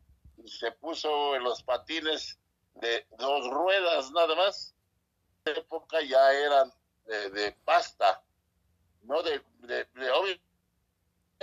y 0.45 0.49
se 0.49 0.73
puso 0.73 1.35
en 1.37 1.45
los 1.45 1.63
patines 1.63 2.39
de 2.75 3.07
dos 3.19 3.49
ruedas 3.51 4.11
nada 4.13 4.35
más. 4.35 4.75
En 5.45 5.57
época 5.57 6.01
ya 6.03 6.33
eran 6.33 6.73
de, 7.07 7.53
pasta, 7.65 8.23
no 9.03 9.23
de, 9.23 9.43
de, 9.61 9.87
de 9.95 10.41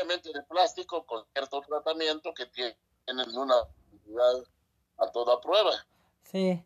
de 0.05 0.43
plástico 0.43 1.05
con 1.05 1.25
cierto 1.33 1.61
tratamiento 1.61 2.33
que 2.33 2.45
tienen 2.45 3.35
una 3.35 3.55
utilidad 3.91 4.43
a 4.97 5.11
toda 5.11 5.41
prueba. 5.41 5.71
Sí, 6.23 6.63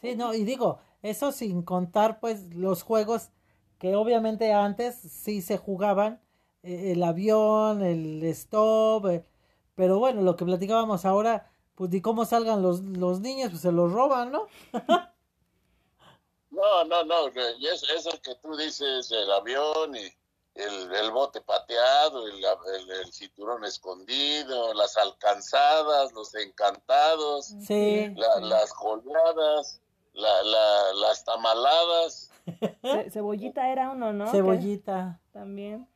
sí, 0.00 0.14
no, 0.14 0.34
y 0.34 0.44
digo, 0.44 0.80
eso 1.02 1.32
sin 1.32 1.62
contar 1.62 2.20
pues 2.20 2.54
los 2.54 2.82
juegos 2.82 3.30
que 3.78 3.96
obviamente 3.96 4.52
antes 4.52 4.96
sí 4.96 5.40
se 5.40 5.56
jugaban, 5.56 6.20
eh, 6.62 6.92
el 6.92 7.02
avión, 7.02 7.82
el 7.82 8.22
stop, 8.24 9.06
eh, 9.06 9.24
pero 9.74 9.98
bueno, 9.98 10.20
lo 10.20 10.36
que 10.36 10.44
platicábamos 10.44 11.04
ahora, 11.06 11.50
pues 11.74 11.90
de 11.90 12.02
cómo 12.02 12.26
salgan 12.26 12.62
los, 12.62 12.82
los 12.82 13.20
niños, 13.20 13.50
pues 13.50 13.62
se 13.62 13.72
los 13.72 13.90
roban, 13.90 14.30
¿no? 14.30 14.46
no, 16.50 16.84
no, 16.84 17.04
no, 17.04 17.28
es, 17.28 17.82
eso 17.90 18.10
que 18.22 18.34
tú 18.42 18.54
dices, 18.56 19.10
el 19.10 19.32
avión 19.32 19.96
y 19.96 20.19
el, 20.54 21.10
bote 21.12 21.40
pateado, 21.40 22.26
el, 22.26 22.42
el, 23.04 23.12
cinturón 23.12 23.64
escondido, 23.64 24.74
las 24.74 24.96
alcanzadas, 24.96 26.12
los 26.12 26.34
encantados, 26.34 27.54
las 28.40 28.72
colgadas, 28.74 29.80
la, 30.12 30.42
la, 30.42 30.92
las 30.94 31.24
tamaladas. 31.24 32.32
cebollita 33.10 33.70
era 33.70 33.90
uno, 33.90 34.12
¿no? 34.12 34.26
Cebollita. 34.28 35.20
También. 35.32 35.88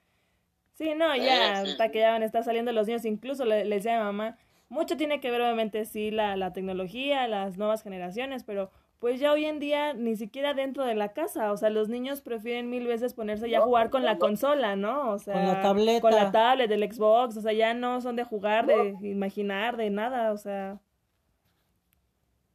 Sí, 0.74 0.94
no, 0.94 1.14
ya, 1.14 1.60
hasta 1.60 1.90
que 1.90 2.00
ya 2.00 2.10
van 2.10 2.22
a 2.22 2.26
estar 2.26 2.42
saliendo 2.42 2.72
los 2.72 2.86
niños, 2.86 3.04
incluso 3.04 3.44
le, 3.44 3.64
le 3.64 3.76
decía 3.76 3.94
a 3.94 3.98
mi 3.98 4.04
mamá, 4.04 4.38
mucho 4.68 4.96
tiene 4.96 5.20
que 5.20 5.30
ver 5.30 5.40
obviamente 5.40 5.84
sí 5.84 6.10
la, 6.10 6.36
la 6.36 6.52
tecnología, 6.52 7.28
las 7.28 7.56
nuevas 7.56 7.82
generaciones, 7.82 8.42
pero 8.42 8.70
pues 9.04 9.20
ya 9.20 9.32
hoy 9.32 9.44
en 9.44 9.58
día 9.58 9.92
ni 9.92 10.16
siquiera 10.16 10.54
dentro 10.54 10.82
de 10.82 10.94
la 10.94 11.12
casa, 11.12 11.52
o 11.52 11.58
sea, 11.58 11.68
los 11.68 11.90
niños 11.90 12.22
prefieren 12.22 12.70
mil 12.70 12.86
veces 12.86 13.12
ponerse 13.12 13.50
ya 13.50 13.58
a 13.58 13.60
jugar 13.60 13.90
con 13.90 14.02
la 14.02 14.16
consola, 14.16 14.76
¿no? 14.76 15.10
O 15.12 15.18
sea, 15.18 15.34
con 15.34 15.46
la 15.46 15.60
tableta. 15.60 16.00
Con 16.00 16.14
la 16.14 16.32
tablet 16.32 16.70
del 16.70 16.90
Xbox, 16.90 17.36
o 17.36 17.42
sea, 17.42 17.52
ya 17.52 17.74
no 17.74 18.00
son 18.00 18.16
de 18.16 18.24
jugar, 18.24 18.64
de 18.64 18.96
imaginar, 19.02 19.76
de 19.76 19.90
nada, 19.90 20.32
o 20.32 20.38
sea. 20.38 20.80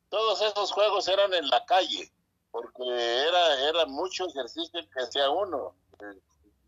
Todos 0.10 0.42
esos 0.42 0.72
juegos 0.72 1.08
eran 1.08 1.32
en 1.36 1.48
la 1.50 1.64
calle, 1.66 2.12
porque 2.50 2.82
era, 2.82 3.70
era 3.70 3.86
mucho 3.86 4.26
ejercicio 4.26 4.80
que 4.92 5.04
hacía 5.04 5.30
uno. 5.30 5.76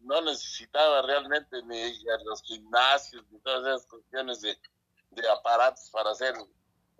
No 0.01 0.21
necesitaba 0.21 1.01
realmente 1.01 1.59
ni 1.63 1.81
a 1.81 2.23
los 2.23 2.43
gimnasios, 2.43 3.25
ni 3.31 3.39
todas 3.39 3.65
esas 3.65 3.87
cuestiones 3.87 4.41
de, 4.41 4.55
de 5.09 5.27
aparatos 5.27 5.89
para 5.89 6.11
hacer 6.11 6.35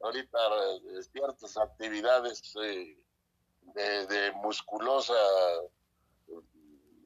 ahorita 0.04 0.40
ciertas 1.12 1.58
actividades 1.58 2.42
eh, 2.64 2.98
de, 3.74 4.32
musculosa 4.44 5.14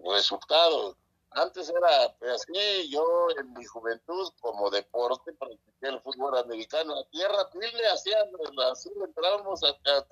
resultado. 0.03 0.95
Antes 1.31 1.69
era 1.69 2.15
pues, 2.19 2.31
así, 2.31 2.89
yo 2.89 3.27
en 3.37 3.53
mi 3.53 3.65
juventud 3.65 4.31
como 4.39 4.69
deporte 4.69 5.33
practiqué 5.33 5.87
el 5.87 5.99
fútbol 6.01 6.37
americano. 6.37 6.97
A 6.97 7.03
tierra 7.09 7.49
le 7.53 7.87
hacían, 7.87 8.27
así 8.71 8.89
entrábamos 9.03 9.63
hasta 9.63 10.05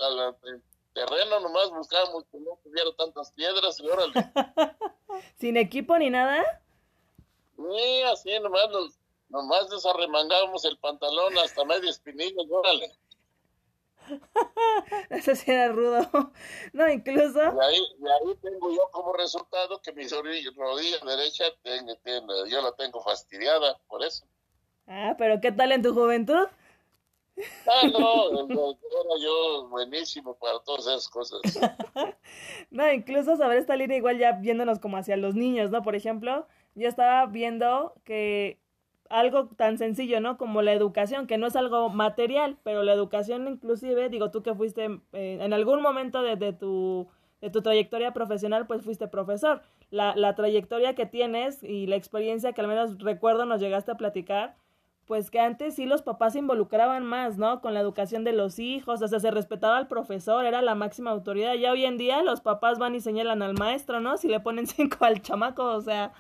el 0.44 0.62
terreno, 0.94 1.40
nomás 1.40 1.70
buscábamos 1.70 2.26
que 2.32 2.40
no 2.40 2.60
tuviera 2.64 2.90
tantas 2.98 3.32
piedras 3.32 3.80
y 3.80 3.88
órale. 3.88 4.14
¿Sin 5.40 5.58
equipo 5.58 5.98
ni 5.98 6.10
nada? 6.10 6.44
Sí, 7.56 8.02
así 8.12 8.40
nomás 8.40 8.70
los, 8.72 9.00
Nomás 9.34 9.68
nos 9.72 9.84
arremangábamos 9.84 10.64
el 10.64 10.78
pantalón 10.78 11.36
hasta 11.40 11.66
medio 11.66 11.90
espinillo, 11.90 12.44
órale. 12.52 12.92
Eso 15.10 15.34
sí 15.34 15.50
era 15.50 15.70
rudo. 15.70 16.02
No, 16.74 16.88
incluso. 16.88 17.42
Y 17.42 17.66
ahí, 17.66 17.82
y 18.00 18.06
ahí 18.06 18.36
tengo 18.44 18.72
yo 18.72 18.88
como 18.92 19.14
resultado 19.14 19.82
que 19.82 19.92
mi 19.92 20.08
rodilla, 20.08 21.00
derecha 21.04 21.46
tiene, 21.64 21.96
tiene, 22.04 22.28
yo 22.48 22.62
la 22.62 22.74
tengo 22.74 23.02
fastidiada 23.02 23.76
por 23.88 24.04
eso. 24.04 24.24
Ah, 24.86 25.16
pero 25.18 25.42
¿qué 25.42 25.52
tal 25.52 25.72
en 25.72 25.82
tu 25.82 25.96
juventud? 25.96 26.48
Ah, 27.66 27.88
no, 27.92 28.30
era 28.50 29.20
yo 29.20 29.68
buenísimo 29.70 30.36
para 30.36 30.60
todas 30.60 30.86
esas 30.86 31.10
cosas. 31.10 31.42
no, 32.70 32.92
incluso 32.92 33.36
sobre 33.36 33.58
esta 33.58 33.76
línea, 33.76 33.98
igual 33.98 34.20
ya 34.20 34.34
viéndonos 34.34 34.78
como 34.78 34.98
hacia 34.98 35.18
los 35.18 35.34
niños, 35.34 35.72
¿no? 35.72 35.82
Por 35.82 35.96
ejemplo, 35.96 36.48
yo 36.76 36.88
estaba 36.88 37.26
viendo 37.26 37.96
que 38.04 38.63
algo 39.10 39.48
tan 39.48 39.78
sencillo, 39.78 40.20
¿no? 40.20 40.38
Como 40.38 40.62
la 40.62 40.74
educación, 40.74 41.28
que 41.28 41.38
no 41.38 41.48
es 41.48 41.56
algo 41.56 41.90
material, 41.90 42.58
pero 42.64 42.84
la 42.84 42.94
educación 42.94 43.48
inclusive, 43.48 44.10
digo, 44.10 44.32
tú 44.32 44.44
que 44.44 44.56
fuiste 44.56 44.86
eh, 45.14 45.38
en 45.42 45.54
algún 45.54 45.82
momento 45.82 46.22
de, 46.22 46.54
tu, 46.54 47.08
de 47.42 47.50
tu 47.50 47.62
trayectoria 47.62 48.14
profesional, 48.14 48.68
pues 48.68 48.82
fuiste 48.82 49.08
profesor. 49.08 49.62
La, 49.92 50.16
la 50.16 50.36
trayectoria 50.36 50.96
que 50.96 51.06
tienes 51.06 51.64
y 51.64 51.86
la 51.88 51.96
experiencia 51.96 52.54
que 52.54 52.62
al 52.62 52.68
menos 52.68 53.00
recuerdo 53.00 53.46
nos 53.46 53.62
llegaste 53.62 53.92
a 53.92 53.98
platicar, 53.98 54.56
pues 55.06 55.30
que 55.30 55.40
antes 55.40 55.76
sí 55.76 55.86
los 55.86 56.02
papás 56.02 56.34
se 56.34 56.40
involucraban 56.40 57.06
más, 57.06 57.38
¿no? 57.38 57.62
Con 57.62 57.74
la 57.74 57.82
educación 57.82 58.24
de 58.24 58.34
los 58.34 58.58
hijos, 58.60 59.02
o 59.02 59.08
sea, 59.08 59.20
se 59.20 59.32
respetaba 59.32 59.78
al 59.78 59.88
profesor, 59.88 60.46
era 60.46 60.62
la 60.62 60.76
máxima 60.76 61.12
autoridad. 61.12 61.54
Ya 61.56 61.72
hoy 61.72 61.86
en 61.86 61.98
día 61.98 62.24
los 62.24 62.42
papás 62.42 62.80
van 62.80 62.96
y 62.96 63.02
señalan 63.02 63.42
al 63.42 63.54
maestro, 63.54 64.00
¿no? 64.00 64.18
Si 64.18 64.28
le 64.28 64.40
ponen 64.40 64.66
cinco 64.68 65.06
al 65.06 65.22
chamaco, 65.22 65.66
o 65.66 65.82
sea. 65.82 66.14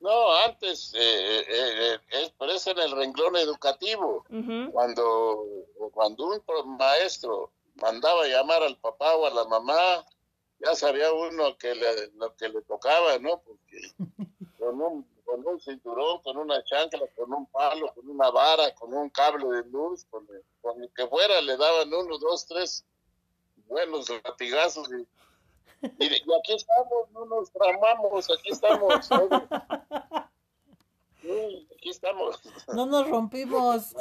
No, 0.00 0.32
antes, 0.46 0.94
eh, 0.94 1.40
eh, 1.40 1.98
eh, 2.10 2.32
pero 2.38 2.52
es 2.52 2.66
en 2.66 2.78
el 2.78 2.90
renglón 2.90 3.36
educativo. 3.36 4.24
Cuando 4.72 5.44
cuando 5.92 6.26
un 6.26 6.76
maestro 6.78 7.50
mandaba 7.74 8.26
llamar 8.26 8.62
al 8.62 8.76
papá 8.78 9.14
o 9.16 9.26
a 9.26 9.30
la 9.30 9.44
mamá, 9.44 10.04
ya 10.58 10.74
sabía 10.74 11.12
uno 11.12 11.56
que 11.58 11.74
le, 11.74 12.08
lo 12.16 12.34
que 12.36 12.48
le 12.48 12.62
tocaba, 12.62 13.18
¿no? 13.18 13.42
Porque 13.42 13.80
con 14.58 14.80
un 14.80 15.06
con 15.30 15.46
un 15.46 15.60
cinturón, 15.60 16.20
con 16.22 16.36
una 16.38 16.62
chancla, 16.64 17.06
con 17.14 17.32
un 17.32 17.46
palo, 17.46 17.92
con 17.94 18.08
una 18.08 18.30
vara, 18.30 18.74
con 18.74 18.92
un 18.92 19.10
cable 19.10 19.46
de 19.46 19.64
luz, 19.70 20.04
con, 20.10 20.26
con 20.60 20.82
el 20.82 20.90
que 20.92 21.06
fuera, 21.06 21.40
le 21.40 21.56
daban 21.56 21.92
uno, 21.94 22.18
dos, 22.18 22.46
tres 22.46 22.84
buenos 23.68 24.08
latigazos. 24.24 24.88
Y, 24.90 25.06
y, 25.82 26.06
aquí 26.06 26.52
estamos, 26.54 27.10
no 27.12 27.24
nos 27.26 27.50
tramamos, 27.52 28.30
aquí 28.30 28.50
estamos. 28.50 29.10
aquí 31.76 31.88
estamos. 31.88 32.40
No 32.74 32.86
nos 32.86 33.08
rompimos. 33.08 33.94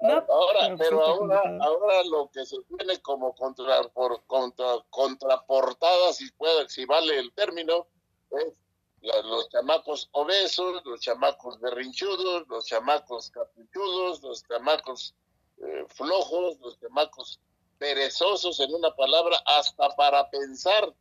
ahora, 0.00 0.76
pero 0.76 1.04
ahora, 1.04 1.42
ahora 1.60 2.02
lo 2.04 2.30
que 2.30 2.46
se 2.46 2.56
tiene 2.64 3.00
como 3.02 3.34
contra, 3.34 3.82
por, 3.88 4.22
contra, 4.26 4.84
contraportada, 4.90 6.12
si 6.12 6.30
puede, 6.32 6.68
si 6.68 6.84
vale 6.84 7.18
el 7.18 7.32
término, 7.32 7.86
es 8.30 8.54
los 9.00 9.48
chamacos 9.50 10.08
obesos, 10.12 10.82
los 10.84 11.00
chamacos 11.00 11.60
berrinchudos, 11.60 12.46
los 12.48 12.66
chamacos 12.66 13.30
capuchudos, 13.30 14.22
los 14.22 14.42
chamacos 14.44 15.14
eh, 15.58 15.84
flojos, 15.88 16.58
los 16.60 16.78
chamacos 16.80 17.40
perezosos, 17.78 18.58
en 18.60 18.74
una 18.74 18.94
palabra, 18.94 19.38
hasta 19.46 19.94
para 19.96 20.28
pensar, 20.30 20.92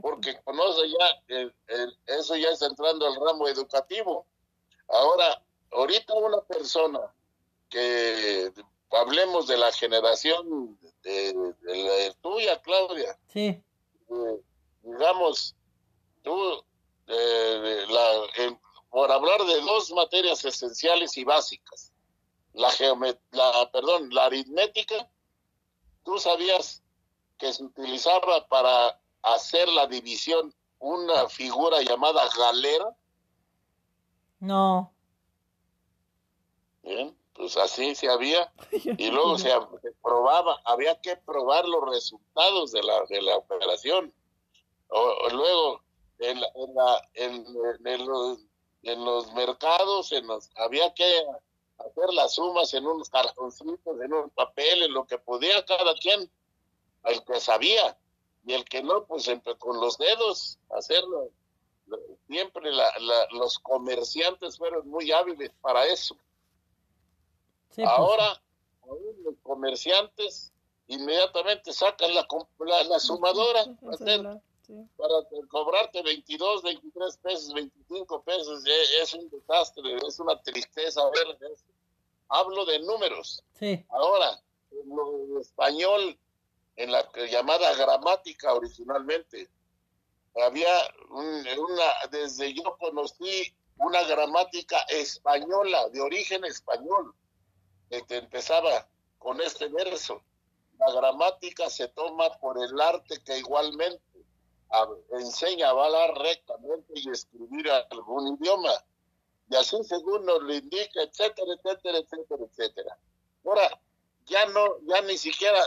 porque 0.00 0.40
conoce 0.42 0.88
ya, 0.88 1.46
eso 2.06 2.36
ya 2.36 2.50
está 2.50 2.66
entrando 2.66 3.06
al 3.06 3.14
ramo 3.16 3.48
educativo. 3.48 4.26
Ahora, 4.88 5.42
ahorita 5.72 6.14
una 6.14 6.40
persona 6.42 7.00
que 7.68 8.52
hablemos 8.90 9.46
de 9.46 9.56
la 9.56 9.70
generación 9.72 10.78
de, 11.02 11.34
la 11.62 12.14
tuya, 12.20 12.60
Claudia, 12.62 13.18
sí. 13.32 13.62
Eh, 14.10 14.40
digamos, 14.82 15.54
tú 16.22 16.64
eh, 17.06 17.84
la, 17.88 18.54
por 18.90 19.12
hablar 19.12 19.44
de 19.44 19.60
dos 19.60 19.90
materias 19.92 20.44
esenciales 20.44 21.16
y 21.16 21.24
básicas. 21.24 21.92
La, 22.54 22.70
la, 23.30 23.70
perdón, 23.70 24.08
la 24.12 24.24
aritmética, 24.24 25.08
¿tú 26.04 26.18
sabías 26.18 26.82
que 27.38 27.52
se 27.52 27.62
utilizaba 27.62 28.46
para 28.48 28.97
hacer 29.22 29.68
la 29.68 29.86
división 29.86 30.54
una 30.78 31.28
figura 31.28 31.82
llamada 31.82 32.28
galera? 32.36 32.96
No. 34.40 34.92
Bien, 36.82 37.16
pues 37.34 37.56
así 37.56 37.94
se 37.94 38.08
había. 38.08 38.52
Y 38.98 39.10
luego 39.10 39.38
se, 39.38 39.50
probaba, 40.02 40.60
había 40.64 41.00
que 41.00 41.16
probar 41.16 41.66
los 41.66 41.90
resultados 41.90 42.72
de 42.72 42.82
la, 42.82 43.04
de 43.06 43.22
la 43.22 43.36
operación. 43.36 44.12
O, 44.88 45.28
luego 45.30 45.82
en, 46.18 46.38
en, 47.14 47.46
en, 47.84 48.06
los, 48.06 48.38
en 48.82 49.04
los 49.04 49.32
mercados, 49.34 50.12
en 50.12 50.26
los, 50.26 50.50
había 50.56 50.92
que 50.94 51.24
hacer 51.78 52.12
las 52.12 52.34
sumas 52.34 52.72
en 52.74 52.86
unos 52.86 53.10
cartoncitos, 53.10 54.00
en 54.00 54.12
un 54.12 54.30
papel, 54.30 54.82
en 54.82 54.92
lo 54.92 55.06
que 55.06 55.18
podía 55.18 55.64
cada 55.64 55.94
quien, 55.94 56.30
el 57.04 57.24
que 57.24 57.40
sabía, 57.40 57.96
y 58.48 58.54
el 58.54 58.64
que 58.64 58.82
no, 58.82 59.04
pues 59.04 59.30
con 59.58 59.78
los 59.78 59.98
dedos 59.98 60.58
hacerlo. 60.70 61.30
Siempre 62.26 62.72
la, 62.72 62.90
los 63.32 63.58
comerciantes 63.58 64.56
fueron 64.56 64.88
muy 64.88 65.12
hábiles 65.12 65.50
para 65.60 65.84
eso. 65.84 66.16
Pues, 67.74 67.86
Ahora, 67.86 68.40
los 69.22 69.34
comerciantes 69.42 70.50
inmediatamente 70.86 71.74
sacan 71.74 72.14
la, 72.14 72.26
la, 72.60 72.84
la 72.84 72.98
sumadora. 72.98 73.66
Hacer, 73.92 74.22
para 74.96 75.14
cobrarte 75.48 76.02
22, 76.02 76.62
23 76.62 77.16
pesos, 77.18 77.52
25 77.52 78.22
pesos, 78.22 78.64
es 79.02 79.12
un 79.12 79.28
desastre, 79.28 79.96
es 80.06 80.18
una 80.18 80.40
tristeza 80.42 81.02
ver 81.10 81.36
Hablo 82.30 82.64
de 82.64 82.78
números. 82.80 83.42
Ahora, 83.90 84.40
en 84.70 85.38
español, 85.38 86.18
en 86.78 86.92
la 86.92 87.04
llamada 87.28 87.74
gramática 87.74 88.54
originalmente, 88.54 89.50
había 90.40 90.70
una, 91.10 91.84
desde 92.12 92.54
yo 92.54 92.76
conocí 92.78 93.52
una 93.78 94.04
gramática 94.04 94.78
española, 94.88 95.88
de 95.88 96.00
origen 96.00 96.44
español, 96.44 97.14
que 97.90 98.16
empezaba 98.16 98.88
con 99.18 99.40
este 99.40 99.66
verso. 99.68 100.22
La 100.78 100.92
gramática 100.92 101.68
se 101.68 101.88
toma 101.88 102.30
por 102.38 102.62
el 102.62 102.80
arte 102.80 103.20
que 103.24 103.38
igualmente 103.38 104.04
enseña 105.18 105.68
a 105.68 105.70
hablar 105.70 106.14
rectamente 106.18 106.92
y 106.94 107.10
escribir 107.10 107.68
algún 107.90 108.36
idioma. 108.36 108.72
Y 109.50 109.56
así 109.56 109.82
según 109.82 110.24
nos 110.26 110.42
lo 110.42 110.54
indica, 110.54 111.02
etcétera, 111.02 111.54
etcétera, 111.54 111.98
etcétera, 111.98 112.44
etcétera. 112.48 112.98
Ahora, 113.44 113.80
ya 114.26 114.46
no, 114.46 114.78
ya 114.82 115.00
ni 115.00 115.16
siquiera, 115.16 115.58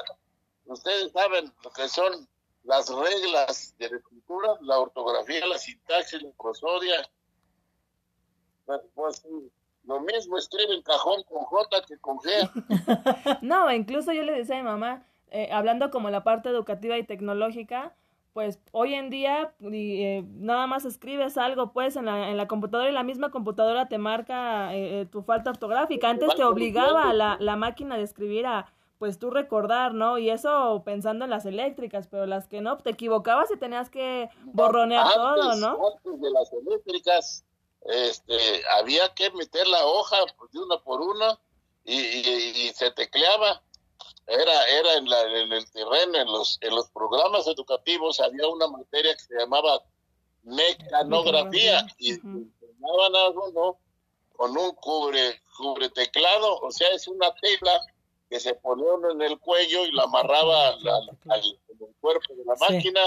ustedes 0.66 1.12
saben 1.12 1.52
lo 1.64 1.72
que 1.72 1.88
son 1.88 2.28
las 2.64 2.90
reglas 2.90 3.76
de 3.78 3.90
la 3.90 3.98
escritura, 3.98 4.50
la 4.62 4.80
ortografía, 4.80 5.46
la 5.46 5.58
sintaxis, 5.58 6.22
la 6.22 6.32
prosodia. 6.38 7.10
Pues, 8.66 8.82
pues 8.94 9.26
lo 9.86 10.00
mismo 10.02 10.38
escriben 10.38 10.82
cajón 10.84 11.24
con 11.24 11.44
J 11.44 11.82
que 11.88 11.98
con 11.98 12.18
G. 12.20 13.40
no, 13.42 13.72
incluso 13.72 14.14
yo 14.14 14.24
le 14.24 14.34
decía 14.34 14.56
a 14.56 14.60
mi 14.60 14.66
mamá, 14.66 15.06
eh, 15.32 15.50
hablando 15.52 15.90
como 15.90 16.10
la 16.10 16.24
parte 16.24 16.50
educativa 16.50 16.98
y 16.98 17.04
tecnológica, 17.04 17.96
pues 18.34 18.60
hoy 18.72 18.94
en 18.94 19.10
día 19.10 19.54
eh, 19.62 20.24
nada 20.36 20.66
más 20.68 20.86
escribes 20.86 21.38
algo 21.38 21.74
pues 21.74 21.96
en 21.98 22.06
la, 22.06 22.30
en 22.30 22.38
la 22.38 22.48
computadora 22.48 22.90
y 22.90 22.94
la 22.94 23.04
misma 23.04 23.30
computadora 23.30 23.90
te 23.90 23.98
marca 23.98 24.74
eh, 24.74 25.02
eh, 25.02 25.06
tu 25.06 25.22
falta 25.22 25.50
ortográfica. 25.50 26.10
Antes 26.10 26.36
te 26.36 26.44
obligaba 26.44 27.14
la, 27.14 27.38
la 27.40 27.56
máquina 27.58 27.98
de 27.98 28.04
escribir 28.04 28.46
a 28.46 28.72
pues 29.02 29.18
tú 29.18 29.32
recordar, 29.32 29.96
¿no? 29.96 30.20
Y 30.20 30.30
eso 30.30 30.84
pensando 30.86 31.26
en 31.26 31.32
las 31.32 31.48
eléctricas, 31.48 32.06
pero 32.06 32.28
las 32.28 32.48
que 32.48 32.62
no, 32.62 32.78
te 32.78 32.92
equivocabas 32.92 33.50
y 33.50 33.58
tenías 33.58 33.90
que 33.90 34.30
borronear 34.44 35.12
todo, 35.12 35.56
¿no? 35.56 35.88
Antes 35.88 36.22
de 36.22 36.30
las 36.30 36.54
eléctricas, 36.54 37.44
este, 37.82 38.62
había 38.78 39.12
que 39.16 39.32
meter 39.32 39.66
la 39.66 39.88
hoja 39.88 40.18
de 40.52 40.60
una 40.60 40.78
por 40.78 41.02
una 41.02 41.40
y, 41.84 41.96
y 41.96 42.70
se 42.76 42.92
tecleaba 42.92 43.64
era, 44.28 44.66
era 44.68 44.94
en, 44.98 45.10
la, 45.10 45.22
en 45.24 45.52
el 45.52 45.72
terreno, 45.72 46.20
en 46.20 46.32
los, 46.32 46.60
en 46.62 46.76
los 46.76 46.88
programas 46.92 47.48
educativos 47.48 48.20
había 48.20 48.48
una 48.50 48.68
materia 48.68 49.16
que 49.16 49.24
se 49.24 49.34
llamaba 49.34 49.82
mecanografía 50.44 51.88
y 51.98 52.12
enseñaban 52.12 53.16
a 53.16 53.30
uno 53.30 53.80
con 54.38 54.56
un 54.56 54.76
cubre, 54.76 55.42
cubre 55.58 55.90
teclado, 55.90 56.60
o 56.60 56.70
sea, 56.70 56.90
es 56.90 57.08
una 57.08 57.34
tela 57.42 57.82
que 58.32 58.40
se 58.40 58.56
ponía 58.56 58.94
uno 58.94 59.12
en 59.12 59.22
el 59.22 59.38
cuello 59.40 59.86
y 59.86 59.92
la 59.92 60.04
amarraba 60.04 60.70
al, 60.70 60.88
al, 60.88 61.60
cuerpo 62.00 62.34
de 62.34 62.46
la 62.46 62.56
máquina 62.56 63.02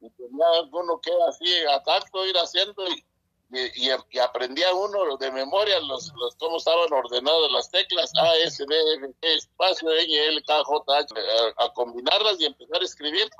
y 0.00 0.10
tenía 0.10 0.46
uno 0.72 1.00
que 1.00 1.12
así 1.28 1.46
a 1.72 1.82
tacto 1.82 2.26
ir 2.26 2.36
haciendo 2.36 2.86
y 2.88 3.04
y, 3.50 3.88
y, 4.10 4.18
aprendía 4.18 4.74
uno 4.74 5.16
de 5.16 5.30
memoria 5.30 5.80
los, 5.80 6.12
los 6.16 6.34
cómo 6.36 6.58
estaban 6.58 6.92
ordenadas 6.92 7.50
las 7.50 7.70
teclas 7.70 8.12
A, 8.20 8.36
S, 8.44 8.62
D, 8.68 8.94
F, 8.94 9.14
espacio, 9.22 9.90
N, 9.90 10.26
L, 10.28 10.42
K, 10.42 10.64
J, 10.64 10.98
H, 10.98 11.14
a, 11.56 11.72
combinarlas 11.72 12.38
y 12.40 12.44
empezar 12.44 12.82
a 12.82 12.84
escribir 12.84 13.30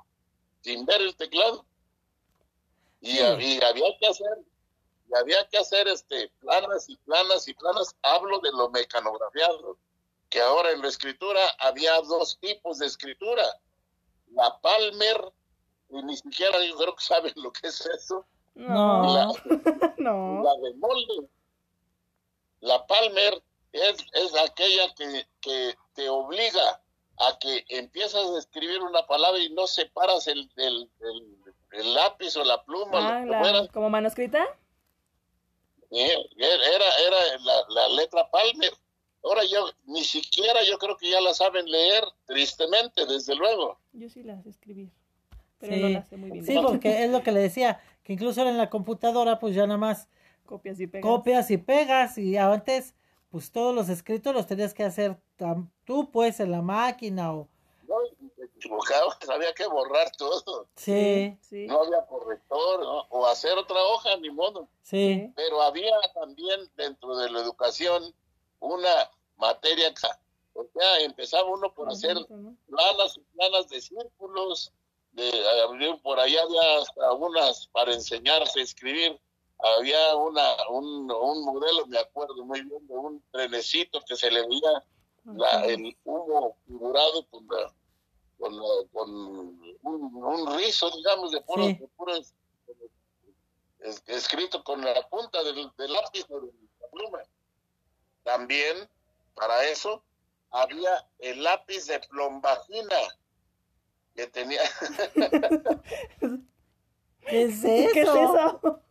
sin 0.63 0.87
ver 0.87 1.03
el 1.03 1.15
teclado. 1.17 1.65
Y, 3.01 3.19
había 3.21 3.99
que 4.01 4.07
hacer, 4.07 4.39
y 5.09 5.17
había 5.17 5.47
que 5.49 5.59
hacer 5.59 5.87
este 5.89 6.31
planas 6.41 6.89
y 6.89 6.97
planas 6.97 7.47
y 7.47 7.55
planas. 7.55 7.95
Hablo 8.03 8.41
de 8.41 8.51
lo 8.53 8.71
mecanografiado, 8.71 9.77
que 10.31 10.41
ahora 10.41 10.73
en 10.73 10.83
la 10.83 10.89
escritura 10.89 11.41
había 11.59 12.01
dos 12.03 12.39
tipos 12.41 12.79
de 12.79 12.87
escritura. 12.87 13.45
La 14.33 14.59
Palmer, 14.61 15.33
y 15.91 16.03
ni 16.03 16.17
siquiera 16.17 16.63
yo 16.65 16.77
creo 16.77 16.95
que 16.95 17.05
saben 17.05 17.33
lo 17.37 17.53
que 17.53 17.69
es 17.69 17.87
eso 17.87 18.27
no. 18.59 19.15
La, 19.15 19.27
no. 19.99 20.43
La 20.43 20.55
de 20.57 20.75
molde. 20.75 21.29
La 22.61 22.87
Palmer 22.87 23.41
es, 23.73 24.05
es 24.13 24.37
aquella 24.37 24.93
que, 24.95 25.27
que 25.41 25.77
te 25.95 26.09
obliga 26.09 26.81
a 27.19 27.39
que 27.39 27.65
empiezas 27.69 28.25
a 28.25 28.39
escribir 28.39 28.83
una 28.83 29.07
palabra 29.07 29.39
y 29.41 29.51
no 29.51 29.67
separas 29.69 30.27
el, 30.27 30.51
el, 30.57 30.91
el, 31.71 31.95
lápiz 31.95 32.37
o 32.37 32.43
la 32.43 32.63
pluma. 32.65 33.23
Ah, 33.23 33.69
¿Como 33.73 33.91
manuscrita? 33.91 34.45
Era, 35.91 36.89
era 36.99 37.39
la, 37.41 37.65
la, 37.69 37.89
letra 37.91 38.29
Palmer. 38.31 38.73
Ahora 39.23 39.43
yo, 39.45 39.69
ni 39.87 40.05
siquiera 40.05 40.63
yo 40.65 40.79
creo 40.79 40.97
que 40.97 41.11
ya 41.11 41.21
la 41.21 41.35
saben 41.35 41.71
leer, 41.71 42.05
tristemente, 42.27 43.05
desde 43.07 43.35
luego. 43.35 43.79
Yo 43.93 44.09
sí 44.09 44.23
las 44.23 44.47
escribir, 44.47 44.91
pero 45.59 45.77
no 45.77 45.89
las 45.89 46.09
sé 46.09 46.17
muy 46.17 46.31
bien. 46.31 46.45
Sí, 46.45 46.57
porque 46.63 47.05
es 47.05 47.11
lo 47.11 47.23
que 47.23 47.33
le 47.33 47.41
decía, 47.41 47.81
que 48.05 48.13
incluso 48.13 48.47
en 48.47 48.57
la 48.57 48.71
computadora 48.71 49.39
pues 49.39 49.55
ya 49.55 49.67
nada 49.67 49.79
más 49.79 50.09
copias 50.47 50.81
y 50.81 50.87
pegas. 50.87 51.05
Copias 51.05 51.51
y 51.51 51.59
pegas 51.59 52.19
y 52.19 52.37
antes 52.37 52.95
pues 53.31 53.53
todos 53.53 53.75
los 53.75 53.89
escritos 53.89 54.35
los 54.35 54.47
tenías 54.47 54.73
que 54.73 54.85
hacer 54.85 55.17
tú 55.85 56.11
pues 56.11 56.41
en 56.41 56.51
la 56.51 56.63
máquina 56.63 57.35
o... 57.35 57.49
No, 57.87 57.97
equivocado, 58.45 59.15
había 59.31 59.53
que 59.55 59.67
borrar 59.67 60.11
todo. 60.17 60.69
Sí. 60.77 61.37
sí. 61.41 61.67
No 61.67 61.83
había 61.83 62.05
corrector 62.07 63.07
o 63.09 63.27
hacer 63.27 63.57
otra 63.57 63.83
hoja, 63.83 64.17
ni 64.17 64.31
modo. 64.31 64.69
Sí. 64.83 65.33
Pero 65.37 65.63
había 65.63 65.95
también 66.15 66.61
dentro 66.77 67.17
de 67.17 67.31
la 67.31 67.41
educación 67.41 68.15
una 68.61 69.11
materia 69.37 69.93
o 70.59 70.67
sea, 70.75 71.01
empezaba 71.01 71.49
uno 71.49 71.73
por 71.73 71.89
hacer 71.89 72.17
planas 72.67 73.17
y 73.17 73.21
planas 73.37 73.69
de 73.69 73.81
círculos, 73.81 74.73
de 75.13 75.99
por 76.03 76.19
allá 76.19 76.43
había 76.43 76.79
hasta 76.79 77.13
unas 77.13 77.69
para 77.69 77.95
enseñarse 77.95 78.59
a 78.59 78.65
escribir. 78.65 79.21
Había 79.61 80.17
una, 80.17 80.69
un, 80.69 81.07
modelo, 81.07 81.87
me 81.87 81.99
acuerdo 81.99 82.45
muy 82.45 82.63
bien, 82.63 82.87
de 82.87 82.95
un 82.95 83.23
trenecito 83.33 84.01
que 84.07 84.17
se 84.17 84.31
le 84.31 84.47
veía 84.47 84.85
la, 85.25 85.65
el 85.65 85.97
humo 86.05 86.57
figurado 86.67 87.25
con, 87.29 87.47
con, 88.39 88.61
un, 89.83 90.59
rizo, 90.59 90.91
digamos, 90.91 91.33
de 91.33 91.41
puro, 91.41 91.67
escrito 94.07 94.63
con 94.65 94.85
la 94.85 95.09
punta 95.09 95.43
del, 95.45 95.71
del 95.77 95.93
lápiz 95.93 96.27
de 96.27 96.35
la 96.81 96.89
pluma. 96.91 97.23
También, 98.29 98.87
para 99.35 99.65
eso, 99.65 100.05
había 100.51 101.09
el 101.19 101.43
lápiz 101.43 101.87
de 101.87 101.99
plombagina 101.99 102.99
que 104.15 104.27
tenía. 104.27 104.61
¿Qué 107.27 107.45
es 107.45 107.65
eso? 107.65 108.83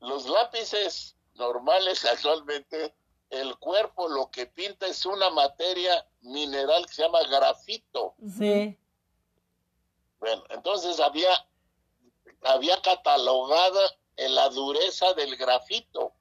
Los 0.00 0.28
lápices 0.28 1.16
normales 1.36 2.04
actualmente, 2.04 2.94
el 3.30 3.56
cuerpo 3.56 4.08
lo 4.08 4.30
que 4.30 4.44
pinta 4.44 4.86
es 4.86 5.06
una 5.06 5.30
materia 5.30 6.06
mineral 6.20 6.84
que 6.84 6.92
se 6.92 7.02
llama 7.02 7.22
grafito. 7.30 8.14
Sí. 8.36 8.76
Bueno, 10.20 10.44
entonces 10.50 11.00
había, 11.00 11.30
había 12.42 12.78
catalogada 12.82 13.96
la 14.18 14.50
dureza 14.50 15.14
del 15.14 15.34
grafito. 15.34 16.12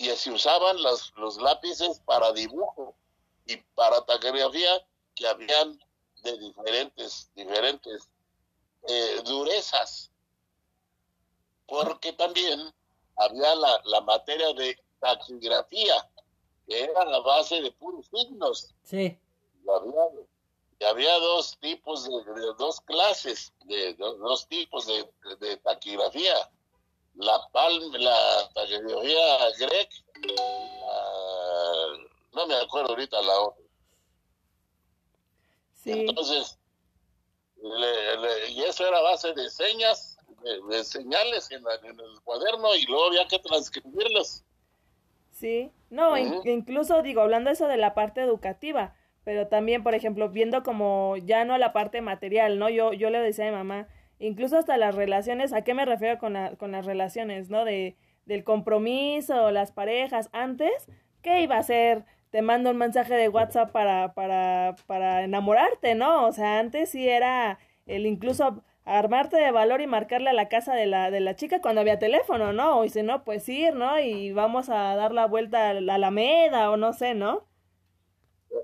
Y 0.00 0.08
se 0.16 0.30
usaban 0.30 0.82
los, 0.82 1.12
los 1.16 1.36
lápices 1.36 2.00
para 2.06 2.32
dibujo 2.32 2.94
y 3.44 3.58
para 3.74 4.02
taquigrafía 4.06 4.86
que 5.14 5.26
habían 5.28 5.78
de 6.22 6.38
diferentes, 6.38 7.30
diferentes 7.34 8.08
eh, 8.88 9.20
durezas, 9.26 10.10
porque 11.66 12.14
también 12.14 12.72
había 13.16 13.54
la, 13.54 13.82
la 13.84 14.00
materia 14.00 14.54
de 14.54 14.82
taquigrafía, 15.00 16.10
que 16.66 16.84
era 16.84 17.04
la 17.04 17.20
base 17.20 17.60
de 17.60 17.70
puros 17.72 18.06
signos. 18.06 18.74
Sí. 18.82 19.18
Y 19.62 19.70
había, 19.70 20.02
y 20.78 20.84
había 20.86 21.18
dos 21.18 21.58
tipos 21.60 22.04
de, 22.04 22.10
dos 22.58 22.80
clases, 22.80 23.52
de, 23.66 23.92
dos 23.96 24.48
tipos 24.48 24.86
de, 24.86 25.06
de 25.40 25.58
taquigrafía. 25.58 26.50
La 27.20 27.40
palm, 27.52 27.92
la 27.92 28.50
taquigrafía 28.54 29.50
grec, 29.58 29.90
no 32.32 32.46
me 32.46 32.54
acuerdo 32.56 32.90
ahorita 32.90 33.20
la 33.22 33.40
otra 33.40 33.60
entonces, 35.84 36.58
y 38.50 38.62
eso 38.62 38.86
era 38.86 39.00
base 39.00 39.32
de 39.32 39.48
señas, 39.50 40.18
de, 40.70 40.84
señales 40.84 41.50
en, 41.50 41.62
el 41.66 42.20
cuaderno 42.24 42.74
y 42.74 42.84
luego 42.84 43.06
había 43.06 43.26
que 43.26 43.38
transcribirlas. 43.38 44.44
Sí, 45.30 45.70
no, 45.88 46.16
incluso 46.18 47.02
digo, 47.02 47.22
hablando 47.22 47.50
eso 47.50 47.66
de 47.66 47.76
la 47.76 47.94
parte 47.94 48.20
educativa, 48.20 48.94
pero 49.24 49.48
también, 49.48 49.82
por 49.82 49.94
ejemplo, 49.94 50.28
viendo 50.28 50.62
como 50.62 51.16
ya 51.16 51.44
no 51.44 51.56
la 51.56 51.72
parte 51.72 52.00
material, 52.00 52.58
¿no? 52.58 52.68
Yo, 52.68 52.92
yo 52.92 53.10
le 53.10 53.20
decía 53.20 53.48
a 53.48 53.50
mi 53.50 53.56
mamá, 53.56 53.88
incluso 54.20 54.56
hasta 54.58 54.76
las 54.76 54.94
relaciones, 54.94 55.52
¿a 55.52 55.62
qué 55.62 55.74
me 55.74 55.84
refiero 55.84 56.18
con, 56.18 56.36
con 56.56 56.70
las 56.72 56.86
relaciones, 56.86 57.50
¿no? 57.50 57.64
De, 57.64 57.96
del 58.26 58.44
compromiso, 58.44 59.50
las 59.50 59.72
parejas, 59.72 60.30
antes, 60.32 60.86
¿qué 61.22 61.42
iba 61.42 61.58
a 61.58 61.62
ser? 61.64 62.04
te 62.30 62.42
mando 62.42 62.70
un 62.70 62.76
mensaje 62.76 63.14
de 63.14 63.28
WhatsApp 63.28 63.72
para, 63.72 64.14
para, 64.14 64.76
para 64.86 65.24
enamorarte, 65.24 65.94
¿no? 65.94 66.26
O 66.26 66.32
sea, 66.32 66.58
antes 66.60 66.90
sí 66.90 67.08
era 67.08 67.58
el 67.86 68.06
incluso 68.06 68.62
armarte 68.84 69.36
de 69.36 69.50
valor 69.50 69.80
y 69.80 69.86
marcarle 69.86 70.30
a 70.30 70.34
la 70.34 70.48
casa 70.48 70.74
de 70.74 70.86
la, 70.86 71.10
de 71.10 71.20
la 71.20 71.36
chica 71.36 71.60
cuando 71.60 71.80
había 71.80 71.98
teléfono, 71.98 72.52
¿no? 72.52 72.78
O 72.78 72.88
si 72.88 73.02
no, 73.02 73.24
pues 73.24 73.48
ir, 73.48 73.74
¿no? 73.74 73.98
Y 73.98 74.32
vamos 74.32 74.68
a 74.68 74.94
dar 74.94 75.12
la 75.12 75.26
vuelta 75.26 75.70
a 75.70 75.74
la 75.74 75.94
Alameda 75.94 76.70
o 76.70 76.76
no 76.76 76.92
sé, 76.92 77.14
¿no? 77.14 77.46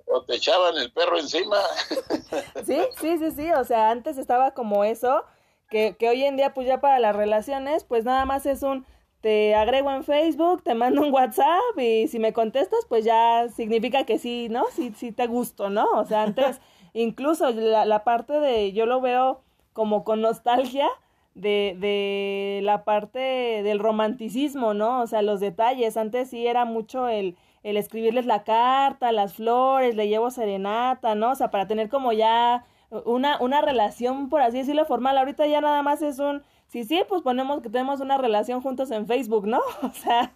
O 0.07 0.23
te 0.23 0.37
echaban 0.37 0.77
el 0.79 0.91
perro 0.93 1.19
encima. 1.19 1.59
Sí, 2.65 2.81
sí, 3.01 3.19
sí, 3.19 3.31
sí, 3.31 3.53
o 3.53 3.65
sea, 3.65 3.91
antes 3.91 4.19
estaba 4.19 4.53
como 4.53 4.85
eso, 4.85 5.25
que, 5.69 5.97
que 5.99 6.09
hoy 6.09 6.25
en 6.25 6.37
día 6.37 6.55
pues 6.55 6.67
ya 6.67 6.81
para 6.81 6.99
las 6.99 7.17
relaciones, 7.17 7.85
pues 7.85 8.05
nada 8.05 8.25
más 8.25 8.47
es 8.47 8.63
un 8.63 8.87
te 9.21 9.55
agrego 9.55 9.91
en 9.91 10.05
Facebook, 10.05 10.63
te 10.63 10.75
mando 10.75 11.03
un 11.03 11.13
WhatsApp 11.13 11.79
y 11.79 12.07
si 12.09 12.19
me 12.19 12.33
contestas, 12.33 12.81
pues 12.89 13.05
ya 13.05 13.49
significa 13.49 14.05
que 14.05 14.19
sí, 14.19 14.49
¿no? 14.51 14.65
Sí, 14.73 14.93
sí 14.97 15.11
te 15.11 15.27
gusto, 15.27 15.69
¿no? 15.71 15.87
O 15.95 16.05
sea, 16.05 16.23
antes, 16.23 16.61
incluso 16.93 17.51
la, 17.51 17.85
la 17.87 18.05
parte 18.05 18.35
de, 18.39 18.73
yo 18.73 18.87
lo 18.87 19.01
veo 19.01 19.43
como 19.73 20.05
con 20.05 20.21
nostalgia 20.21 20.89
de, 21.35 21.77
de 21.79 22.61
la 22.63 22.85
parte 22.85 23.19
del 23.63 23.79
romanticismo, 23.79 24.75
¿no? 24.75 25.03
O 25.03 25.07
sea, 25.07 25.23
los 25.23 25.41
detalles. 25.41 25.97
Antes 25.97 26.31
sí 26.31 26.47
era 26.47 26.65
mucho 26.65 27.09
el, 27.09 27.37
el 27.63 27.77
escribirles 27.77 28.27
la 28.27 28.45
carta, 28.45 29.13
las 29.13 29.35
flores, 29.35 29.97
le 29.97 30.09
llevo 30.09 30.31
serenata, 30.31 31.15
¿no? 31.15 31.33
O 31.33 31.35
sea, 31.35 31.51
para 31.51 31.67
tener 31.67 31.89
como 31.89 32.13
ya 32.13 32.65
una, 32.91 33.39
una 33.41 33.61
relación, 33.61 34.29
por 34.29 34.41
así 34.43 34.59
decirlo, 34.59 34.85
formal. 34.87 35.19
Ahorita 35.19 35.47
ya 35.47 35.61
nada 35.61 35.83
más 35.83 36.03
es 36.03 36.19
un 36.19 36.45
Sí, 36.69 36.85
sí, 36.85 37.03
pues 37.09 37.23
ponemos 37.23 37.63
que 37.63 37.71
tenemos 37.71 38.01
una 38.01 38.19
relación 38.19 38.61
juntos 38.61 38.91
en 38.91 39.07
Facebook, 39.07 39.47
¿no? 39.47 39.63
O 39.83 39.93
sea. 39.93 40.35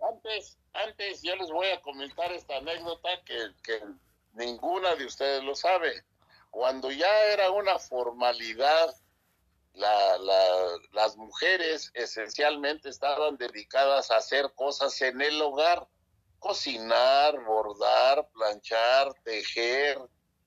Antes, 0.00 0.58
antes 0.72 1.22
yo 1.22 1.34
les 1.36 1.50
voy 1.50 1.68
a 1.68 1.80
comentar 1.80 2.30
esta 2.32 2.56
anécdota 2.56 3.08
que, 3.24 3.52
que 3.62 3.80
ninguna 4.34 4.96
de 4.96 5.06
ustedes 5.06 5.42
lo 5.44 5.54
sabe. 5.54 6.04
Cuando 6.50 6.90
ya 6.90 7.08
era 7.32 7.50
una 7.50 7.78
formalidad, 7.78 8.94
la, 9.74 10.18
la, 10.18 10.44
las 10.92 11.16
mujeres 11.16 11.92
esencialmente 11.94 12.88
estaban 12.88 13.36
dedicadas 13.36 14.10
a 14.10 14.16
hacer 14.16 14.52
cosas 14.56 15.00
en 15.00 15.20
el 15.20 15.40
hogar, 15.40 15.86
cocinar, 16.40 17.40
bordar, 17.44 18.28
planchar, 18.32 19.14
tejer, 19.22 19.98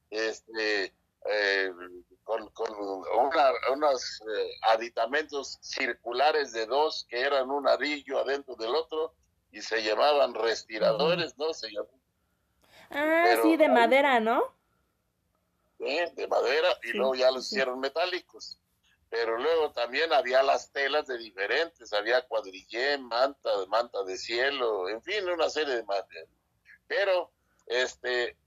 este, 0.09 0.93
eh, 1.25 1.71
con, 2.23 2.49
con 2.49 2.69
unos 3.71 4.21
eh, 4.21 4.49
aditamentos 4.63 5.57
circulares 5.61 6.51
de 6.53 6.65
dos 6.65 7.05
que 7.09 7.21
eran 7.21 7.49
un 7.49 7.67
arillo 7.67 8.19
adentro 8.19 8.55
del 8.55 8.75
otro 8.75 9.13
y 9.51 9.61
se 9.61 9.83
llamaban 9.83 10.33
respiradores, 10.33 11.37
¿no? 11.37 11.53
Se 11.53 11.69
Ah, 12.89 13.35
sí, 13.41 13.57
de 13.57 13.69
madera, 13.69 14.19
¿no? 14.19 14.43
Sí, 15.77 15.99
de 16.15 16.27
madera 16.27 16.69
y 16.83 16.93
luego 16.93 17.15
ya 17.15 17.31
los 17.31 17.45
hicieron 17.51 17.79
metálicos. 17.79 18.59
pero 19.09 19.37
luego 19.37 19.71
también 19.73 20.11
había 20.11 20.41
las 20.43 20.71
telas 20.71 21.05
de 21.07 21.17
diferentes, 21.19 21.93
había 21.93 22.21
cuadrillé, 22.27 22.97
manta, 22.97 23.49
manta 23.67 24.03
de 24.03 24.17
cielo, 24.17 24.89
en 24.89 25.01
fin, 25.03 25.29
una 25.29 25.49
serie 25.49 25.75
de 25.75 25.83
materias. 25.83 26.29
Pero 26.87 27.31
este 27.67 28.37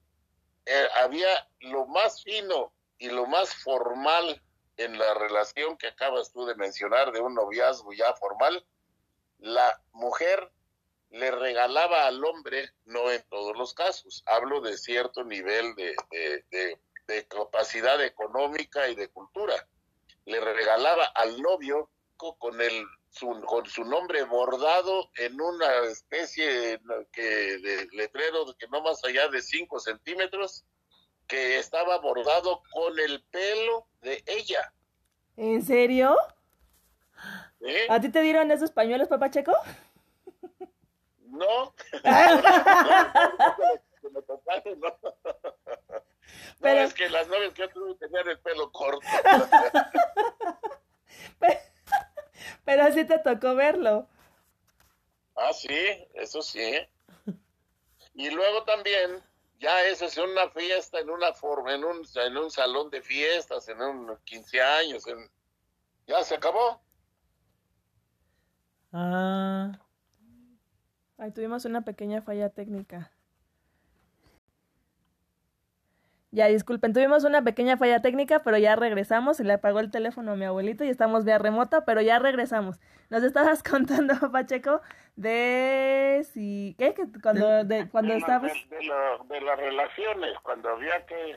eh, 0.66 0.88
había 0.96 1.48
lo 1.60 1.86
más 1.86 2.22
fino 2.22 2.72
y 2.98 3.08
lo 3.08 3.26
más 3.26 3.54
formal 3.54 4.42
en 4.76 4.98
la 4.98 5.14
relación 5.14 5.76
que 5.76 5.86
acabas 5.86 6.32
tú 6.32 6.44
de 6.44 6.54
mencionar 6.54 7.12
de 7.12 7.20
un 7.20 7.34
noviazgo 7.34 7.92
ya 7.92 8.12
formal, 8.14 8.64
la 9.38 9.80
mujer 9.92 10.50
le 11.10 11.30
regalaba 11.30 12.06
al 12.06 12.22
hombre, 12.24 12.70
no 12.84 13.10
en 13.10 13.22
todos 13.28 13.56
los 13.56 13.72
casos, 13.74 14.22
hablo 14.26 14.60
de 14.60 14.76
cierto 14.76 15.24
nivel 15.24 15.74
de, 15.76 15.94
de 17.06 17.26
capacidad 17.28 18.02
económica 18.04 18.88
y 18.88 18.94
de 18.94 19.08
cultura, 19.08 19.54
le 20.24 20.40
regalaba 20.40 21.04
al 21.04 21.40
novio 21.40 21.90
con 22.16 22.60
el 22.60 22.86
su, 23.16 23.40
con 23.46 23.64
su 23.66 23.84
nombre 23.84 24.24
bordado 24.24 25.10
en 25.16 25.40
una 25.40 25.74
especie 25.90 26.80
que, 27.12 27.22
de 27.22 27.88
letrero 27.92 28.44
que 28.58 28.68
no 28.68 28.82
más 28.82 29.02
allá 29.04 29.28
de 29.28 29.40
5 29.40 29.80
centímetros, 29.80 30.64
que 31.26 31.58
estaba 31.58 31.98
bordado 31.98 32.62
con 32.70 32.98
el 32.98 33.22
pelo 33.24 33.86
de 34.02 34.22
ella. 34.26 34.72
¿En 35.36 35.62
serio? 35.62 36.16
¿A 37.88 38.00
ti 38.00 38.10
te 38.10 38.20
dieron 38.20 38.50
esos 38.50 38.70
pañuelos, 38.70 39.08
papá 39.08 39.30
Checo? 39.30 39.54
No. 41.24 41.74
Pero... 46.60 46.80
es 46.80 46.94
que 46.94 47.08
las 47.10 47.28
novias 47.28 47.52
que 47.54 47.62
yo 47.62 47.68
tuve 47.70 47.94
tenían 47.96 48.28
el 48.28 48.38
pelo 48.40 48.70
corto. 48.72 49.00
pero, 52.94 53.06
te 53.06 53.18
tocó 53.18 53.54
verlo. 53.54 54.08
Ah, 55.34 55.52
sí, 55.52 56.08
eso 56.14 56.42
sí. 56.42 56.74
Y 58.14 58.30
luego 58.30 58.64
también, 58.64 59.22
ya 59.58 59.82
eso 59.84 60.06
es 60.06 60.16
una 60.16 60.48
fiesta, 60.50 60.98
en 61.00 61.10
una 61.10 61.34
forma, 61.34 61.74
en 61.74 61.84
un, 61.84 62.02
en 62.14 62.36
un 62.36 62.50
salón 62.50 62.88
de 62.90 63.02
fiestas, 63.02 63.68
en 63.68 63.82
un 63.82 64.16
15 64.24 64.62
años, 64.62 65.06
en... 65.06 65.30
ya 66.06 66.22
se 66.24 66.34
acabó. 66.34 66.80
Ah. 68.92 69.78
Ahí 71.18 71.30
tuvimos 71.32 71.66
una 71.66 71.82
pequeña 71.82 72.22
falla 72.22 72.48
técnica. 72.48 73.12
Ya, 76.36 76.48
disculpen, 76.48 76.92
tuvimos 76.92 77.24
una 77.24 77.40
pequeña 77.40 77.78
falla 77.78 78.02
técnica, 78.02 78.40
pero 78.40 78.58
ya 78.58 78.76
regresamos. 78.76 79.38
Se 79.38 79.44
le 79.44 79.54
apagó 79.54 79.80
el 79.80 79.90
teléfono 79.90 80.32
a 80.32 80.36
mi 80.36 80.44
abuelito 80.44 80.84
y 80.84 80.90
estamos 80.90 81.24
vía 81.24 81.38
remota, 81.38 81.86
pero 81.86 82.02
ya 82.02 82.18
regresamos. 82.18 82.78
Nos 83.08 83.22
estabas 83.22 83.62
contando, 83.70 84.30
Pacheco, 84.30 84.82
de 85.16 86.26
si. 86.34 86.76
¿Qué? 86.78 86.94
Cuando, 87.22 87.64
de, 87.64 87.88
cuando 87.88 88.12
de, 88.12 88.18
estabas. 88.18 88.52
De, 88.68 89.40
las 89.40 89.58
relaciones, 89.58 90.38
cuando 90.42 90.68
había 90.68 91.06
que. 91.06 91.36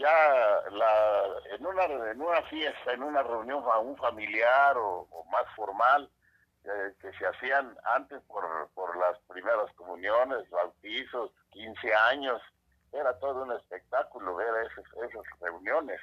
Ya 0.00 0.10
la, 0.72 1.22
en, 1.56 1.64
una, 1.64 1.84
en 1.84 2.20
una 2.20 2.42
fiesta, 2.50 2.92
en 2.92 3.04
una 3.04 3.22
reunión 3.22 3.62
a 3.72 3.78
un 3.78 3.96
familiar 3.96 4.76
o, 4.76 5.06
más 5.30 5.44
formal, 5.54 6.10
eh, 6.64 6.92
que 7.00 7.12
se 7.12 7.24
hacían 7.24 7.76
antes 7.84 8.20
por, 8.22 8.44
por 8.74 8.96
las 8.96 9.16
primeras 9.28 9.72
comuniones, 9.76 10.50
bautizos, 10.50 11.30
15 11.52 11.94
años 11.94 12.42
era 12.94 13.18
todo 13.18 13.42
un 13.42 13.52
espectáculo 13.52 14.36
ver 14.36 14.66
esas, 14.66 14.84
esas 15.10 15.40
reuniones. 15.40 16.00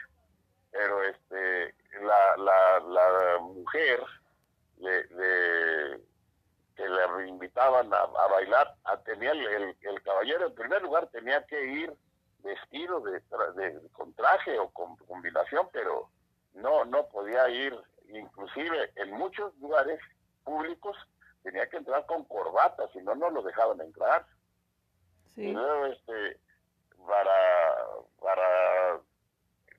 Pero 0.71 1.03
este 1.03 1.75
la, 2.01 2.37
la, 2.37 2.79
la 2.79 3.39
mujer 3.39 4.01
le, 4.77 5.07
que 6.75 6.87
le 6.87 7.27
invitaban 7.27 7.93
a, 7.93 8.05
bailar, 8.27 8.75
a, 8.85 8.97
tenía 8.97 9.31
el, 9.31 9.75
el, 9.81 10.03
caballero 10.03 10.47
en 10.47 10.55
primer 10.55 10.81
lugar 10.81 11.07
tenía 11.07 11.45
que 11.45 11.63
ir 11.63 11.93
vestido 12.39 13.01
de, 13.01 13.21
con 13.91 14.13
traje 14.13 14.57
o 14.57 14.69
con 14.69 14.95
combinación, 14.97 15.67
pero 15.71 16.09
no 16.53 16.85
no 16.85 17.07
podía 17.07 17.47
ir, 17.49 17.77
inclusive 18.07 18.91
en 18.95 19.11
muchos 19.11 19.55
lugares 19.57 19.99
públicos 20.43 20.97
tenía 21.43 21.69
que 21.69 21.77
entrar 21.77 22.05
con 22.05 22.23
corbata, 22.25 22.87
si 22.93 22.99
no 22.99 23.13
no 23.15 23.29
lo 23.29 23.41
dejaban 23.43 23.81
entrar. 23.81 24.25
Sí. 25.35 25.55
este 25.91 26.39
para, 27.07 27.85
para 28.19 28.99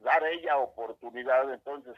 dar 0.00 0.24
ella 0.24 0.58
oportunidad, 0.58 1.52
entonces 1.52 1.96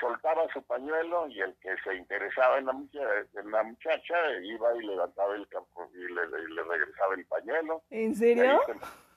soltaba 0.00 0.46
su 0.52 0.62
pañuelo 0.62 1.28
y 1.28 1.40
el 1.40 1.54
que 1.56 1.76
se 1.84 1.94
interesaba 1.94 2.58
en 2.58 2.66
la 2.66 2.72
muchacha, 2.72 3.06
en 3.34 3.50
la 3.50 3.62
muchacha 3.62 4.14
iba 4.42 4.76
y 4.76 4.86
levantaba 4.86 5.34
el 5.34 5.46
campo 5.48 5.88
y 5.94 6.12
le, 6.12 6.26
le, 6.26 6.62
regresaba 6.62 7.14
el 7.14 7.24
pañuelo. 7.26 7.82
¿En 7.90 8.14
serio? 8.14 8.60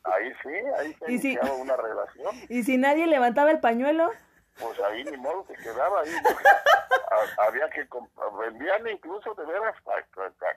Ahí, 0.04 0.32
sí, 0.44 0.50
ahí 0.78 0.94
se 0.94 1.12
iniciaba 1.12 1.54
una 1.54 1.76
relación. 1.78 2.36
¿Y 2.50 2.64
si 2.64 2.78
nadie 2.78 3.08
levantaba 3.08 3.52
el 3.52 3.60
pañuelo? 3.60 4.12
Pues 4.60 4.80
ahí 4.82 5.04
ni 5.06 5.18
modo 5.18 5.46
que 5.46 5.56
quedaba 5.56 6.02
ahí. 6.02 6.12
había 7.38 7.70
que 7.70 7.88
vendían 8.40 8.88
incluso 8.88 9.34
de 9.34 9.46
veras 9.46 9.76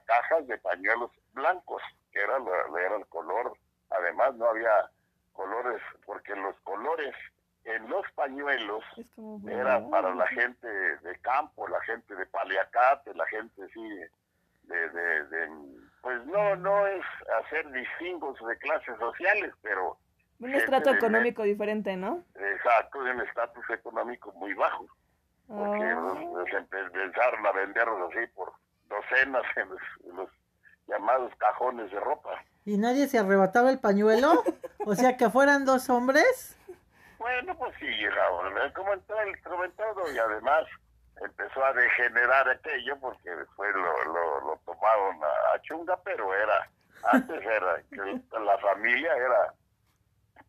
cajas 0.04 0.46
de 0.46 0.58
pañuelos 0.58 1.10
blancos, 1.32 1.82
que 2.12 2.20
era, 2.20 2.36
era 2.78 2.96
el 2.96 3.06
color 3.06 3.56
Además 3.98 4.34
no 4.36 4.46
había 4.46 4.90
colores, 5.32 5.80
porque 6.04 6.34
los 6.34 6.56
colores 6.60 7.14
en 7.64 7.88
los 7.88 8.04
pañuelos 8.14 8.84
eran 9.48 9.90
para 9.90 10.14
la 10.14 10.26
gente 10.28 10.68
de 10.68 11.18
campo, 11.20 11.66
la 11.68 11.80
gente 11.82 12.14
de 12.14 12.26
paliacate, 12.26 13.12
la 13.14 13.26
gente 13.26 13.68
sí, 13.72 13.88
de, 14.62 14.88
de, 14.90 15.48
pues 16.00 16.24
no, 16.26 16.56
no 16.56 16.86
es 16.86 17.04
hacer 17.42 17.70
distingos 17.72 18.38
de 18.46 18.56
clases 18.58 18.96
sociales, 18.98 19.52
pero... 19.62 19.98
Un 20.38 20.54
estrato 20.54 20.90
económico 20.90 21.42
diferente, 21.42 21.96
¿no? 21.96 22.22
Exacto, 22.34 23.00
un 23.00 23.20
estatus 23.20 23.64
económico 23.70 24.32
muy 24.32 24.52
bajo. 24.54 24.86
Porque 25.48 25.94
oh. 25.94 26.44
empezaron 26.46 27.46
a 27.46 27.52
venderlos 27.52 28.12
así 28.12 28.26
por 28.34 28.52
docenas 28.88 29.44
en 29.56 30.16
los 30.16 30.28
llamados 30.88 31.32
cajones 31.36 31.90
de 31.90 32.00
ropa. 32.00 32.30
¿Y 32.64 32.78
nadie 32.78 33.08
se 33.08 33.18
arrebataba 33.18 33.70
el 33.70 33.78
pañuelo? 33.78 34.42
o 34.86 34.94
sea, 34.94 35.16
que 35.16 35.30
fueran 35.30 35.64
dos 35.64 35.88
hombres. 35.90 36.58
Bueno, 37.18 37.56
pues 37.56 37.74
sí, 37.78 38.08
Raúl, 38.08 38.72
como 38.74 38.92
en 38.92 39.00
todo, 39.02 39.94
todo, 39.94 40.12
y 40.12 40.18
además 40.18 40.64
empezó 41.22 41.64
a 41.64 41.72
degenerar 41.72 42.48
aquello 42.48 42.98
porque 43.00 43.30
después 43.30 43.74
lo, 43.74 44.04
lo, 44.04 44.40
lo 44.40 44.60
tomaron 44.64 45.16
a, 45.54 45.60
chunga, 45.62 45.98
pero 46.04 46.34
era, 46.34 46.70
antes 47.04 47.42
era, 47.42 47.82
que 47.90 48.38
la 48.38 48.58
familia 48.58 49.16
era 49.16 49.54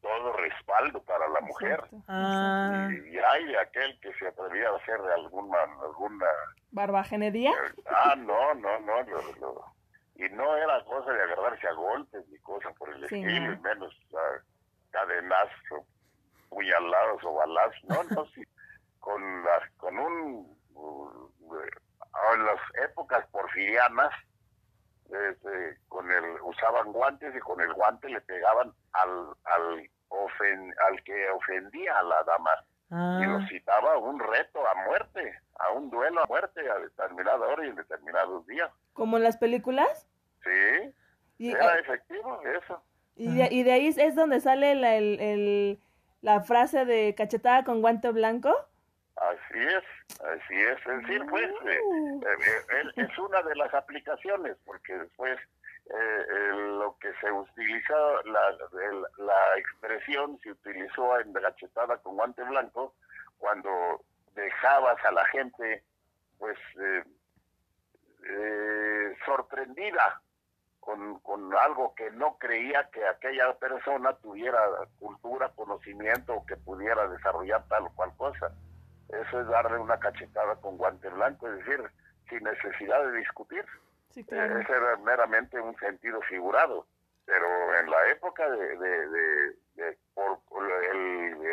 todo 0.02 0.34
respaldo 0.34 1.02
para 1.04 1.28
la 1.30 1.42
mujer. 1.42 1.84
Ah. 2.08 2.90
Y, 2.92 3.18
hay 3.18 3.46
de 3.46 3.60
aquel 3.60 4.00
que 4.00 4.14
se 4.14 4.28
atrevía 4.28 4.70
a 4.70 4.76
hacer 4.76 5.00
alguna... 5.16 5.58
alguna 5.84 6.26
¿Barbagenería? 6.72 7.54
ah, 7.90 8.16
no, 8.16 8.54
no, 8.56 8.80
no, 8.82 9.02
lo, 9.04 9.77
y 10.18 10.30
no 10.30 10.58
era 10.58 10.84
cosa 10.86 11.12
de 11.12 11.22
agarrarse 11.22 11.68
a 11.68 11.74
golpes 11.74 12.28
ni 12.30 12.40
cosa 12.40 12.72
por 12.72 12.90
el 12.90 13.04
estilo, 13.04 13.54
y 13.54 13.60
menos 13.60 13.94
uh, 14.12 14.18
cadenazos, 14.90 15.86
puñalados 16.50 17.24
o 17.24 17.34
balazos, 17.34 17.84
no, 17.84 18.04
no, 18.16 18.26
sí, 18.34 18.44
con, 19.00 19.44
las, 19.44 19.70
con 19.78 19.98
un, 19.98 20.58
uh, 20.74 21.32
en 22.34 22.46
las 22.46 22.60
épocas 22.84 23.26
porfirianas, 23.28 24.12
este, 25.06 25.78
con 25.88 26.12
el, 26.12 26.42
usaban 26.42 26.92
guantes 26.92 27.34
y 27.36 27.40
con 27.40 27.62
el 27.62 27.72
guante 27.74 28.10
le 28.10 28.20
pegaban 28.22 28.74
al, 28.94 29.36
al, 29.44 29.90
ofen, 30.10 30.74
al 30.88 31.04
que 31.04 31.30
ofendía 31.30 32.00
a 32.00 32.04
la 32.04 32.24
dama. 32.24 32.52
Y 32.90 33.26
lo 33.26 33.38
ah. 33.38 33.48
citaba 33.50 33.94
a 33.94 33.98
un 33.98 34.18
reto 34.18 34.66
a 34.66 34.76
muerte, 34.86 35.40
a 35.60 35.72
un 35.72 35.90
duelo 35.90 36.22
a 36.22 36.26
muerte 36.26 36.70
a 36.70 36.80
determinada 36.80 37.46
hora 37.46 37.66
y 37.66 37.70
en 37.70 37.76
determinados 37.76 38.46
días. 38.48 38.72
¿Como 38.94 39.18
en 39.18 39.24
las 39.24 39.38
películas? 39.38 40.08
Sí, 40.44 40.94
y, 41.38 41.52
era 41.52 41.76
eh, 41.76 41.82
efectivo 41.82 42.42
eso. 42.44 42.82
Y 43.16 43.36
de, 43.36 43.48
y 43.52 43.64
de, 43.64 43.72
ahí 43.72 43.88
es 43.88 44.16
donde 44.16 44.40
sale 44.40 44.76
la, 44.76 44.96
el, 44.96 45.20
el, 45.20 45.80
la 46.22 46.42
frase 46.42 46.86
de 46.86 47.16
cachetada 47.16 47.64
con 47.64 47.82
guante 47.82 48.12
blanco. 48.12 48.54
Así 49.16 49.60
es, 49.60 50.20
así 50.22 50.54
es. 50.54 50.78
Es 50.86 51.02
decir, 51.02 51.26
pues, 51.28 51.50
eh, 51.66 51.80
uh. 51.84 52.22
eh, 52.24 52.92
es 52.96 53.18
una 53.18 53.42
de 53.42 53.56
las 53.56 53.74
aplicaciones, 53.74 54.56
porque 54.66 54.98
después 54.98 55.40
lo 55.90 56.98
que 57.00 57.10
se 57.22 57.32
utilizó, 57.32 58.24
la, 58.24 58.52
la 59.20 59.58
expresión 59.58 60.38
se 60.44 60.52
utilizó 60.52 61.18
en 61.20 61.32
cachetada 61.32 61.98
con 62.00 62.16
guante 62.16 62.44
blanco 62.44 62.94
cuando 63.38 63.70
dejabas 64.42 65.04
a 65.04 65.12
la 65.12 65.26
gente, 65.26 65.84
pues, 66.38 66.58
sorprendida 69.26 70.22
con, 70.80 71.20
con 71.20 71.54
algo 71.58 71.94
que 71.96 72.12
no 72.12 72.38
creía 72.38 72.90
que 72.92 73.06
aquella 73.06 73.54
persona 73.58 74.14
tuviera 74.18 74.60
cultura, 75.00 75.52
conocimiento 75.56 76.34
o 76.34 76.46
que 76.46 76.56
pudiera 76.56 77.08
desarrollar 77.10 77.68
tal 77.68 77.88
o 77.88 77.96
cual 77.96 78.16
cosa. 78.16 78.52
eso 79.10 79.42
es 79.42 79.48
darle 79.48 79.78
una 79.80 80.00
cachetada 80.00 80.56
con 80.62 80.78
guante 80.78 81.10
blanco, 81.10 81.48
es 81.50 81.58
decir, 81.58 81.84
sin 82.30 82.44
necesidad 82.44 83.04
de 83.06 83.18
discutir. 83.18 83.66
Sí, 84.12 84.24
claro. 84.24 84.58
Eh, 84.58 84.62
ese 84.62 84.72
era 84.72 84.98
meramente 84.98 85.60
un 85.60 85.76
sentido 85.78 86.22
figurado. 86.22 86.86
Pero 87.26 87.46
en 87.80 87.90
la 87.90 88.08
época 88.08 88.50
de, 88.50 88.78
de, 88.78 89.08
de, 89.10 89.56
de 89.76 89.98
por, 90.14 90.40
por 90.46 90.47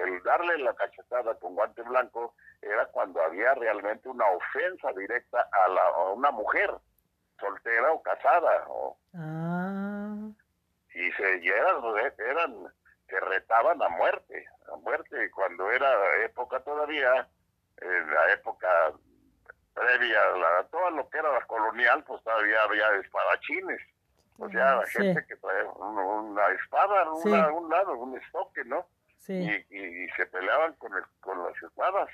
el, 0.05 0.23
darle 0.23 0.59
la 0.59 0.75
cachetada 0.75 1.35
con 1.39 1.55
guante 1.55 1.83
blanco 1.83 2.35
era 2.63 2.87
cuando 2.87 3.21
había 3.23 3.55
realmente 3.55 4.09
una 4.09 4.27
ofensa 4.31 4.93
directa 4.93 5.49
a, 5.53 5.69
la, 5.69 5.83
a 5.83 6.11
una 6.13 6.31
mujer 6.31 6.71
soltera 7.39 7.93
o 7.93 8.03
casada 8.03 8.65
o 8.69 8.97
Ah, 9.17 10.17
y 10.95 11.13
se 11.13 11.39
y 11.39 11.49
eran, 11.49 11.83
eran 12.19 12.73
se 13.09 13.21
retaban 13.21 13.83
a 13.83 13.89
muerte 13.91 14.47
a 14.73 14.77
muerte. 14.77 15.31
Cuando 15.33 15.71
era 15.71 15.89
época 16.25 16.61
todavía 16.61 17.29
en 17.79 18.15
la 18.15 18.33
época 18.33 18.69
previa 19.75 20.23
a 20.23 20.37
la- 20.39 20.65
todo 20.69 20.91
lo 20.91 21.09
que 21.11 21.19
era 21.19 21.33
la 21.33 21.45
colonial 21.47 22.03
pues 22.05 22.23
todavía 22.23 22.63
había 22.63 22.91
espadachines. 22.97 23.81
O 24.39 24.49
sea 24.49 24.77
la 24.77 24.87
Sí. 24.87 24.99
gente 24.99 25.25
que 25.27 25.37
traía 25.37 25.65
un- 25.65 25.99
una 25.99 26.47
espada 26.49 27.05
Sí. 27.23 27.29
una, 27.29 27.53
un 27.53 27.69
lado 27.71 27.95
un 27.95 28.17
estoque 28.19 28.65
no 28.65 28.87
sí. 29.27 29.33
y, 29.71 29.77
y- 29.77 30.05
y 30.05 30.09
se 30.11 30.27
peleaban 30.27 30.75
con 30.75 30.95
el- 30.95 31.05
con 31.21 31.43
las 31.45 31.61
espadas 31.63 32.09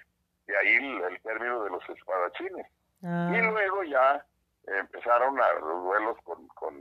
de 0.46 0.56
ahí 0.56 0.74
el, 0.76 1.02
el 1.12 1.20
término 1.22 1.62
de 1.64 1.70
los 1.70 1.88
espadachines 1.88 2.66
y 3.02 3.06
Ah, 3.06 3.30
luego 3.50 3.82
ya 3.84 4.24
empezaron 4.66 5.40
a 5.40 5.52
los 5.54 5.84
duelos 5.84 6.18
con, 6.24 6.46
con 6.48 6.80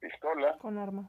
pistola 0.00 0.56
Con 0.58 0.78
arma. 0.78 1.08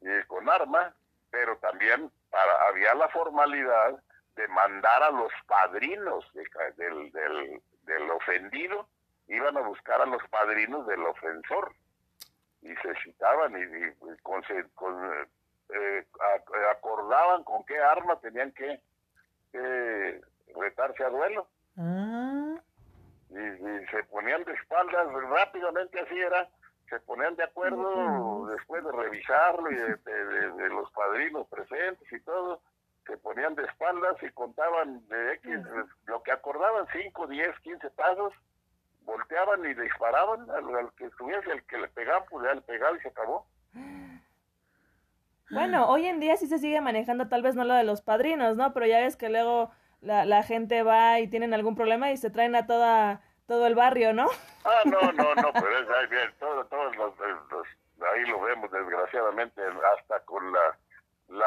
y 0.00 0.22
con 0.26 0.48
arma, 0.48 0.94
pero 1.30 1.56
también 1.58 2.10
para, 2.30 2.68
había 2.68 2.94
la 2.94 3.08
formalidad 3.08 4.00
de 4.36 4.46
mandar 4.48 5.02
a 5.02 5.10
los 5.10 5.32
padrinos 5.46 6.24
de 6.34 6.46
ca- 6.46 6.70
del, 6.76 7.10
del, 7.10 7.60
del 7.82 8.10
ofendido, 8.12 8.88
iban 9.26 9.56
a 9.56 9.62
buscar 9.62 10.00
a 10.00 10.06
los 10.06 10.22
padrinos 10.28 10.86
del 10.86 11.02
ofensor 11.04 11.74
y 12.62 12.74
se 12.76 12.94
citaban 13.02 13.52
y, 13.58 13.62
y- 13.62 14.12
y 14.12 14.16
con- 14.22 14.44
se- 14.44 14.68
con, 14.74 14.94
eh, 15.74 16.06
a- 16.20 16.70
acordaban 16.72 17.44
con 17.44 17.64
qué 17.64 17.78
arma 17.78 18.18
tenían 18.20 18.52
que, 18.52 18.80
que 19.52 20.20
retarse 20.56 21.04
a 21.04 21.08
duelo. 21.10 21.46
Ah, 21.76 22.56
y, 23.30 23.38
y 23.38 23.86
se 23.86 24.02
ponían 24.04 24.42
de 24.44 24.52
espaldas 24.54 25.06
rápidamente 25.12 26.00
así 26.00 26.18
era 26.18 26.48
se 26.88 26.98
ponían 27.00 27.36
de 27.36 27.44
acuerdo 27.44 28.46
después 28.46 28.82
de 28.82 28.90
revisarlo 28.92 29.70
y 29.70 29.74
de, 29.76 29.96
de- 29.96 30.24
de- 30.24 30.50
de 30.52 30.68
los 30.70 30.90
padrinos 30.92 31.46
presentes 31.48 32.10
y 32.10 32.18
todo 32.20 32.62
se 33.06 33.16
ponían 33.18 33.54
de 33.54 33.64
espaldas 33.64 34.16
y 34.22 34.30
contaban 34.30 35.06
de 35.08 35.34
X 35.34 35.54
lo 36.06 36.22
que 36.22 36.32
acordaban 36.32 36.86
5, 36.92 37.26
10, 37.26 37.58
15 37.60 37.90
pasos 37.90 38.32
volteaban 39.02 39.64
y 39.66 39.74
disparaban 39.74 40.50
al, 40.50 40.74
al 40.76 40.92
que 40.94 41.04
estuviese 41.06 41.50
el 41.52 41.62
que 41.64 41.76
le 41.78 41.88
pegaban 41.88 42.24
pues 42.30 42.44
ya 42.46 42.54
le 42.54 42.60
pegaba 42.62 42.96
y 42.96 43.00
se 43.00 43.08
acabó 43.08 43.46
Bueno, 45.50 45.88
hoy 45.88 46.06
en 46.06 46.20
día 46.20 46.36
sí 46.36 46.46
se 46.46 46.58
sigue 46.58 46.80
manejando 46.80 47.28
tal 47.28 47.42
vez 47.42 47.54
no 47.54 47.64
lo 47.64 47.74
de 47.74 47.84
los 47.84 48.02
padrinos, 48.02 48.56
¿no? 48.56 48.72
Pero 48.74 48.86
ya 48.86 49.00
ves 49.00 49.16
que 49.16 49.28
luego 49.30 49.70
la, 50.00 50.24
la 50.24 50.42
gente 50.42 50.82
va 50.82 51.20
y 51.20 51.28
tienen 51.28 51.54
algún 51.54 51.74
problema 51.74 52.10
y 52.10 52.16
se 52.16 52.30
traen 52.30 52.54
a 52.54 52.66
toda 52.66 53.22
todo 53.46 53.66
el 53.66 53.74
barrio, 53.74 54.12
¿no? 54.12 54.26
Ah, 54.64 54.82
no, 54.84 55.00
no, 55.12 55.34
no, 55.36 55.52
pero 55.54 55.78
es, 55.78 55.88
ahí 55.88 56.06
bien, 56.10 56.30
todo, 56.38 56.66
todos 56.66 56.94
los, 56.96 57.14
los- 57.18 57.66
ahí 58.14 58.26
lo 58.28 58.40
vemos 58.42 58.70
desgraciadamente, 58.70 59.62
hasta 59.98 60.20
con 60.26 60.52
la, 60.52 60.78
la 61.28 61.46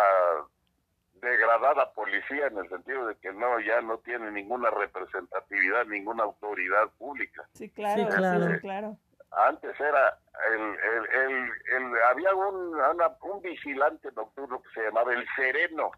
degradada 1.22 1.92
policía 1.94 2.48
en 2.48 2.58
el 2.58 2.68
sentido 2.70 3.06
de 3.06 3.16
que 3.18 3.32
no, 3.34 3.60
ya 3.60 3.82
no 3.82 4.00
tiene 4.00 4.32
ninguna 4.32 4.72
representatividad, 4.72 5.86
ninguna 5.86 6.24
autoridad 6.24 6.90
pública. 6.98 7.48
Sí, 7.54 7.70
claro, 7.70 8.04
Sí, 8.10 8.18
claro. 8.18 8.54
sí, 8.54 8.60
claro. 8.62 8.98
Antes 9.32 9.80
era, 9.80 10.18
el, 10.54 10.62
el, 10.62 11.10
el, 11.16 11.52
el- 11.76 12.04
había 12.10 12.34
un, 12.36 12.76
una- 12.76 13.16
un 13.22 13.42
vigilante 13.42 14.12
nocturno 14.14 14.62
que 14.62 14.70
se 14.74 14.84
llamaba 14.84 15.14
el 15.14 15.26
Sereno, 15.36 15.92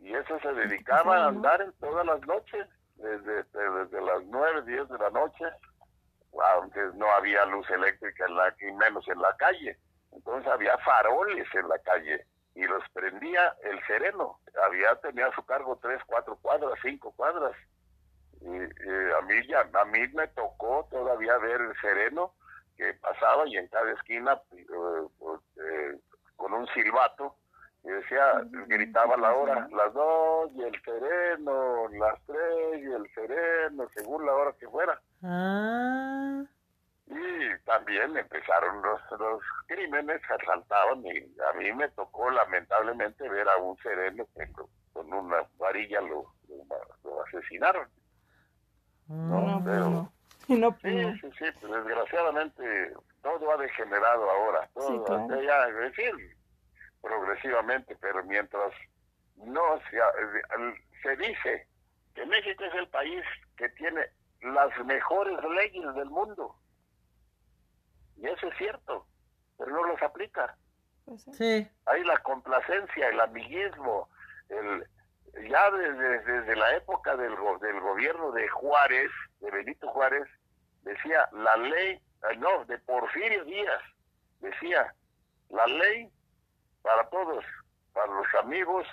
y 0.00 0.14
ese 0.14 0.38
se 0.40 0.52
dedicaba 0.54 1.16
a 1.18 1.28
andar 1.28 1.60
en 1.60 1.72
todas 1.74 2.04
las 2.06 2.20
noches, 2.26 2.66
desde, 2.96 3.44
desde 3.44 4.00
las 4.00 4.24
nueve, 4.24 4.62
diez 4.62 4.88
de 4.88 4.98
la 4.98 5.10
noche, 5.10 5.44
aunque 6.54 6.80
no 6.94 7.06
había 7.12 7.44
luz 7.46 7.68
eléctrica 7.70 8.24
en 8.26 8.36
la, 8.36 8.54
y 8.60 8.72
menos 8.72 9.06
en 9.08 9.20
la 9.20 9.36
calle. 9.36 9.78
Entonces 10.12 10.50
había 10.50 10.76
faroles 10.78 11.46
en 11.54 11.68
la 11.68 11.78
calle 11.80 12.26
y 12.54 12.64
los 12.66 12.82
prendía 12.92 13.54
el 13.62 13.84
sereno. 13.86 14.40
Había, 14.66 14.94
tenía 14.96 15.26
a 15.26 15.34
su 15.34 15.44
cargo 15.44 15.78
tres, 15.80 16.00
cuatro 16.06 16.36
cuadras, 16.40 16.78
cinco 16.82 17.12
cuadras. 17.12 17.52
Y 18.44 19.12
a 19.18 19.20
mí 19.22 19.46
ya, 19.46 19.68
a 19.72 19.84
mí 19.86 20.00
me 20.14 20.26
tocó 20.28 20.86
todavía 20.90 21.36
ver 21.38 21.60
el 21.60 21.74
sereno 21.80 22.34
que 22.76 22.92
pasaba 22.94 23.46
y 23.46 23.56
en 23.56 23.68
cada 23.68 23.92
esquina 23.92 24.40
eh, 24.52 24.66
eh, 25.56 25.98
con 26.36 26.52
un 26.52 26.66
silbato 26.68 27.36
y 27.84 27.88
decía, 27.88 28.42
gritaba 28.66 29.16
la 29.16 29.32
hora, 29.34 29.68
las 29.72 29.92
dos 29.92 30.50
y 30.54 30.62
el 30.62 30.82
sereno, 30.82 31.88
las 31.90 32.20
tres 32.26 32.78
y 32.80 32.92
el 32.92 33.12
sereno, 33.14 33.88
según 33.94 34.24
la 34.26 34.34
hora 34.34 34.52
que 34.58 34.68
fuera. 34.68 35.00
ah, 35.22 36.42
Y 37.06 37.58
también 37.64 38.16
empezaron 38.16 38.82
los, 38.82 39.00
los 39.18 39.42
crímenes, 39.66 40.20
asaltaban 40.30 41.04
y 41.06 41.18
a 41.48 41.52
mí 41.58 41.72
me 41.72 41.88
tocó 41.90 42.30
lamentablemente 42.30 43.28
ver 43.28 43.48
a 43.48 43.56
un 43.58 43.76
sereno 43.78 44.26
que 44.36 44.48
con 44.92 45.12
una 45.12 45.44
varilla 45.58 46.00
lo, 46.00 46.32
lo, 46.48 46.64
lo 47.04 47.22
asesinaron. 47.24 47.88
No, 49.08 49.36
ah, 49.48 49.60
pues 49.62 49.64
pero- 49.76 49.90
no. 49.90 50.12
Y 50.48 50.54
no, 50.58 50.76
Sí, 50.82 50.88
no. 50.94 51.12
sí, 51.14 51.30
sí, 51.38 51.66
desgraciadamente 51.68 52.92
todo 53.22 53.52
ha 53.52 53.56
degenerado 53.58 54.28
ahora, 54.30 54.68
todo, 54.74 54.88
Sí, 54.98 55.02
claro. 55.06 55.40
ya, 55.42 55.68
es 55.68 55.76
decir, 55.76 56.36
progresivamente, 57.00 57.96
pero 58.00 58.24
mientras 58.24 58.72
no 59.36 59.62
se, 59.88 59.98
se 61.02 61.16
dice 61.16 61.68
que 62.14 62.26
México 62.26 62.64
es 62.64 62.74
el 62.74 62.88
país 62.88 63.22
que 63.56 63.68
tiene 63.70 64.00
las 64.42 64.76
mejores 64.84 65.38
leyes 65.44 65.94
del 65.94 66.10
mundo, 66.10 66.56
y 68.16 68.26
eso 68.26 68.48
es 68.48 68.56
cierto, 68.58 69.06
pero 69.58 69.70
no 69.70 69.84
los 69.84 70.02
aplica. 70.02 70.56
Pues 71.04 71.22
sí, 71.32 71.68
Hay 71.86 72.04
la 72.04 72.18
complacencia, 72.18 73.08
el 73.08 73.20
amiguismo, 73.20 74.08
el 74.48 74.86
ya 75.48 75.70
desde, 75.70 76.20
desde 76.20 76.56
la 76.56 76.76
época 76.76 77.16
del, 77.16 77.34
go- 77.36 77.58
del 77.58 77.80
gobierno 77.80 78.32
de 78.32 78.48
Juárez, 78.48 79.10
de 79.40 79.50
Benito 79.50 79.88
Juárez, 79.88 80.28
decía 80.82 81.28
la 81.32 81.56
ley, 81.56 81.94
eh, 82.30 82.36
no, 82.38 82.64
de 82.66 82.78
Porfirio 82.78 83.44
Díaz, 83.44 83.82
decía 84.40 84.94
la 85.50 85.66
ley 85.66 86.10
para 86.82 87.08
todos, 87.10 87.44
para 87.92 88.12
los 88.12 88.26
amigos, 88.42 88.86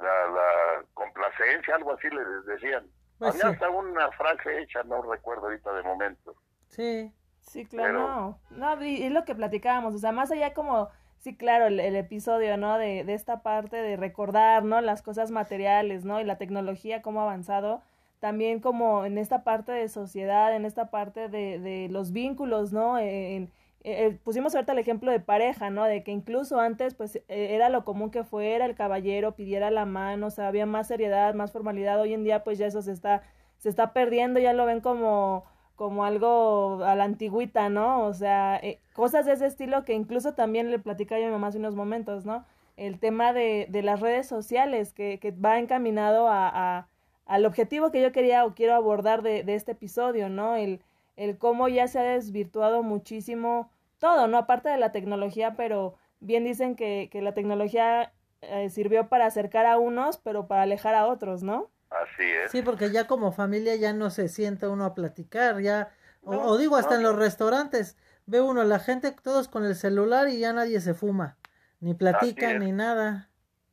la, 0.00 0.26
la 0.28 0.84
complacencia, 0.94 1.74
algo 1.76 1.92
así 1.94 2.08
les 2.10 2.44
decían. 2.46 2.86
Pues 3.18 3.30
Había 3.30 3.42
sí. 3.44 3.48
hasta 3.54 3.70
una 3.70 4.10
frase 4.12 4.60
hecha, 4.60 4.82
no 4.84 5.00
recuerdo 5.02 5.44
ahorita 5.44 5.72
de 5.72 5.82
momento. 5.82 6.34
sí, 6.68 7.12
Sí, 7.40 7.64
claro. 7.64 8.40
Pero- 8.50 8.58
No, 8.58 8.84
y 8.84 9.04
es 9.04 9.12
lo 9.12 9.24
que 9.24 9.36
platicábamos, 9.36 9.94
o 9.94 9.98
sea, 9.98 10.10
más 10.10 10.32
allá 10.32 10.52
como, 10.52 10.90
sí, 11.18 11.36
claro, 11.36 11.66
el, 11.66 11.80
episodio, 11.80 12.56
¿no? 12.56 12.78
De, 12.78 13.04
de 13.04 13.14
esta 13.14 13.42
parte 13.42 13.76
de 13.76 13.96
recordar, 13.96 14.64
¿no? 14.64 14.80
Las 14.80 15.02
cosas 15.02 15.30
materiales, 15.30 16.04
¿no? 16.04 16.20
Y 16.20 16.24
la 16.24 16.38
tecnología, 16.38 17.02
cómo 17.02 17.20
ha 17.20 17.24
avanzado. 17.24 17.82
También 18.20 18.60
como 18.60 19.04
en 19.04 19.18
esta 19.18 19.44
parte 19.44 19.72
de 19.72 19.88
sociedad, 19.88 20.54
en 20.54 20.64
esta 20.64 20.90
parte 20.90 21.28
de, 21.28 21.58
de 21.58 21.88
los 21.90 22.12
vínculos, 22.12 22.72
¿no? 22.72 22.98
En, 22.98 23.50
eh, 23.88 24.18
pusimos 24.24 24.52
ahorita 24.54 24.72
el 24.72 24.80
ejemplo 24.80 25.12
de 25.12 25.20
pareja, 25.20 25.70
¿no? 25.70 25.84
De 25.84 26.02
que 26.02 26.10
incluso 26.10 26.58
antes, 26.58 26.94
pues, 26.94 27.16
eh, 27.16 27.22
era 27.28 27.68
lo 27.68 27.84
común 27.84 28.10
que 28.10 28.24
fuera 28.24 28.64
el 28.64 28.74
caballero 28.74 29.36
pidiera 29.36 29.70
la 29.70 29.86
mano, 29.86 30.26
o 30.26 30.30
sea, 30.30 30.48
había 30.48 30.66
más 30.66 30.88
seriedad, 30.88 31.34
más 31.34 31.52
formalidad. 31.52 32.00
Hoy 32.00 32.12
en 32.12 32.24
día, 32.24 32.42
pues, 32.42 32.58
ya 32.58 32.66
eso 32.66 32.82
se 32.82 32.90
está, 32.92 33.22
se 33.58 33.68
está 33.68 33.92
perdiendo, 33.92 34.40
ya 34.40 34.52
lo 34.54 34.66
ven 34.66 34.80
como 34.80 35.44
como 35.76 36.04
algo 36.04 36.82
a 36.84 36.94
la 36.96 37.04
antigüita, 37.04 37.68
¿no? 37.68 38.04
O 38.06 38.14
sea, 38.14 38.56
eh, 38.62 38.80
cosas 38.94 39.26
de 39.26 39.32
ese 39.34 39.46
estilo 39.46 39.84
que 39.84 39.94
incluso 39.94 40.34
también 40.34 40.70
le 40.70 40.78
platicaba 40.78 41.20
yo 41.20 41.26
a 41.26 41.28
mi 41.28 41.34
mamá 41.34 41.48
hace 41.48 41.58
unos 41.58 41.74
momentos, 41.76 42.24
¿no? 42.26 42.44
El 42.76 42.98
tema 42.98 43.32
de, 43.32 43.66
de 43.70 43.82
las 43.82 44.00
redes 44.00 44.26
sociales 44.28 44.92
que, 44.92 45.18
que 45.20 45.30
va 45.32 45.58
encaminado 45.58 46.28
a, 46.28 46.48
a- 46.78 46.88
al 47.26 47.44
objetivo 47.46 47.90
que 47.90 48.02
yo 48.02 48.12
quería 48.12 48.44
o 48.44 48.54
quiero 48.54 48.74
abordar 48.74 49.22
de, 49.22 49.42
de 49.42 49.54
este 49.54 49.72
episodio, 49.72 50.28
¿no? 50.28 50.56
El, 50.56 50.80
el 51.16 51.38
cómo 51.38 51.68
ya 51.68 51.88
se 51.88 51.98
ha 51.98 52.02
desvirtuado 52.02 52.82
muchísimo 52.82 53.70
todo, 53.98 54.26
¿no? 54.28 54.38
Aparte 54.38 54.68
de 54.68 54.76
la 54.78 54.92
tecnología, 54.92 55.54
pero 55.56 55.94
bien 56.20 56.44
dicen 56.44 56.76
que, 56.76 57.08
que 57.10 57.22
la 57.22 57.34
tecnología 57.34 58.12
eh, 58.42 58.70
sirvió 58.70 59.08
para 59.08 59.26
acercar 59.26 59.66
a 59.66 59.78
unos, 59.78 60.18
pero 60.18 60.46
para 60.46 60.62
alejar 60.62 60.94
a 60.94 61.06
otros, 61.06 61.42
¿no? 61.42 61.70
Así 61.90 62.22
es. 62.22 62.50
sí, 62.50 62.62
porque 62.62 62.90
ya 62.90 63.06
como 63.06 63.32
familia 63.32 63.76
ya 63.76 63.92
no 63.92 64.10
se 64.10 64.28
sienta 64.28 64.68
uno 64.68 64.84
a 64.84 64.94
platicar, 64.94 65.60
ya, 65.60 65.90
o, 66.22 66.32
No, 66.32 66.42
o 66.46 66.58
digo 66.58 66.76
hasta 66.76 66.94
no, 66.94 66.96
en 66.96 67.02
los 67.04 67.16
restaurantes, 67.16 67.96
ve 68.26 68.40
uno 68.40 68.64
la 68.64 68.78
gente 68.78 69.12
todos 69.12 69.48
con 69.48 69.64
el 69.64 69.74
celular 69.74 70.28
y 70.28 70.40
ya 70.40 70.52
nadie 70.52 70.80
se 70.80 70.94
fuma, 70.94 71.36
ni 71.80 71.94
platican 71.94 72.56
es. 72.56 72.60
ni 72.60 72.72
nada. 72.72 73.28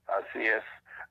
Así 0.07 0.45
es. 0.45 0.64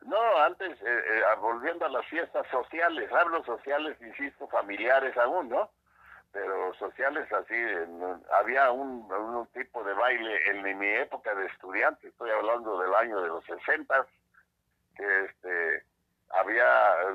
No, 0.06 0.38
antes, 0.38 0.70
eh, 0.82 0.84
eh, 0.84 1.22
volviendo 1.40 1.86
a 1.86 1.88
las 1.88 2.06
fiestas 2.06 2.46
sociales, 2.50 3.10
hablo 3.12 3.44
sociales, 3.44 3.96
insisto, 4.00 4.48
familiares 4.48 5.16
aún, 5.16 5.48
¿no? 5.48 5.70
Pero 6.32 6.72
sociales 6.74 7.30
así, 7.32 7.54
había 8.38 8.72
un, 8.72 9.10
un, 9.12 9.46
tipo 9.48 9.84
de 9.84 9.92
baile 9.92 10.50
en 10.50 10.78
mi 10.78 10.88
época 10.88 11.34
de 11.34 11.46
estudiante, 11.46 12.08
estoy 12.08 12.30
hablando 12.30 12.80
del 12.80 12.94
año 12.94 13.20
de 13.20 13.28
los 13.28 13.44
60, 13.44 14.06
que 14.96 15.24
este, 15.24 15.84
había, 16.32 16.66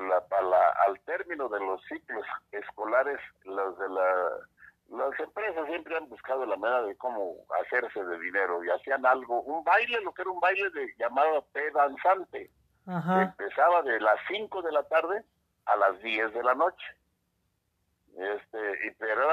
la, 0.08 0.70
al 0.86 1.00
término 1.00 1.48
de 1.48 1.60
los 1.60 1.82
ciclos 1.84 2.24
escolares, 2.52 3.18
los 3.44 3.78
de 3.78 3.88
la 3.88 4.30
las 4.90 5.20
empresas 5.20 5.66
siempre 5.66 5.96
han 5.96 6.08
buscado 6.08 6.46
la 6.46 6.56
manera 6.56 6.82
de 6.84 6.96
cómo 6.96 7.34
hacerse 7.60 8.02
de 8.02 8.18
dinero 8.20 8.64
y 8.64 8.70
hacían 8.70 9.04
algo, 9.04 9.42
un 9.42 9.62
baile, 9.62 10.00
lo 10.00 10.12
que 10.12 10.22
era 10.22 10.30
un 10.30 10.40
baile 10.40 10.70
de 10.70 10.94
llamado 10.98 11.44
P 11.52 11.70
danzante, 11.72 12.50
empezaba 12.86 13.82
de 13.82 14.00
las 14.00 14.18
5 14.28 14.62
de 14.62 14.72
la 14.72 14.82
tarde 14.84 15.22
a 15.66 15.76
las 15.76 16.00
10 16.00 16.32
de 16.32 16.42
la 16.42 16.54
noche. 16.54 16.86
Este, 18.16 18.86
y 18.86 18.90
pero 18.92 19.30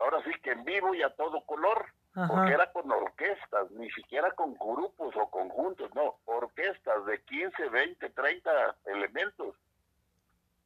ahora 0.00 0.22
sí 0.24 0.32
que 0.42 0.50
en 0.50 0.64
vivo 0.64 0.94
y 0.94 1.02
a 1.02 1.14
todo 1.14 1.46
color, 1.46 1.86
porque 2.26 2.52
era 2.52 2.72
con 2.72 2.90
orquestas, 2.90 3.70
ni 3.72 3.90
siquiera 3.90 4.30
con 4.32 4.54
grupos 4.54 5.14
o 5.16 5.30
conjuntos, 5.30 5.94
no, 5.94 6.16
orquestas 6.24 7.04
de 7.06 7.20
15, 7.22 7.68
20, 7.68 8.10
30 8.10 8.76
elementos 8.86 9.54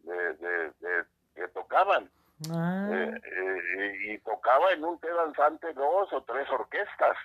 de, 0.04 1.04
que 1.34 1.48
tocaban. 1.48 2.10
Ah. 2.50 2.88
Eh, 2.90 3.20
eh, 3.24 3.92
y 4.06 4.18
tocaba 4.18 4.72
en 4.72 4.84
un 4.84 4.98
té 4.98 5.08
danzante 5.08 5.72
dos 5.74 6.12
o 6.12 6.22
tres 6.22 6.48
orquestas. 6.50 7.16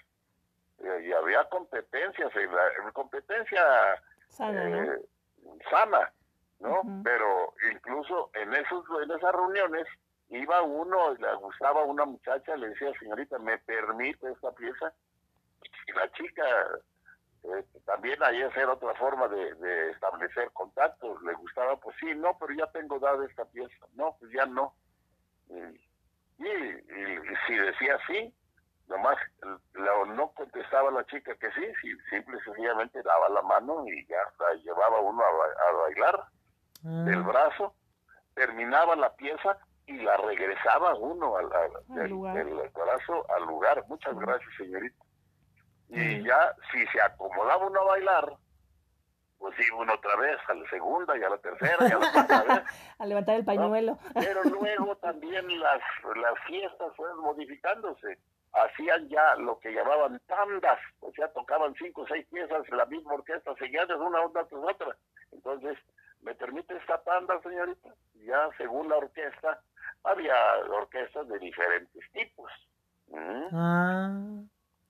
Eh, 0.79 1.07
y 1.07 1.11
había 1.11 1.43
competencias, 1.45 2.31
competencia 2.93 3.63
sana, 4.29 6.11
¿no? 6.59 6.81
Pero 7.03 7.55
incluso 7.71 8.29
en, 8.33 8.53
esos, 8.53 8.85
en 9.03 9.11
esas 9.11 9.33
reuniones 9.33 9.87
iba 10.29 10.61
uno, 10.61 11.13
le 11.13 11.35
gustaba 11.35 11.83
una 11.83 12.05
muchacha, 12.05 12.55
le 12.55 12.69
decía, 12.69 12.91
señorita, 12.99 13.39
¿me 13.39 13.57
permite 13.59 14.31
esta 14.31 14.51
pieza? 14.51 14.93
Y 15.87 15.91
la 15.93 16.11
chica 16.11 16.43
también 17.85 18.21
ahí 18.21 18.41
hacer 18.41 18.67
otra 18.67 18.93
forma 18.95 19.27
de, 19.27 19.91
establecer 19.91 20.51
contactos, 20.51 21.21
le 21.23 21.33
gustaba, 21.35 21.77
pues 21.77 21.95
sí, 21.99 22.13
no, 22.15 22.37
pero 22.37 22.53
ya 22.53 22.67
tengo 22.71 22.99
dada 22.99 23.25
esta 23.25 23.45
pieza, 23.45 23.85
no, 23.93 24.15
pues 24.19 24.31
ya 24.33 24.45
no. 24.45 24.75
Y, 25.49 26.43
si 27.47 27.55
decía 27.55 27.97
sí, 28.07 28.33
nomás 28.87 29.17
no 29.73 30.31
contestaba 30.33 30.91
la 30.91 31.05
chica 31.05 31.35
que 31.35 31.51
sí, 31.51 31.65
si, 31.81 31.95
simple 32.09 32.37
y 32.37 32.43
sencillamente 32.43 33.01
daba 33.01 33.29
la 33.29 33.41
mano 33.41 33.85
y 33.87 34.05
ya 34.07 34.17
la 34.39 34.53
llevaba 34.55 34.99
uno 34.99 35.23
a, 35.23 35.71
bailar 35.83 36.23
ah. 36.85 37.03
del 37.05 37.23
brazo, 37.23 37.73
terminaba 38.35 38.95
la 38.95 39.15
pieza 39.15 39.57
y 39.87 39.97
la 39.99 40.17
regresaba 40.17 40.95
uno 40.95 41.37
al, 41.37 41.49
del, 41.87 42.13
brazo 42.13 43.25
al 43.35 43.45
lugar. 43.47 43.83
Muchas 43.87 44.17
gracias, 44.19 44.49
señorita. 44.57 45.03
Y 45.89 46.23
ya, 46.23 46.53
si 46.71 46.85
se 46.87 47.01
acomodaba 47.01 47.65
uno 47.65 47.79
a 47.79 47.85
bailar, 47.85 48.33
pues 49.39 49.55
sí, 49.55 49.63
uno 49.71 49.93
otra 49.93 50.15
vez, 50.17 50.37
a 50.47 50.53
la 50.53 50.69
segunda 50.69 51.17
y 51.17 51.23
a 51.23 51.29
la 51.29 51.37
tercera 51.37 51.87
y 51.87 51.91
a 51.91 51.99
la 51.99 52.11
cuarta 52.11 52.43
vez. 52.47 52.63
a 52.99 53.05
levantar 53.05 53.35
el 53.35 53.45
pañuelo. 53.45 53.97
Pero 54.13 54.43
luego 54.43 54.95
también 55.01 55.59
las, 55.59 55.81
las 56.17 56.33
fiestas 56.45 56.93
fueron 56.97 57.19
modificándose. 57.19 58.19
Hacían 58.53 59.07
ya 59.07 59.35
lo 59.35 59.59
que 59.59 59.71
llamaban 59.71 60.19
tandas, 60.25 60.79
o 60.99 61.11
sea, 61.13 61.31
tocaban 61.31 61.73
cinco 61.75 62.01
o 62.01 62.07
seis 62.07 62.25
piezas 62.27 62.67
en 62.69 62.77
la 62.77 62.85
misma 62.87 63.13
orquesta, 63.13 63.53
seguían 63.55 63.87
de 63.87 63.95
una 63.95 64.21
onda 64.21 64.45
tras 64.45 64.63
otra. 64.63 64.97
Entonces, 65.31 65.77
¿me 66.21 66.33
permite 66.35 66.75
esta 66.75 67.01
tanda, 67.03 67.39
señorita? 67.41 67.89
Ya 68.25 68.49
según 68.57 68.89
la 68.89 68.97
orquesta, 68.97 69.61
había 70.03 70.35
orquestas 70.71 71.27
de 71.27 71.39
diferentes 71.39 72.11
tipos. 72.11 72.51
¿Mm? 73.07 73.47
Ah. 73.53 74.11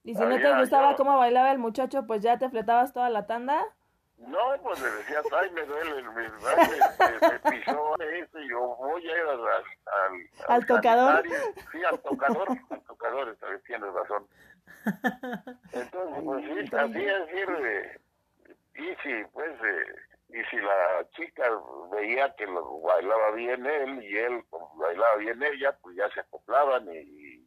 Y 0.04 0.16
si 0.16 0.22
no 0.24 0.38
te 0.38 0.60
gustaba 0.60 0.96
cómo 0.96 1.18
bailaba 1.18 1.52
el 1.52 1.58
muchacho, 1.58 2.08
pues 2.08 2.22
ya 2.22 2.38
te 2.38 2.50
fletabas 2.50 2.94
toda 2.94 3.10
la 3.10 3.28
tanda. 3.28 3.66
No, 4.18 4.40
pues 4.64 4.82
le 4.82 4.90
decía, 4.90 5.22
ay, 5.40 5.52
me 5.52 5.64
duele, 5.64 6.02
me, 6.02 6.12
me, 6.12 6.30
me, 6.30 7.30
me 7.30 7.52
pisó 7.52 7.96
y 8.40 8.50
yo 8.50 8.76
voy 8.78 9.08
a 9.08 9.12
ir 9.12 9.22
al, 9.22 9.40
al, 9.40 10.30
al, 10.48 10.66
tocador. 10.66 11.24
Sí, 11.72 11.84
al 11.84 12.00
tocador, 12.00 12.48
al 12.70 12.82
tocador, 12.82 13.30
esta 13.30 13.48
vez 13.48 13.64
tienes 13.64 13.94
razón. 13.94 14.28
Entonces, 15.72 16.24
pues 16.24 16.46
sí, 16.46 16.76
así 16.76 17.06
es 17.06 17.28
decir, 17.28 18.02
y 18.76 18.96
si, 19.04 19.24
pues, 19.34 19.52
eh, 19.64 19.96
y 20.30 20.44
si 20.50 20.58
la 20.58 21.08
chica 21.16 21.50
veía 21.92 22.34
que 22.36 22.46
lo 22.46 22.82
bailaba 22.82 23.32
bien 23.32 23.66
él 23.66 24.04
y 24.04 24.18
él 24.18 24.44
bailaba 24.76 25.16
bien 25.18 25.42
ella, 25.42 25.78
pues 25.82 25.96
ya 25.96 26.10
se 26.12 26.20
acoplaban 26.20 26.88
y, 26.94 27.46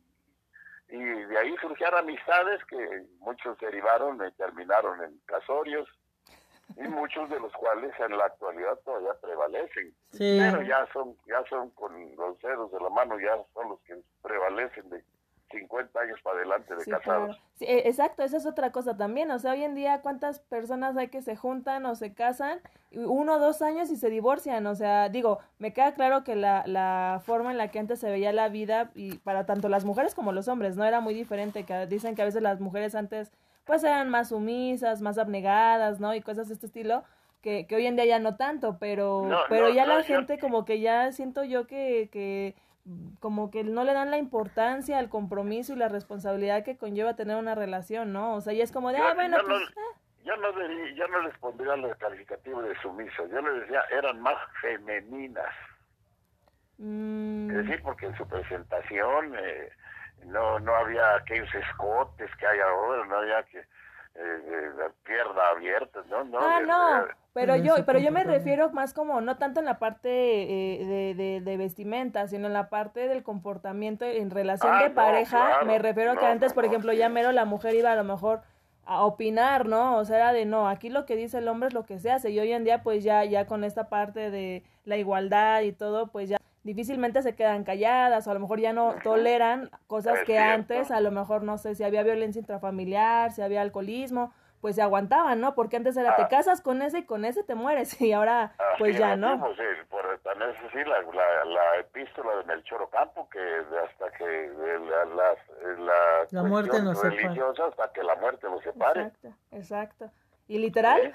y 0.88 0.98
de 0.98 1.38
ahí 1.38 1.54
surgían 1.60 1.94
amistades 1.94 2.64
que 2.64 3.06
muchos 3.18 3.58
derivaron 3.58 4.18
y 4.26 4.32
terminaron 4.32 5.02
en 5.04 5.18
casorios 5.26 5.88
y 6.76 6.82
muchos 6.88 7.28
de 7.28 7.38
los 7.38 7.52
cuales 7.52 7.92
en 7.98 8.16
la 8.16 8.26
actualidad 8.26 8.78
todavía 8.84 9.14
prevalecen. 9.20 9.94
Pero 10.16 10.62
ya 10.62 10.86
son, 10.92 11.16
ya 11.26 11.44
son 11.48 11.70
con 11.70 11.92
los 12.16 12.38
dedos 12.40 12.72
de 12.72 12.80
la 12.80 12.88
mano, 12.90 13.18
ya 13.20 13.36
son 13.52 13.70
los 13.70 13.80
que 13.82 13.96
prevalecen 14.22 14.88
de 14.88 15.04
50 15.51 16.01
años 16.01 16.20
para 16.22 16.38
adelante 16.38 16.74
de 16.74 16.84
casados. 16.84 17.40
Sí, 17.55 17.64
e, 17.64 17.88
exacto, 17.88 18.22
esa 18.22 18.36
es 18.36 18.46
otra 18.46 18.72
cosa 18.72 18.96
también. 18.96 19.30
O 19.30 19.38
sea, 19.38 19.53
hoy 19.53 19.64
en 19.64 19.74
día, 19.74 20.01
¿cuántas 20.03 20.40
personas 20.40 20.96
hay 20.96 21.09
que 21.09 21.22
se 21.22 21.36
juntan 21.36 21.86
o 21.86 21.94
se 21.94 22.14
casan? 22.14 22.61
Uno 22.92 23.34
o 23.34 23.38
dos 23.38 23.62
años 23.62 23.90
y 23.90 23.96
se 23.96 24.11
divorcian. 24.11 24.66
O 24.66 24.74
sea, 24.74 25.09
digo, 25.09 25.38
me 25.59 25.72
queda 25.72 25.94
claro 25.94 26.24
que 26.24 26.36
la, 26.36 26.62
la 26.66 27.20
forma 27.24 27.51
en 27.51 27.59
la 27.59 27.68
que 27.68 27.78
antes 27.78 28.01
se 28.01 28.11
veía 28.11 28.32
la 28.32 28.48
vida, 28.48 28.90
y 28.94 29.18
para 29.18 29.46
tanto 29.46 29.68
las 29.68 29.84
mujeres 29.84 30.14
como 30.14 30.32
los 30.32 30.48
hombres, 30.48 30.76
no 30.76 30.84
era 30.84 31.01
muy 31.01 31.14
diferente. 31.14 31.64
Que 31.64 31.86
dicen 31.86 32.14
que 32.14 32.22
a 32.22 32.26
veces 32.26 32.42
las 32.42 32.61
mujeres 32.61 32.94
antes 32.94 33.32
pues 33.64 33.84
eran 33.84 34.11
más 34.11 34.30
sumisas, 34.30 35.01
más 35.01 35.16
abnegadas, 35.16 36.01
¿no? 36.01 36.12
Y 36.14 36.20
cosas 36.20 36.48
de 36.48 36.55
este 36.55 36.66
estilo, 36.66 37.05
que, 37.40 37.66
que 37.66 37.76
hoy 37.76 37.86
en 37.86 37.96
día 37.96 38.05
ya 38.05 38.18
no 38.18 38.36
tanto, 38.36 38.78
pero, 38.80 39.28
pero 39.48 39.68
ya 39.70 39.86
la 39.86 40.03
gente 40.03 40.38
como 40.38 40.64
que 40.64 40.80
ya 40.80 41.12
siento 41.12 41.44
yo 41.44 41.66
que, 41.68 42.09
que 42.11 42.57
como 43.20 43.51
que 43.51 43.64
no 43.64 43.84
le 43.84 43.93
dan 43.93 44.11
la 44.11 44.18
importancia 44.18 44.99
al 44.99 45.09
compromiso 45.09 45.72
y 45.72 45.76
la 45.76 45.88
responsabilidad 45.88 46.64
que 46.64 46.76
conlleva 46.76 47.16
tener 47.16 47.36
una 47.36 47.55
relación, 47.55 48.12
¿no? 48.12 48.34
O 48.34 48.41
sea, 48.41 48.53
ya 48.53 48.64
es 48.64 48.72
como 48.72 48.93
de, 48.93 48.99
ah, 48.99 49.14
bueno, 49.14 49.36
pues... 49.47 49.61
No, 49.76 49.82
yo 50.24 50.36
no, 50.36 50.51
yo 50.95 51.09
no 51.09 51.22
les 51.22 51.36
pondría 51.38 51.74
el 51.74 51.97
calificativo 51.97 52.62
de 52.62 52.74
sumiso, 52.80 53.26
yo 53.28 53.41
les 53.41 53.62
decía, 53.62 53.82
eran 53.91 54.20
más 54.20 54.36
femeninas. 54.61 55.55
Mm. 56.78 57.51
Es 57.51 57.57
decir, 57.57 57.82
porque 57.82 58.07
en 58.07 58.16
su 58.16 58.26
presentación... 58.26 59.34
Eh, 59.38 59.70
no 60.26 60.59
no 60.61 60.74
había 60.74 61.16
aquellos 61.16 61.53
escotes 61.55 62.30
que 62.36 62.47
hay 62.47 62.61
ahora, 62.61 63.05
no 63.07 63.16
había 63.16 63.43
que 63.45 63.64
eh, 64.14 64.70
la 64.76 64.90
pierna 65.04 65.48
abierta, 65.54 66.00
¿no? 66.08 66.24
no 66.24 66.38
ah, 66.40 66.61
no, 66.61 67.06
pero 67.32 67.56
yo, 67.56 67.74
pero 67.86 67.98
yo 67.98 68.11
me 68.11 68.24
refiero 68.24 68.70
más 68.70 68.92
como, 68.92 69.20
no 69.20 69.36
tanto 69.38 69.61
en 69.61 69.66
la 69.66 69.78
parte 69.78 70.11
eh, 70.11 71.14
de, 71.14 71.40
de, 71.40 71.56
vestimenta, 71.56 72.26
sino 72.26 72.48
en 72.48 72.52
la 72.52 72.68
parte 72.68 73.06
del 73.06 73.22
comportamiento 73.22 74.04
en 74.04 74.30
relación 74.30 74.72
ah, 74.74 74.82
de 74.82 74.90
pareja, 74.90 75.62
me 75.64 75.78
refiero 75.78 76.12
a 76.12 76.16
que 76.16 76.26
antes, 76.26 76.52
por 76.52 76.64
ejemplo, 76.64 76.92
ya 76.92 77.08
mero 77.08 77.30
la 77.30 77.44
mujer 77.44 77.74
iba 77.74 77.92
a 77.92 77.96
lo 77.96 78.04
mejor 78.04 78.42
a 78.84 79.04
opinar, 79.04 79.66
¿no? 79.66 79.96
O 79.98 80.04
sea, 80.04 80.16
era 80.16 80.32
de 80.32 80.44
no, 80.44 80.68
aquí 80.68 80.88
lo 80.88 81.06
que 81.06 81.14
dice 81.14 81.38
el 81.38 81.46
hombre 81.46 81.68
es 81.68 81.74
lo 81.74 81.84
que 81.84 82.00
se 82.00 82.11
hace, 82.11 82.30
y 82.30 82.40
hoy 82.40 82.52
en 82.52 82.64
día, 82.64 82.82
pues 82.82 83.04
ya, 83.04 83.24
ya 83.24 83.46
con 83.46 83.62
esta 83.62 83.88
parte 83.88 84.32
de 84.32 84.64
la 84.84 84.96
igualdad 84.96 85.61
y 85.61 85.70
todo, 85.70 86.08
pues 86.08 86.28
ya 86.28 86.39
difícilmente 86.62 87.22
se 87.22 87.34
quedan 87.34 87.64
calladas 87.64 88.26
o 88.26 88.30
a 88.30 88.34
lo 88.34 88.40
mejor 88.40 88.61
ya 88.61 88.72
no 88.72 88.94
toleran 89.02 89.70
cosas 89.86 90.20
que 90.24 90.38
antes, 90.38 90.90
a 90.90 91.00
lo 91.00 91.11
mejor 91.11 91.42
no 91.42 91.58
sé 91.58 91.74
si 91.74 91.84
había 91.84 92.02
violencia 92.02 92.40
intrafamiliar, 92.40 93.32
si 93.32 93.42
había 93.42 93.62
alcoholismo, 93.62 94.32
pues 94.61 94.76
se 94.76 94.82
aguantaban, 94.82 95.40
¿no? 95.40 95.54
Porque 95.54 95.76
antes 95.76 95.96
era 95.96 96.16
te 96.16 96.22
ah. 96.22 96.28
casas 96.28 96.61
con 96.61 96.82
ese 96.82 96.98
y 96.98 97.04
con 97.04 97.24
ese 97.24 97.42
te 97.42 97.54
mueres 97.54 98.00
y 98.00 98.12
ahora 98.12 98.52
pues 98.78 98.98
ya 98.98 99.16
no. 99.16 99.36
Sí, 99.54 99.62
por 99.88 100.04
sí, 100.72 100.78
la, 100.78 101.00
la, 101.02 101.44
la, 101.44 101.80
epístola 101.80 102.36
de 102.36 102.44
Melchor 102.44 102.82
Ocampo, 102.82 103.28
que 103.30 103.40
hasta 103.40 104.11
que 104.16 104.52
la, 104.88 105.04
la, 105.06 106.26
la 106.30 106.42
muerte 106.42 106.82
nos 106.82 107.02
religiosa, 107.02 107.66
hasta 107.66 107.92
que 107.92 108.02
la 108.02 108.14
muerte 108.16 108.48
nos 108.48 108.62
separe. 108.62 109.02
Exacto, 109.02 109.28
exacto. 109.52 110.11
Y 110.46 110.58
literal, 110.58 111.14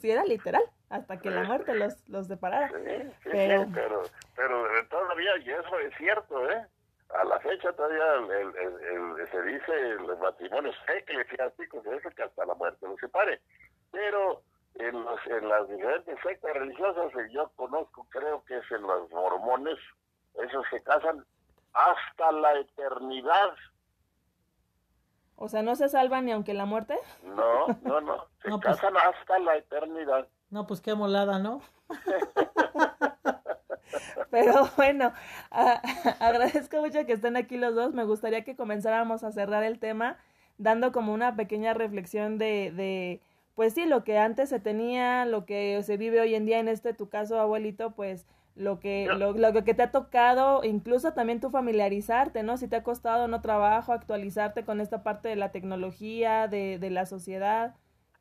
sí 0.00 0.10
era 0.10 0.24
literal, 0.24 0.62
hasta 0.94 1.18
que 1.18 1.28
la 1.28 1.42
muerte 1.42 1.74
los, 1.74 2.08
los 2.08 2.28
separara. 2.28 2.68
Sí, 2.68 3.10
sí, 3.24 3.28
pero... 3.32 3.66
pero... 3.74 4.02
pero 4.36 4.88
todavía, 4.88 5.36
y 5.38 5.50
eso 5.50 5.78
es 5.80 5.92
cierto, 5.96 6.48
¿eh? 6.48 6.64
A 7.10 7.24
la 7.24 7.40
fecha 7.40 7.72
todavía 7.72 8.14
el, 8.14 8.56
el, 8.56 9.28
se 9.28 9.42
dice 9.42 9.72
el 9.72 10.16
matrimonio 10.18 10.72
eclesiásticos, 10.86 11.84
eso 11.84 12.10
que 12.10 12.22
hasta 12.22 12.46
la 12.46 12.54
muerte 12.54 12.86
los 12.86 12.98
separe. 13.00 13.40
Pero 13.90 14.42
en, 14.74 15.04
los, 15.04 15.20
en 15.26 15.48
las 15.48 15.68
diferentes 15.68 16.16
sectas 16.22 16.54
religiosas, 16.54 17.12
yo 17.30 17.50
conozco, 17.56 18.06
creo 18.10 18.44
que 18.44 18.58
es 18.58 18.70
en 18.70 18.82
los 18.82 19.10
mormones, 19.10 19.78
esos 20.34 20.64
se 20.70 20.80
casan 20.82 21.24
hasta 21.72 22.32
la 22.32 22.60
eternidad. 22.60 23.54
O 25.36 25.48
sea, 25.48 25.62
¿no 25.62 25.74
se 25.74 25.88
salvan 25.88 26.26
ni 26.26 26.32
aunque 26.32 26.54
la 26.54 26.66
muerte? 26.66 26.96
No, 27.24 27.66
no, 27.82 28.00
no. 28.00 28.26
Se 28.42 28.50
pues 28.50 28.60
casan 28.60 28.96
hasta 28.96 29.38
la 29.40 29.56
eternidad. 29.56 30.28
No, 30.54 30.68
pues 30.68 30.80
qué 30.80 30.94
molada, 30.94 31.40
¿no? 31.40 31.60
Pero 34.30 34.70
bueno, 34.76 35.12
agradezco 36.20 36.80
mucho 36.80 37.04
que 37.06 37.14
estén 37.14 37.36
aquí 37.36 37.56
los 37.56 37.74
dos. 37.74 37.92
Me 37.92 38.04
gustaría 38.04 38.44
que 38.44 38.54
comenzáramos 38.54 39.24
a 39.24 39.32
cerrar 39.32 39.64
el 39.64 39.80
tema 39.80 40.16
dando 40.56 40.92
como 40.92 41.12
una 41.12 41.34
pequeña 41.34 41.74
reflexión 41.74 42.38
de, 42.38 42.70
de, 42.70 43.20
pues 43.56 43.74
sí, 43.74 43.84
lo 43.84 44.04
que 44.04 44.16
antes 44.16 44.48
se 44.48 44.60
tenía, 44.60 45.24
lo 45.24 45.44
que 45.44 45.82
se 45.82 45.96
vive 45.96 46.20
hoy 46.20 46.36
en 46.36 46.46
día, 46.46 46.60
en 46.60 46.68
este 46.68 46.94
tu 46.94 47.08
caso, 47.08 47.40
abuelito, 47.40 47.90
pues 47.90 48.24
lo 48.54 48.78
que, 48.78 49.08
lo, 49.08 49.32
lo, 49.32 49.64
que 49.64 49.74
te 49.74 49.82
ha 49.82 49.90
tocado, 49.90 50.62
incluso 50.62 51.14
también 51.14 51.40
tú 51.40 51.50
familiarizarte, 51.50 52.44
¿no? 52.44 52.58
Si 52.58 52.68
te 52.68 52.76
ha 52.76 52.84
costado 52.84 53.26
no 53.26 53.40
trabajo, 53.40 53.92
actualizarte 53.92 54.64
con 54.64 54.80
esta 54.80 55.02
parte 55.02 55.28
de 55.28 55.34
la 55.34 55.50
tecnología, 55.50 56.46
de, 56.46 56.78
de 56.78 56.90
la 56.90 57.06
sociedad. 57.06 57.74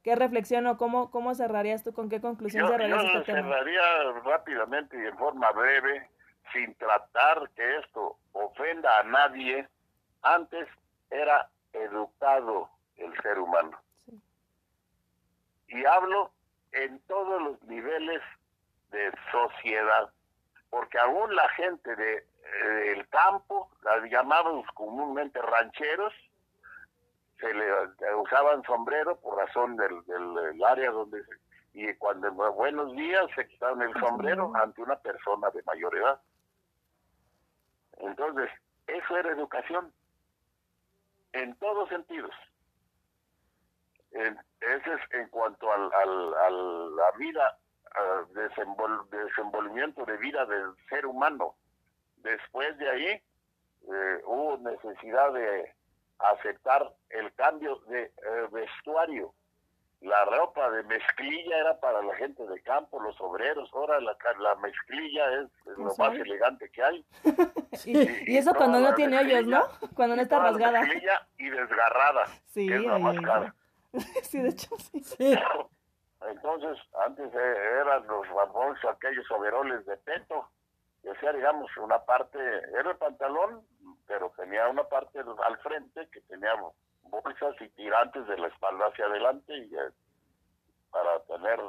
¿Qué 0.04 0.16
reflexión 0.16 0.68
o 0.68 0.78
cómo, 0.78 1.10
cómo 1.12 1.34
cerrarías 1.34 1.84
tú, 1.84 1.94
con 1.94 2.10
qué 2.10 2.20
conclusión 2.20 2.68
cerrarías 2.68 3.02
yo 3.04 3.20
este 3.20 3.32
cerraría 3.32 4.12
rápidamente 4.26 5.02
y 5.02 5.08
en 5.08 5.18
forma 5.18 5.50
breve, 5.52 6.10
sin 6.52 6.76
tratar 6.76 7.50
que 7.56 7.78
esto 7.78 8.18
ofenda 8.34 9.00
a 9.00 9.04
nadie. 9.04 9.68
Antes 10.22 10.68
era 11.10 11.50
educado 11.72 12.70
el 12.98 13.16
ser 13.22 13.40
humano. 13.40 13.80
Y 15.68 15.86
hablo 15.86 16.32
en 16.74 17.00
todos 17.08 17.42
los 17.42 17.64
niveles 17.64 18.22
de 18.92 19.12
sociedad, 19.32 20.10
porque 20.70 21.00
aún 21.00 21.34
la 21.36 21.48
gente 21.50 21.96
de, 21.96 22.26
del 22.86 23.08
campo, 23.10 23.72
las 23.84 24.04
llamábamos 24.10 24.66
comúnmente 24.74 25.42
rancheros, 25.42 26.14
se 27.44 27.54
le 27.54 28.16
usaban 28.16 28.64
sombrero 28.64 29.20
por 29.20 29.38
razón 29.38 29.76
del, 29.76 30.04
del, 30.06 30.64
área 30.64 30.92
donde 30.92 31.22
y 31.74 31.94
cuando 31.96 32.32
buenos 32.54 32.96
días 32.96 33.26
se 33.36 33.48
quitaban 33.48 33.82
el 33.82 33.94
sombrero 34.00 34.52
ante 34.56 34.82
una 34.82 34.96
persona 34.98 35.50
de 35.50 35.64
mayor 35.64 35.98
edad. 35.98 36.22
Entonces, 37.98 38.50
eso 38.86 39.18
era 39.18 39.32
educación 39.32 39.92
en 41.34 41.56
todos 41.56 41.90
sentidos. 41.90 42.32
ese 44.12 44.94
es 44.94 45.02
en 45.12 45.28
cuanto 45.30 45.72
al, 45.72 45.92
al, 45.94 46.34
a 46.36 46.50
la 46.52 47.12
vida, 47.18 47.58
desenvolvimiento 49.10 50.06
de 50.06 50.18
vida 50.18 50.46
del 50.46 50.76
ser 50.90 51.08
humano. 51.08 51.56
Después 52.18 52.78
de 52.78 52.90
ahí 52.90 53.08
eh, 53.08 54.22
hubo 54.26 54.58
necesidad 54.60 55.34
de 55.34 55.74
aceptar 56.32 56.94
el 57.10 57.34
cambio 57.34 57.78
de 57.88 58.04
eh, 58.04 58.12
vestuario. 58.52 59.34
La 60.02 60.26
ropa 60.26 60.70
de 60.70 60.84
mezclilla 60.84 61.58
era 61.60 61.80
para 61.80 62.02
la 62.02 62.14
gente 62.16 62.46
de 62.46 62.62
campo, 62.62 63.02
los 63.02 63.20
obreros. 63.22 63.70
Ahora 63.74 64.02
la, 64.02 64.18
la 64.40 64.56
mezclilla 64.56 65.42
es 65.42 65.50
lo 65.78 65.96
más 65.96 66.14
elegante 66.14 66.70
que 66.70 66.84
hay. 66.84 67.06
y, 67.86 68.38
eso 68.38 68.54
cuando 68.54 68.82
no 68.82 68.94
tiene 68.96 69.18
hoyos, 69.18 69.48
¿no? 69.48 69.66
Cuando 69.96 70.18
no 70.18 70.22
está 70.22 70.40
rasgada. 70.40 70.82
Mezclilla 70.82 71.26
y 71.38 71.50
desgarrada, 71.50 72.26
sí, 72.48 72.68
que 72.68 72.76
es 72.76 72.84
la 72.84 73.00
más 73.00 73.20
cara. 73.22 73.56
sí, 74.24 74.40
de 74.40 74.50
hecho, 74.50 74.76
sí. 74.78 75.38
Entonces, 76.30 76.78
antes 77.06 77.34
eh, 77.34 77.56
eran 77.82 78.06
los 78.08 78.28
famosos 78.28 78.86
aquellos 78.86 79.30
overoles 79.32 79.86
de 79.86 79.98
peto, 79.98 80.50
sea, 81.20 81.34
digamos, 81.34 81.70
una 81.78 82.00
parte, 82.00 82.40
era 82.40 82.92
el 82.92 82.98
pantalón 82.98 83.66
pero 84.08 84.32
tenía 84.36 84.68
una 84.68 84.84
parte 84.84 85.20
al 85.20 85.58
frente 85.60 86.08
que 86.12 86.22
tenía 86.22 86.54
bolsas 87.04 87.56
y 87.62 87.70
tirantes 87.70 88.28
de 88.28 88.38
la 88.38 88.48
espalda 88.48 88.88
hacia 88.88 89.06
adelante 89.06 89.58
y 89.58 89.74
eh, 89.76 89.92
para 90.92 91.20
tener 91.22 91.60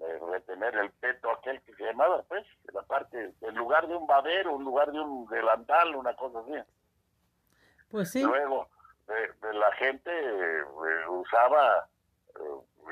eh, 0.00 0.18
retener 0.30 0.76
el 0.76 0.90
peto 0.92 1.30
aquel 1.30 1.60
que 1.62 1.74
se 1.74 1.84
llamaba 1.84 2.22
pues 2.28 2.46
la 2.72 2.82
parte 2.82 3.32
en 3.40 3.54
lugar 3.54 3.88
de 3.88 3.96
un 3.96 4.06
babero 4.06 4.56
en 4.56 4.64
lugar 4.64 4.92
de 4.92 5.00
un 5.00 5.26
delantal 5.28 5.96
una 5.96 6.14
cosa 6.14 6.40
así. 6.40 6.52
Pues 7.90 8.10
sí. 8.10 8.22
Luego 8.22 8.68
la 9.42 9.72
gente 9.72 10.10
eh, 10.12 10.62
usaba 11.08 11.88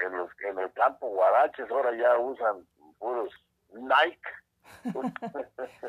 en, 0.03 0.17
los, 0.17 0.31
en 0.41 0.59
el 0.59 0.73
campo 0.73 1.09
guaraches 1.09 1.71
ahora 1.71 1.95
ya 1.95 2.19
usan 2.19 2.67
puros 2.99 3.31
Nike 3.73 4.21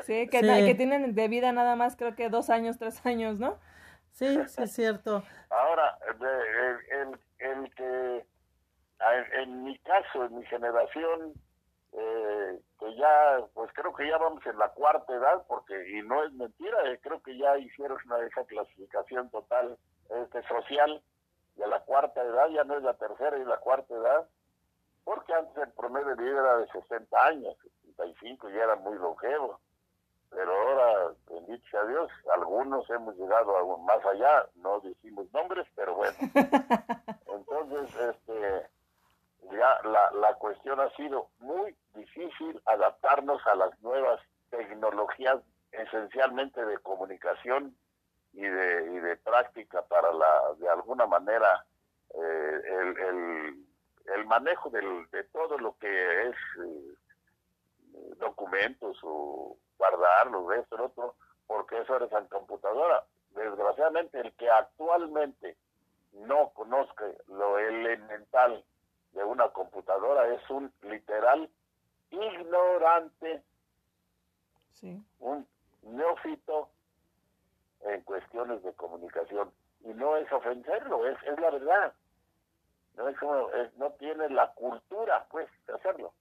sí, 0.04 0.28
que, 0.28 0.40
que 0.40 0.74
tienen 0.74 1.14
de 1.14 1.28
vida 1.28 1.52
nada 1.52 1.76
más 1.76 1.96
creo 1.96 2.14
que 2.14 2.28
dos 2.28 2.50
años, 2.50 2.78
tres 2.78 3.04
años, 3.06 3.38
¿no? 3.38 3.58
Sí, 4.12 4.26
sí 4.48 4.62
es 4.62 4.72
cierto. 4.72 5.22
Ahora, 5.50 5.96
el, 6.90 7.18
el, 7.38 7.74
que 7.74 8.24
en, 9.40 9.64
mi 9.64 9.78
caso, 9.78 10.24
en 10.24 10.38
mi 10.38 10.44
generación, 10.46 11.34
eh, 11.92 12.60
que 12.80 12.96
ya, 12.96 13.44
pues 13.54 13.70
creo 13.74 13.94
que 13.94 14.08
ya 14.08 14.18
vamos 14.18 14.44
en 14.46 14.58
la 14.58 14.70
cuarta 14.70 15.14
edad, 15.14 15.44
porque, 15.46 15.74
y 15.90 16.02
no 16.02 16.24
es 16.24 16.32
mentira, 16.32 16.78
eh, 16.90 16.98
creo 17.02 17.22
que 17.22 17.36
ya 17.38 17.56
hicieron 17.58 17.98
una 18.06 18.18
esa 18.26 18.44
clasificación 18.44 19.30
total 19.30 19.78
este 20.10 20.42
social 20.48 21.02
de 21.56 21.66
la 21.66 21.80
cuarta 21.80 22.22
edad, 22.22 22.48
ya 22.48 22.64
no 22.64 22.76
es 22.76 22.82
la 22.82 22.94
tercera 22.94 23.38
y 23.38 23.44
la 23.44 23.58
cuarta 23.58 23.94
edad, 23.94 24.28
porque 25.04 25.32
antes 25.32 25.56
el 25.62 25.72
promedio 25.72 26.14
de 26.14 26.22
vida 26.22 26.40
era 26.40 26.58
de 26.58 26.66
60 26.68 27.26
años, 27.26 27.56
y 28.06 28.52
ya 28.54 28.64
era 28.64 28.76
muy 28.76 28.96
longevo. 28.98 29.60
Pero 30.30 30.52
ahora, 30.52 31.14
bendito 31.30 31.66
sea 31.70 31.84
Dios, 31.84 32.10
algunos 32.34 32.88
hemos 32.90 33.16
llegado 33.16 33.56
a 33.56 33.76
más 33.78 34.04
allá, 34.04 34.46
no 34.56 34.80
decimos 34.80 35.26
nombres, 35.32 35.66
pero 35.74 35.94
bueno. 35.94 36.16
Entonces, 37.26 37.96
este, 37.96 38.68
ya 39.50 39.80
la, 39.84 40.10
la 40.12 40.34
cuestión 40.34 40.80
ha 40.80 40.90
sido 40.96 41.28
muy 41.38 41.74
difícil 41.94 42.60
adaptarnos 42.66 43.44
a 43.46 43.54
las 43.54 43.80
nuevas 43.80 44.20
tecnologías, 44.50 45.38
esencialmente 45.72 46.64
de 46.64 46.78
comunicación 46.78 47.74
y 48.32 48.42
de, 48.42 48.92
y 48.92 48.98
de 49.00 49.16
práctica 49.16 49.82
para 49.82 50.12
la, 50.12 50.54
de 50.58 50.68
alguna 50.68 51.06
manera, 51.06 51.64
eh, 52.14 52.60
el, 52.64 52.98
el, 52.98 53.66
el, 54.14 54.26
manejo 54.26 54.70
del, 54.70 55.08
de 55.10 55.24
todo 55.24 55.58
lo 55.58 55.76
que 55.78 56.28
es 56.28 56.36
eh, 56.64 56.94
documentos 58.18 58.98
o 59.02 59.56
guardarlos, 59.78 60.52
esto, 60.54 60.76
el 60.76 60.82
otro, 60.82 61.14
porque 61.46 61.78
eso 61.78 61.96
eres 61.96 62.12
en 62.12 62.26
computadora. 62.26 63.04
Desgraciadamente, 63.30 64.20
el 64.20 64.32
que 64.34 64.50
actualmente 64.50 65.56
no 66.12 66.50
conozca 66.50 67.04
lo 67.26 67.58
elemental 67.58 68.64
de 69.12 69.24
una 69.24 69.48
computadora 69.50 70.26
es 70.34 70.50
un 70.50 70.72
literal 70.82 71.48
ignorante, 72.10 73.42
un 75.20 75.46
neófito 75.82 76.68
en 77.82 78.02
cuestiones 78.02 78.62
de 78.62 78.72
comunicación. 78.74 79.52
Y 79.84 79.88
no 79.88 80.16
es 80.16 80.30
ofenderlo, 80.32 81.06
es, 81.06 81.16
es 81.22 81.38
la 81.38 81.50
verdad. 81.50 81.94
No, 82.96 83.08
es 83.08 83.16
como, 83.18 83.48
no 83.76 83.90
tiene 83.92 84.28
la 84.30 84.52
cultura, 84.54 85.26
pues, 85.30 85.48
de 85.66 85.74
hacerlo. 85.74 86.12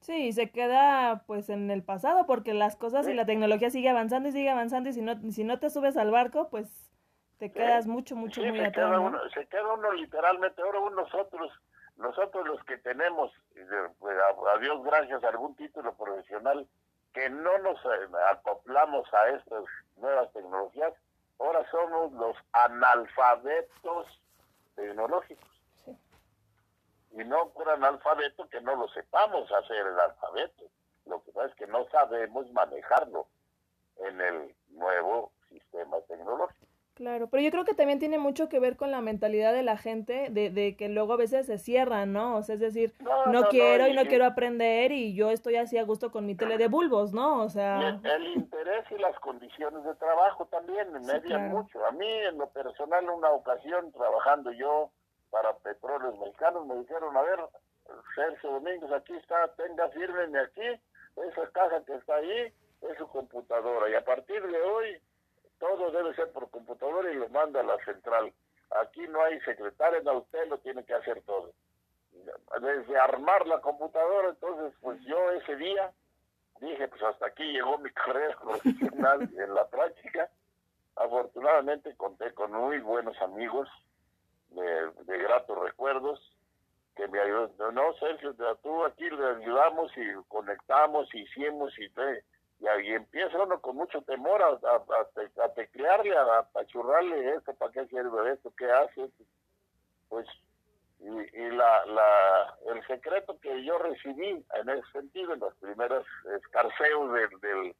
Sí, 0.00 0.32
se 0.32 0.50
queda 0.50 1.24
pues 1.26 1.48
en 1.48 1.70
el 1.70 1.82
pasado 1.82 2.26
porque 2.26 2.54
las 2.54 2.76
cosas 2.76 3.08
y 3.08 3.14
la 3.14 3.26
tecnología 3.26 3.70
sigue 3.70 3.88
avanzando 3.88 4.28
y 4.28 4.32
sigue 4.32 4.50
avanzando 4.50 4.88
y 4.88 4.92
si 4.92 5.02
no, 5.02 5.16
si 5.30 5.44
no 5.44 5.58
te 5.58 5.70
subes 5.70 5.96
al 5.96 6.10
barco, 6.10 6.48
pues 6.48 6.90
te 7.38 7.50
quedas 7.52 7.86
mucho, 7.86 8.16
mucho, 8.16 8.40
muy 8.40 8.58
se 8.58 8.72
Queda 8.72 9.00
uno, 9.00 9.18
se 9.30 9.46
queda 9.46 9.72
uno 9.74 9.92
literalmente, 9.92 10.62
ahora 10.62 10.78
nosotros, 10.90 11.52
nosotros 11.96 12.46
los 12.46 12.62
que 12.64 12.78
tenemos, 12.78 13.32
pues, 13.98 14.16
a, 14.18 14.58
Dios 14.58 14.82
gracias, 14.84 15.22
algún 15.24 15.54
título 15.56 15.94
profesional, 15.94 16.66
que 17.12 17.28
no 17.28 17.58
nos 17.58 17.76
eh, 17.84 18.08
acoplamos 18.30 19.12
a 19.12 19.28
estas 19.30 19.64
nuevas 19.96 20.32
tecnologías, 20.32 20.94
ahora 21.38 21.68
somos 21.70 22.12
los 22.12 22.36
analfabetos 22.52 24.22
tecnológicos 24.74 25.55
y 27.16 27.24
no 27.24 27.50
por 27.50 27.68
analfabeto 27.68 28.48
que 28.48 28.60
no 28.60 28.76
lo 28.76 28.88
sepamos 28.88 29.50
hacer 29.50 29.86
el 29.86 29.98
alfabeto. 29.98 30.64
Lo 31.06 31.22
que 31.22 31.32
pasa 31.32 31.48
es 31.48 31.54
que 31.54 31.66
no 31.66 31.86
sabemos 31.88 32.50
manejarlo 32.52 33.26
en 33.98 34.20
el 34.20 34.54
nuevo 34.70 35.32
sistema 35.48 35.96
tecnológico. 36.08 36.66
Claro, 36.94 37.28
pero 37.28 37.42
yo 37.42 37.50
creo 37.50 37.66
que 37.66 37.74
también 37.74 37.98
tiene 37.98 38.18
mucho 38.18 38.48
que 38.48 38.58
ver 38.58 38.78
con 38.78 38.90
la 38.90 39.02
mentalidad 39.02 39.52
de 39.52 39.62
la 39.62 39.76
gente, 39.76 40.28
de, 40.30 40.48
de 40.48 40.76
que 40.76 40.88
luego 40.88 41.12
a 41.12 41.18
veces 41.18 41.44
se 41.44 41.58
cierran, 41.58 42.14
¿no? 42.14 42.36
O 42.36 42.42
sea, 42.42 42.54
es 42.54 42.60
decir, 42.62 42.94
no, 43.30 43.48
quiero 43.48 43.86
y 43.86 43.92
no 43.92 44.06
quiero 44.06 44.24
aprender 44.24 44.92
y 44.92 45.14
yo 45.14 45.30
estoy 45.30 45.56
así 45.56 45.76
a 45.76 45.84
gusto 45.84 46.10
con 46.10 46.24
mi 46.24 46.34
tele 46.34 46.56
de 46.56 46.68
bulbos, 46.68 47.12
¿no? 47.12 47.42
O 47.42 47.50
sea... 47.50 48.00
El, 48.02 48.26
interés 48.28 48.86
y 48.90 48.94
las 48.98 49.14
condiciones 49.20 49.84
de 49.84 49.94
trabajo 49.96 50.46
también 50.46 50.90
me 50.90 51.00
median 51.00 51.50
mucho. 51.50 51.84
A 51.84 51.90
mí, 51.92 52.08
en 52.08 52.38
lo 52.38 52.48
personal, 52.48 53.10
una 53.10 53.28
ocasión 53.28 53.92
trabajando 53.92 54.50
yo 54.52 54.90
para 55.30 55.56
petróleos 55.58 56.18
mexicanos, 56.18 56.66
me 56.66 56.76
dijeron, 56.76 57.16
a 57.16 57.22
ver, 57.22 57.40
Sergio 58.14 58.52
Domínguez, 58.52 58.90
aquí 58.92 59.14
está, 59.16 59.48
tenga, 59.54 59.88
fírmeme 59.90 60.40
aquí, 60.40 60.80
esa 61.16 61.50
caja 61.52 61.84
que 61.84 61.94
está 61.94 62.16
ahí 62.16 62.52
es 62.82 62.98
su 62.98 63.08
computadora, 63.08 63.88
y 63.90 63.94
a 63.94 64.04
partir 64.04 64.46
de 64.46 64.62
hoy 64.62 65.00
todo 65.58 65.90
debe 65.90 66.14
ser 66.14 66.30
por 66.32 66.50
computadora 66.50 67.10
y 67.10 67.16
lo 67.16 67.28
manda 67.28 67.60
a 67.60 67.64
la 67.64 67.76
central. 67.84 68.32
Aquí 68.82 69.06
no 69.08 69.22
hay 69.22 69.40
secretaria, 69.40 70.00
no, 70.02 70.18
usted 70.18 70.48
lo 70.48 70.58
tiene 70.58 70.84
que 70.84 70.94
hacer 70.94 71.22
todo. 71.22 71.52
desde 72.60 72.98
armar 72.98 73.46
la 73.46 73.60
computadora, 73.60 74.30
entonces 74.30 74.74
pues 74.80 75.00
yo 75.02 75.30
ese 75.32 75.56
día 75.56 75.92
dije, 76.60 76.88
pues 76.88 77.02
hasta 77.02 77.26
aquí 77.26 77.44
llegó 77.44 77.78
mi 77.78 77.90
carrera 77.92 78.36
profesional 78.38 79.22
en 79.22 79.54
la 79.54 79.66
práctica. 79.68 80.30
Afortunadamente 80.96 81.94
conté 81.96 82.32
con 82.32 82.52
muy 82.52 82.78
buenos 82.80 83.20
amigos 83.20 83.68
de 84.50 85.15
gratos 85.46 85.64
recuerdos 85.64 86.32
que 86.94 87.06
me 87.08 87.20
ayudó. 87.20 87.72
No, 87.72 87.92
Sergio, 87.94 88.34
tú 88.62 88.84
aquí 88.84 89.08
le 89.10 89.26
ayudamos 89.26 89.90
y 89.96 90.14
conectamos, 90.28 91.14
hicimos 91.14 91.72
y, 91.78 91.90
y 92.60 92.68
ahí 92.68 92.92
empieza 92.92 93.42
uno 93.42 93.60
con 93.60 93.76
mucho 93.76 94.00
temor 94.02 94.42
a, 94.42 94.48
a, 94.48 95.44
a, 95.44 95.48
teclearle, 95.54 96.16
a 96.16 96.38
apachurrarle 96.38 97.34
esto, 97.34 97.54
para 97.54 97.72
qué 97.72 97.86
sirve 97.86 98.32
esto, 98.32 98.52
qué 98.56 98.70
hace. 98.70 99.10
Pues, 100.08 100.26
y, 101.00 101.08
y 101.08 101.50
la, 101.50 101.84
la, 101.86 102.56
el 102.72 102.86
secreto 102.86 103.38
que 103.40 103.62
yo 103.64 103.76
recibí 103.78 104.44
en 104.54 104.68
ese 104.70 104.90
sentido, 104.92 105.34
en 105.34 105.40
los 105.40 105.54
primeros 105.56 106.06
escarceos 106.38 107.12
del, 107.12 107.40
del, 107.40 107.76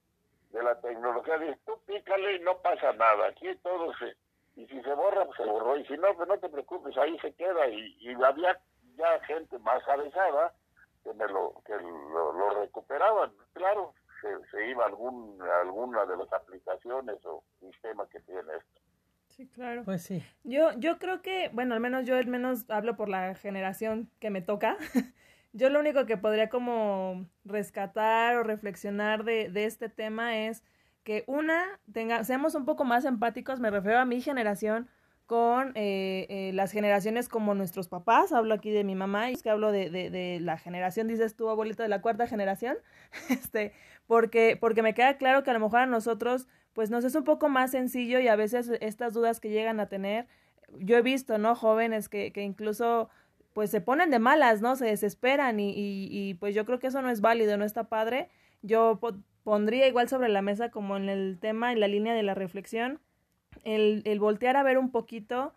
de 0.50 0.62
la 0.62 0.78
tecnología, 0.80 1.38
dice, 1.38 1.58
tú 1.64 1.80
pícale 1.86 2.34
y 2.34 2.40
no 2.40 2.58
pasa 2.58 2.92
nada, 2.92 3.28
aquí 3.28 3.54
todo 3.62 3.94
se... 3.96 4.14
Y 4.56 4.66
si 4.66 4.82
se 4.82 4.94
borra, 4.94 5.24
pues 5.26 5.36
se 5.36 5.44
borró. 5.44 5.76
Y 5.76 5.84
si 5.86 5.96
no, 5.98 6.14
pues 6.14 6.28
no 6.28 6.38
te 6.38 6.48
preocupes, 6.48 6.96
ahí 6.96 7.18
se 7.20 7.32
queda. 7.34 7.68
Y, 7.68 7.96
y 8.00 8.14
había 8.14 8.58
ya 8.96 9.20
gente 9.26 9.58
más 9.58 9.86
avanzada 9.88 10.54
que 11.04 11.12
me 11.14 11.28
lo 11.28 11.54
que 11.64 11.74
lo, 11.74 12.50
recuperaban. 12.60 13.32
Claro 13.52 13.94
se, 14.50 14.70
iba 14.70 14.86
algún 14.86 15.38
alguna 15.62 16.04
de 16.06 16.16
las 16.16 16.32
aplicaciones 16.32 17.16
o 17.24 17.44
sistemas 17.60 18.08
que 18.08 18.20
tiene 18.20 18.40
esto. 18.40 18.80
Sí 19.28 19.46
claro. 19.48 19.84
Pues 19.84 20.02
sí. 20.02 20.22
Yo 20.44 20.72
yo 20.78 20.98
creo 20.98 21.22
que 21.22 21.50
bueno 21.52 21.74
al 21.74 21.80
menos 21.80 22.04
yo 22.04 22.16
al 22.16 22.26
menos 22.26 22.68
hablo 22.70 22.96
por 22.96 23.08
la 23.08 23.34
generación 23.34 24.10
que 24.18 24.30
me 24.30 24.40
toca. 24.40 24.76
Yo 25.52 25.70
lo 25.70 25.80
único 25.80 26.04
que 26.04 26.18
podría 26.18 26.50
como 26.50 27.24
rescatar 27.46 28.36
o 28.36 28.42
reflexionar 28.42 29.24
de, 29.24 29.48
de 29.48 29.64
este 29.64 29.88
tema 29.88 30.36
es 30.36 30.62
que 31.06 31.22
una 31.28 31.64
tenga 31.92 32.24
seamos 32.24 32.56
un 32.56 32.64
poco 32.64 32.84
más 32.84 33.04
empáticos 33.04 33.60
me 33.60 33.70
refiero 33.70 34.00
a 34.00 34.04
mi 34.04 34.20
generación 34.20 34.88
con 35.26 35.70
eh, 35.76 36.26
eh, 36.28 36.50
las 36.52 36.72
generaciones 36.72 37.28
como 37.28 37.54
nuestros 37.54 37.88
papás, 37.88 38.32
hablo 38.32 38.54
aquí 38.54 38.70
de 38.70 38.82
mi 38.84 38.94
mamá, 38.94 39.30
y 39.30 39.34
es 39.34 39.42
que 39.42 39.50
hablo 39.50 39.72
de, 39.72 39.90
de, 39.90 40.38
la 40.40 40.56
generación, 40.56 41.08
dices 41.08 41.34
tú, 41.34 41.48
abuelita, 41.48 41.82
de 41.82 41.88
la 41.88 42.00
cuarta 42.00 42.28
generación, 42.28 42.76
este, 43.28 43.72
porque, 44.06 44.56
porque 44.60 44.82
me 44.82 44.94
queda 44.94 45.16
claro 45.16 45.42
que 45.42 45.50
a 45.50 45.54
lo 45.54 45.60
mejor 45.60 45.80
a 45.80 45.86
nosotros, 45.86 46.46
pues 46.74 46.90
nos 46.90 47.04
es 47.04 47.14
un 47.16 47.24
poco 47.24 47.48
más 47.48 47.72
sencillo 47.72 48.20
y 48.20 48.28
a 48.28 48.36
veces 48.36 48.70
estas 48.80 49.14
dudas 49.14 49.40
que 49.40 49.50
llegan 49.50 49.80
a 49.80 49.88
tener, 49.88 50.28
yo 50.78 50.96
he 50.96 51.02
visto, 51.02 51.38
¿no? 51.38 51.56
Jóvenes 51.56 52.08
que, 52.08 52.32
que 52.32 52.42
incluso 52.42 53.08
pues 53.52 53.70
se 53.70 53.80
ponen 53.80 54.10
de 54.10 54.18
malas, 54.18 54.60
¿no? 54.60 54.76
Se 54.76 54.84
desesperan 54.84 55.58
y, 55.58 55.70
y, 55.70 56.08
y 56.10 56.34
pues 56.34 56.54
yo 56.54 56.64
creo 56.66 56.78
que 56.78 56.88
eso 56.88 57.00
no 57.02 57.10
es 57.10 57.20
válido, 57.20 57.56
no 57.56 57.64
está 57.64 57.84
padre. 57.84 58.28
Yo 58.60 58.98
pondría 59.46 59.86
igual 59.86 60.08
sobre 60.08 60.28
la 60.28 60.42
mesa 60.42 60.70
como 60.72 60.96
en 60.96 61.08
el 61.08 61.38
tema, 61.40 61.72
en 61.72 61.78
la 61.78 61.86
línea 61.86 62.14
de 62.14 62.24
la 62.24 62.34
reflexión, 62.34 62.98
el, 63.62 64.02
el 64.04 64.18
voltear 64.18 64.56
a 64.56 64.64
ver 64.64 64.76
un 64.76 64.90
poquito 64.90 65.54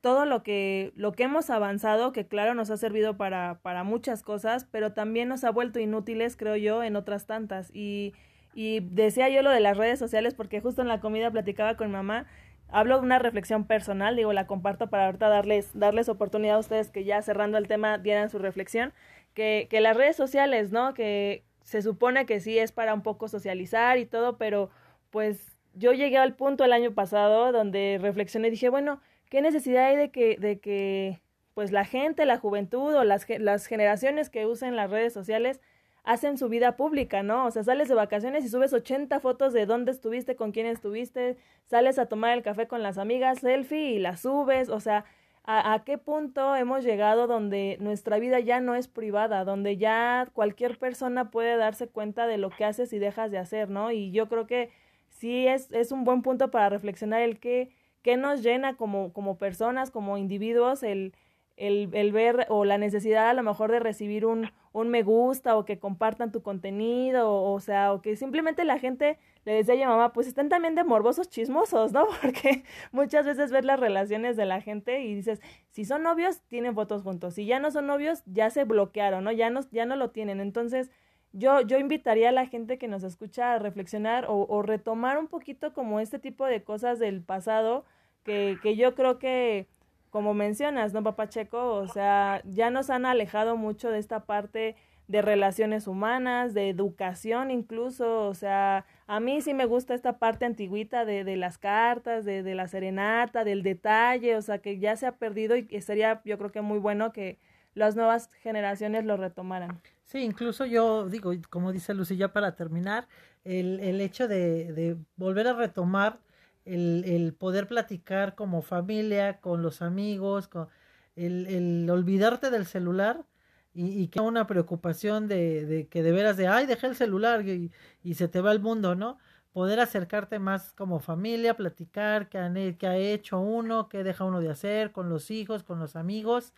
todo 0.00 0.24
lo 0.24 0.44
que, 0.44 0.92
lo 0.94 1.10
que 1.10 1.24
hemos 1.24 1.50
avanzado, 1.50 2.12
que 2.12 2.28
claro 2.28 2.54
nos 2.54 2.70
ha 2.70 2.76
servido 2.76 3.16
para, 3.16 3.58
para 3.60 3.82
muchas 3.82 4.22
cosas, 4.22 4.68
pero 4.70 4.92
también 4.92 5.28
nos 5.28 5.42
ha 5.42 5.50
vuelto 5.50 5.80
inútiles, 5.80 6.36
creo 6.36 6.54
yo, 6.54 6.84
en 6.84 6.94
otras 6.94 7.26
tantas. 7.26 7.72
Y, 7.74 8.14
y 8.54 8.78
decía 8.78 9.28
yo 9.28 9.42
lo 9.42 9.50
de 9.50 9.58
las 9.58 9.76
redes 9.76 9.98
sociales 9.98 10.34
porque 10.34 10.60
justo 10.60 10.82
en 10.82 10.86
la 10.86 11.00
comida 11.00 11.32
platicaba 11.32 11.76
con 11.76 11.90
mamá, 11.90 12.26
hablo 12.68 13.00
de 13.00 13.04
una 13.04 13.18
reflexión 13.18 13.66
personal, 13.66 14.14
digo, 14.14 14.32
la 14.32 14.46
comparto 14.46 14.90
para 14.90 15.06
ahorita 15.06 15.28
darles, 15.28 15.76
darles 15.76 16.08
oportunidad 16.08 16.54
a 16.54 16.60
ustedes 16.60 16.92
que 16.92 17.02
ya 17.02 17.20
cerrando 17.20 17.58
el 17.58 17.66
tema 17.66 17.98
dieran 17.98 18.30
su 18.30 18.38
reflexión, 18.38 18.92
que, 19.34 19.66
que 19.68 19.80
las 19.80 19.96
redes 19.96 20.14
sociales, 20.14 20.70
¿no? 20.70 20.94
Que 20.94 21.42
se 21.64 21.82
supone 21.82 22.26
que 22.26 22.38
sí 22.40 22.58
es 22.58 22.70
para 22.70 22.94
un 22.94 23.02
poco 23.02 23.26
socializar 23.26 23.98
y 23.98 24.06
todo, 24.06 24.38
pero 24.38 24.70
pues 25.10 25.56
yo 25.74 25.92
llegué 25.92 26.18
al 26.18 26.36
punto 26.36 26.64
el 26.64 26.72
año 26.72 26.94
pasado 26.94 27.50
donde 27.50 27.98
reflexioné 28.00 28.48
y 28.48 28.52
dije, 28.52 28.68
bueno, 28.68 29.00
¿qué 29.28 29.42
necesidad 29.42 29.86
hay 29.86 29.96
de 29.96 30.10
que, 30.10 30.36
de 30.36 30.60
que 30.60 31.20
pues 31.54 31.72
la 31.72 31.84
gente, 31.84 32.26
la 32.26 32.38
juventud 32.38 32.94
o 32.94 33.04
las, 33.04 33.26
las 33.38 33.66
generaciones 33.66 34.30
que 34.30 34.46
usen 34.46 34.76
las 34.76 34.90
redes 34.90 35.12
sociales 35.12 35.60
hacen 36.04 36.36
su 36.36 36.48
vida 36.50 36.76
pública, 36.76 37.22
¿no? 37.22 37.46
O 37.46 37.50
sea, 37.50 37.64
sales 37.64 37.88
de 37.88 37.94
vacaciones 37.94 38.44
y 38.44 38.48
subes 38.48 38.74
80 38.74 39.20
fotos 39.20 39.54
de 39.54 39.64
dónde 39.64 39.90
estuviste, 39.90 40.36
con 40.36 40.52
quién 40.52 40.66
estuviste, 40.66 41.38
sales 41.64 41.98
a 41.98 42.06
tomar 42.06 42.32
el 42.36 42.42
café 42.42 42.68
con 42.68 42.82
las 42.82 42.98
amigas, 42.98 43.38
selfie 43.38 43.92
y 43.92 43.98
las 43.98 44.20
subes, 44.20 44.68
o 44.68 44.80
sea, 44.80 45.06
¿a, 45.44 45.72
a 45.74 45.84
qué 45.84 45.98
punto 45.98 46.56
hemos 46.56 46.84
llegado 46.84 47.26
donde 47.26 47.76
nuestra 47.80 48.18
vida 48.18 48.40
ya 48.40 48.60
no 48.60 48.74
es 48.74 48.88
privada, 48.88 49.44
donde 49.44 49.76
ya 49.76 50.28
cualquier 50.32 50.78
persona 50.78 51.30
puede 51.30 51.56
darse 51.56 51.88
cuenta 51.88 52.26
de 52.26 52.38
lo 52.38 52.50
que 52.50 52.64
haces 52.64 52.92
y 52.92 52.98
dejas 52.98 53.30
de 53.30 53.38
hacer, 53.38 53.70
¿no? 53.70 53.90
Y 53.92 54.10
yo 54.10 54.28
creo 54.28 54.46
que 54.46 54.70
sí 55.10 55.46
es, 55.46 55.70
es 55.72 55.92
un 55.92 56.04
buen 56.04 56.22
punto 56.22 56.50
para 56.50 56.68
reflexionar 56.68 57.22
el 57.22 57.38
qué, 57.40 57.70
qué 58.02 58.16
nos 58.16 58.42
llena 58.42 58.76
como, 58.76 59.12
como 59.12 59.38
personas, 59.38 59.90
como 59.90 60.18
individuos, 60.18 60.82
el, 60.82 61.14
el, 61.56 61.90
el, 61.92 62.12
ver 62.12 62.46
o 62.48 62.64
la 62.64 62.78
necesidad 62.78 63.28
a 63.28 63.34
lo 63.34 63.42
mejor 63.42 63.70
de 63.70 63.80
recibir 63.80 64.26
un, 64.26 64.50
un 64.72 64.88
me 64.88 65.02
gusta 65.02 65.56
o 65.56 65.64
que 65.64 65.78
compartan 65.78 66.32
tu 66.32 66.42
contenido, 66.42 67.30
o, 67.30 67.52
o 67.52 67.60
sea, 67.60 67.92
o 67.92 68.02
que 68.02 68.16
simplemente 68.16 68.64
la 68.64 68.78
gente 68.78 69.18
le 69.44 69.52
decía 69.52 69.74
a 69.74 69.76
mi 69.76 69.84
mamá, 69.84 70.12
pues 70.12 70.26
están 70.26 70.48
también 70.48 70.74
de 70.74 70.84
morbosos 70.84 71.28
chismosos, 71.28 71.92
¿no? 71.92 72.06
Porque 72.22 72.64
muchas 72.92 73.26
veces 73.26 73.52
ves 73.52 73.64
las 73.64 73.78
relaciones 73.78 74.36
de 74.36 74.46
la 74.46 74.60
gente 74.60 75.00
y 75.00 75.14
dices, 75.14 75.40
si 75.70 75.84
son 75.84 76.02
novios, 76.02 76.40
tienen 76.48 76.74
fotos 76.74 77.02
juntos, 77.02 77.34
si 77.34 77.46
ya 77.46 77.58
no 77.58 77.70
son 77.70 77.86
novios, 77.86 78.22
ya 78.26 78.50
se 78.50 78.64
bloquearon, 78.64 79.24
¿no? 79.24 79.32
Ya 79.32 79.50
no, 79.50 79.60
ya 79.70 79.86
no 79.86 79.96
lo 79.96 80.10
tienen. 80.10 80.40
Entonces, 80.40 80.90
yo, 81.32 81.60
yo 81.60 81.78
invitaría 81.78 82.30
a 82.30 82.32
la 82.32 82.46
gente 82.46 82.78
que 82.78 82.88
nos 82.88 83.02
escucha 83.02 83.54
a 83.54 83.58
reflexionar 83.58 84.26
o, 84.28 84.46
o 84.48 84.62
retomar 84.62 85.18
un 85.18 85.26
poquito 85.28 85.72
como 85.74 86.00
este 86.00 86.18
tipo 86.18 86.46
de 86.46 86.62
cosas 86.62 86.98
del 86.98 87.22
pasado 87.22 87.84
que, 88.24 88.58
que 88.62 88.76
yo 88.76 88.94
creo 88.94 89.18
que, 89.18 89.66
como 90.14 90.32
mencionas, 90.32 90.92
¿no, 90.92 91.02
Papá 91.02 91.28
Checo? 91.28 91.74
O 91.74 91.88
sea, 91.88 92.40
ya 92.44 92.70
nos 92.70 92.88
han 92.88 93.04
alejado 93.04 93.56
mucho 93.56 93.90
de 93.90 93.98
esta 93.98 94.26
parte 94.26 94.76
de 95.08 95.22
relaciones 95.22 95.88
humanas, 95.88 96.54
de 96.54 96.68
educación 96.68 97.50
incluso, 97.50 98.28
o 98.28 98.34
sea, 98.34 98.86
a 99.08 99.18
mí 99.18 99.40
sí 99.40 99.54
me 99.54 99.66
gusta 99.66 99.92
esta 99.92 100.20
parte 100.20 100.44
antigüita 100.44 101.04
de, 101.04 101.24
de 101.24 101.34
las 101.34 101.58
cartas, 101.58 102.24
de, 102.24 102.44
de 102.44 102.54
la 102.54 102.68
serenata, 102.68 103.42
del 103.42 103.64
detalle, 103.64 104.36
o 104.36 104.42
sea, 104.42 104.58
que 104.58 104.78
ya 104.78 104.94
se 104.94 105.08
ha 105.08 105.16
perdido 105.16 105.56
y 105.56 105.66
que 105.66 105.80
sería 105.80 106.22
yo 106.24 106.38
creo 106.38 106.52
que 106.52 106.60
muy 106.60 106.78
bueno 106.78 107.12
que 107.12 107.40
las 107.74 107.96
nuevas 107.96 108.32
generaciones 108.34 109.04
lo 109.04 109.16
retomaran. 109.16 109.80
Sí, 110.04 110.18
incluso 110.18 110.64
yo 110.64 111.08
digo, 111.08 111.32
como 111.50 111.72
dice 111.72 111.92
Lucía, 111.92 112.32
para 112.32 112.54
terminar, 112.54 113.08
el, 113.42 113.80
el 113.80 114.00
hecho 114.00 114.28
de, 114.28 114.72
de 114.72 114.96
volver 115.16 115.48
a 115.48 115.54
retomar 115.54 116.20
el, 116.64 117.04
el 117.06 117.34
poder 117.34 117.66
platicar 117.68 118.34
como 118.34 118.62
familia, 118.62 119.40
con 119.40 119.62
los 119.62 119.82
amigos, 119.82 120.48
con 120.48 120.68
el, 121.16 121.46
el 121.46 121.90
olvidarte 121.90 122.50
del 122.50 122.66
celular 122.66 123.24
y, 123.72 123.86
y 124.02 124.08
que 124.08 124.20
una 124.20 124.46
preocupación 124.46 125.28
de, 125.28 125.66
de 125.66 125.88
que 125.88 126.02
de 126.02 126.12
veras 126.12 126.36
de, 126.36 126.46
ay, 126.48 126.66
dejé 126.66 126.86
el 126.88 126.96
celular 126.96 127.46
y, 127.46 127.72
y 128.02 128.14
se 128.14 128.28
te 128.28 128.40
va 128.40 128.52
el 128.52 128.60
mundo, 128.60 128.94
¿no? 128.94 129.18
Poder 129.52 129.80
acercarte 129.80 130.38
más 130.38 130.72
como 130.72 130.98
familia, 131.00 131.56
platicar 131.56 132.28
qué, 132.28 132.38
han, 132.38 132.54
qué 132.76 132.86
ha 132.86 132.96
hecho 132.96 133.38
uno, 133.40 133.88
qué 133.88 134.02
deja 134.04 134.24
uno 134.24 134.40
de 134.40 134.50
hacer 134.50 134.92
con 134.92 135.08
los 135.08 135.30
hijos, 135.30 135.62
con 135.62 135.78
los 135.78 135.96
amigos 135.96 136.52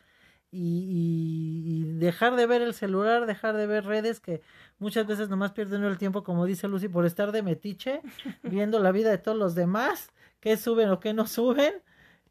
y, 0.57 1.85
y, 1.91 1.99
dejar 1.99 2.35
de 2.37 2.47
ver 2.47 2.63
el 2.63 2.73
celular, 2.73 3.27
dejar 3.27 3.57
de 3.57 3.67
ver 3.67 3.85
redes 3.85 4.21
que 4.21 4.41
muchas 4.79 5.07
veces 5.07 5.29
nomás 5.29 5.53
pierden 5.53 5.85
el 5.85 5.99
tiempo, 5.99 6.25
como 6.25 6.47
dice 6.47 6.69
Lucy, 6.69 6.89
por 6.89 7.05
estar 7.05 7.31
de 7.33 7.43
metiche, 7.43 8.01
viendo 8.43 8.79
la 8.81 8.93
vida 8.93 9.11
de 9.11 9.19
todos 9.19 9.37
los 9.37 9.55
demás, 9.55 10.13
qué 10.41 10.57
suben 10.57 10.91
o 10.91 11.01
qué 11.01 11.13
no 11.13 11.27
suben, 11.27 11.75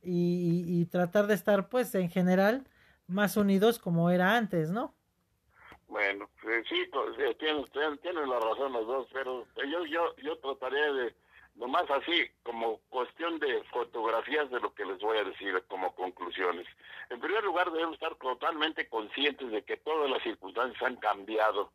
y, 0.02 0.64
y 0.68 0.86
tratar 0.86 1.28
de 1.28 1.36
estar, 1.36 1.70
pues, 1.70 1.94
en 1.96 2.10
general, 2.10 2.68
más 3.08 3.38
unidos 3.38 3.80
como 3.80 4.10
era 4.10 4.36
antes, 4.38 4.72
¿no? 4.72 4.96
Bueno, 5.88 6.30
sí, 6.68 6.90
tienes, 7.40 7.72
tienes 7.72 8.28
la 8.28 8.40
razón 8.40 8.74
los 8.74 8.88
dos, 8.88 9.08
pero 9.14 9.46
yo, 9.56 9.86
yo, 9.86 10.16
yo 10.18 10.38
trataría 10.40 10.92
de 10.94 11.16
nomás 11.56 11.90
así, 11.90 12.30
como 12.44 12.80
cuestión 12.90 13.40
de 13.40 13.64
fotografías 13.66 14.50
de 14.50 14.60
lo 14.60 14.74
que 14.74 14.86
les 14.86 15.00
voy 15.00 15.18
a 15.18 15.24
decir 15.24 15.64
como 15.68 15.94
conclusiones. 15.96 16.68
En 17.10 17.20
primer 17.20 17.44
lugar, 17.44 17.72
debemos 17.72 17.96
estar 17.96 18.16
totalmente 18.16 18.88
conscientes 18.90 19.50
de 19.52 19.64
que 19.64 19.78
todas 19.78 20.10
las 20.10 20.22
circunstancias 20.24 20.82
han 20.84 20.98
cambiado. 20.98 21.72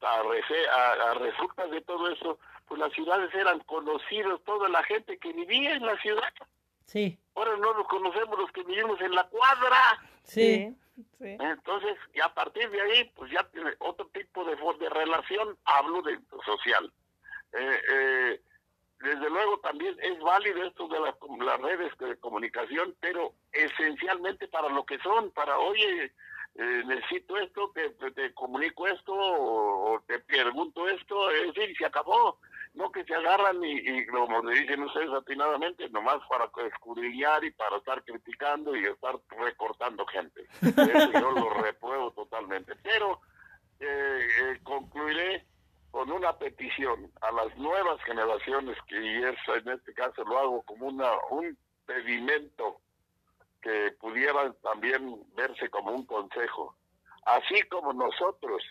A, 0.00 0.20
a, 0.20 1.10
a 1.10 1.14
resultas 1.14 1.70
de 1.70 1.80
todo 1.82 2.08
eso, 2.10 2.38
pues 2.66 2.80
las 2.80 2.92
ciudades 2.92 3.32
eran 3.34 3.60
conocidas, 3.60 4.40
toda 4.44 4.68
la 4.68 4.82
gente 4.82 5.16
que 5.18 5.32
vivía 5.32 5.74
en 5.74 5.86
la 5.86 5.96
ciudad. 5.98 6.32
Sí. 6.86 7.16
Ahora 7.36 7.56
no 7.56 7.72
nos 7.74 7.86
conocemos 7.86 8.36
los 8.36 8.50
que 8.50 8.64
vivimos 8.64 9.00
en 9.00 9.14
la 9.14 9.28
cuadra. 9.28 10.02
Sí. 10.24 10.74
sí. 11.18 11.36
Entonces, 11.38 11.96
y 12.12 12.20
a 12.20 12.34
partir 12.34 12.68
de 12.70 12.80
ahí, 12.80 13.04
pues 13.14 13.30
ya 13.30 13.44
tiene 13.50 13.70
otro 13.78 14.08
tipo 14.08 14.44
de, 14.44 14.56
de 14.56 14.90
relación, 14.90 15.56
hablo 15.64 16.02
de 16.02 16.18
social. 16.44 16.92
Eh, 17.52 17.80
eh, 17.92 18.40
desde 19.02 19.30
luego 19.30 19.58
también 19.58 19.96
es 20.00 20.18
válido 20.20 20.64
esto 20.64 20.88
de 20.88 21.00
las, 21.00 21.14
las 21.38 21.60
redes 21.60 21.92
de 21.98 22.16
comunicación, 22.18 22.94
pero 23.00 23.34
esencialmente 23.52 24.48
para 24.48 24.68
lo 24.68 24.84
que 24.84 24.98
son, 24.98 25.30
para, 25.32 25.58
oye, 25.58 26.12
eh, 26.54 26.82
necesito 26.86 27.36
esto, 27.38 27.72
te, 27.74 27.90
te, 28.10 28.34
comunico 28.34 28.86
esto 28.86 29.12
o, 29.14 30.00
te 30.06 30.18
pregunto 30.20 30.86
esto, 30.88 31.30
es 31.30 31.54
decir, 31.54 31.76
se 31.76 31.86
acabó. 31.86 32.38
No 32.74 32.90
que 32.90 33.04
se 33.04 33.14
agarran 33.14 33.62
y, 33.62 33.80
y 33.80 34.06
como 34.06 34.42
le 34.42 34.60
dicen 34.60 34.82
ustedes 34.82 35.10
atinadamente, 35.10 35.90
nomás 35.90 36.20
para 36.26 36.50
escudriñar 36.66 37.44
y 37.44 37.50
para 37.50 37.76
estar 37.76 38.02
criticando 38.02 38.74
y 38.74 38.86
estar 38.86 39.14
recortando 39.28 40.06
gente. 40.06 40.46
Eso 40.62 41.12
yo 41.12 41.32
lo 41.32 41.50
repruebo 41.50 42.12
totalmente. 42.12 42.74
Pero 42.82 43.20
eh, 43.78 44.26
eh, 44.40 44.60
concluiré 44.62 45.44
con 45.92 46.10
una 46.10 46.32
petición 46.38 47.12
a 47.20 47.30
las 47.32 47.56
nuevas 47.58 48.02
generaciones, 48.04 48.76
que 48.88 49.00
y 49.00 49.24
es, 49.24 49.36
en 49.46 49.68
este 49.68 49.92
caso 49.92 50.24
lo 50.24 50.38
hago 50.38 50.62
como 50.62 50.88
una 50.88 51.12
un 51.30 51.56
pedimento 51.86 52.78
que 53.60 53.92
pudieran 54.00 54.54
también 54.62 55.22
verse 55.36 55.68
como 55.68 55.92
un 55.92 56.06
consejo. 56.06 56.74
Así 57.26 57.62
como 57.68 57.92
nosotros, 57.92 58.62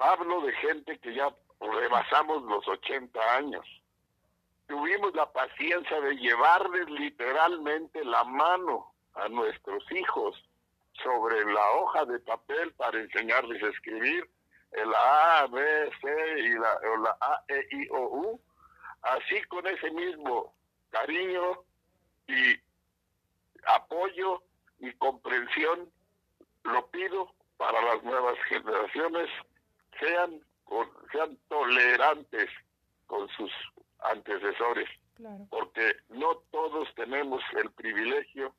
hablo 0.00 0.42
de 0.42 0.52
gente 0.54 0.98
que 0.98 1.14
ya 1.14 1.32
rebasamos 1.60 2.42
los 2.42 2.66
80 2.66 3.36
años, 3.36 3.64
tuvimos 4.66 5.14
la 5.14 5.32
paciencia 5.32 6.00
de 6.00 6.16
llevarles 6.16 6.90
literalmente 6.90 8.04
la 8.04 8.24
mano 8.24 8.92
a 9.14 9.28
nuestros 9.28 9.84
hijos 9.92 10.36
sobre 11.04 11.44
la 11.52 11.70
hoja 11.72 12.04
de 12.04 12.18
papel 12.18 12.72
para 12.72 12.98
enseñarles 12.98 13.62
a 13.62 13.68
escribir 13.68 14.28
el 14.72 14.94
A, 14.94 15.46
B, 15.50 15.90
C 16.00 16.40
y 16.40 16.50
la, 16.50 16.78
la 17.02 17.16
A, 17.20 17.44
E, 17.48 17.66
I, 17.70 17.88
O, 17.90 18.08
U, 18.08 18.40
así 19.02 19.42
con 19.44 19.66
ese 19.66 19.90
mismo 19.90 20.54
cariño 20.90 21.62
y 22.26 22.58
apoyo 23.66 24.42
y 24.78 24.92
comprensión 24.94 25.90
lo 26.64 26.86
pido 26.88 27.32
para 27.56 27.80
las 27.82 28.02
nuevas 28.02 28.36
generaciones, 28.48 29.28
sean, 29.98 30.40
sean 31.12 31.36
tolerantes 31.48 32.48
con 33.06 33.28
sus 33.30 33.52
antecesores, 34.00 34.88
porque 35.50 35.96
no 36.08 36.36
todos 36.50 36.92
tenemos 36.94 37.42
el 37.56 37.70
privilegio 37.72 38.54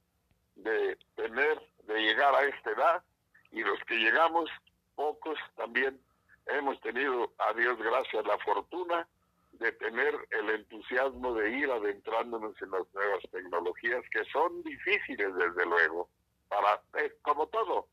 de 0.56 0.98
tener, 1.16 1.62
de 1.84 2.02
llegar 2.02 2.34
a 2.36 2.44
esta 2.44 2.72
edad, 2.72 3.04
y 3.52 3.62
los 3.64 3.80
que 3.86 3.96
llegamos, 3.96 4.50
pocos 4.96 5.38
también 5.56 6.00
hemos 6.48 6.80
tenido, 6.82 7.34
a 7.38 7.54
Dios 7.54 7.78
gracias, 7.78 8.26
la 8.26 8.38
fortuna 8.40 9.08
de 9.54 9.72
tener 9.74 10.16
el 10.32 10.50
entusiasmo 10.50 11.34
de 11.36 11.52
ir 11.52 11.70
adentrándonos 11.70 12.60
en 12.62 12.72
las 12.72 12.94
nuevas 12.94 13.24
tecnologías 13.32 14.04
que 14.12 14.24
son 14.26 14.64
difíciles 14.64 15.34
desde 15.36 15.66
luego 15.66 16.10
para 16.50 16.82
eh, 17.04 17.14
como 17.22 17.48
todo 17.48 17.88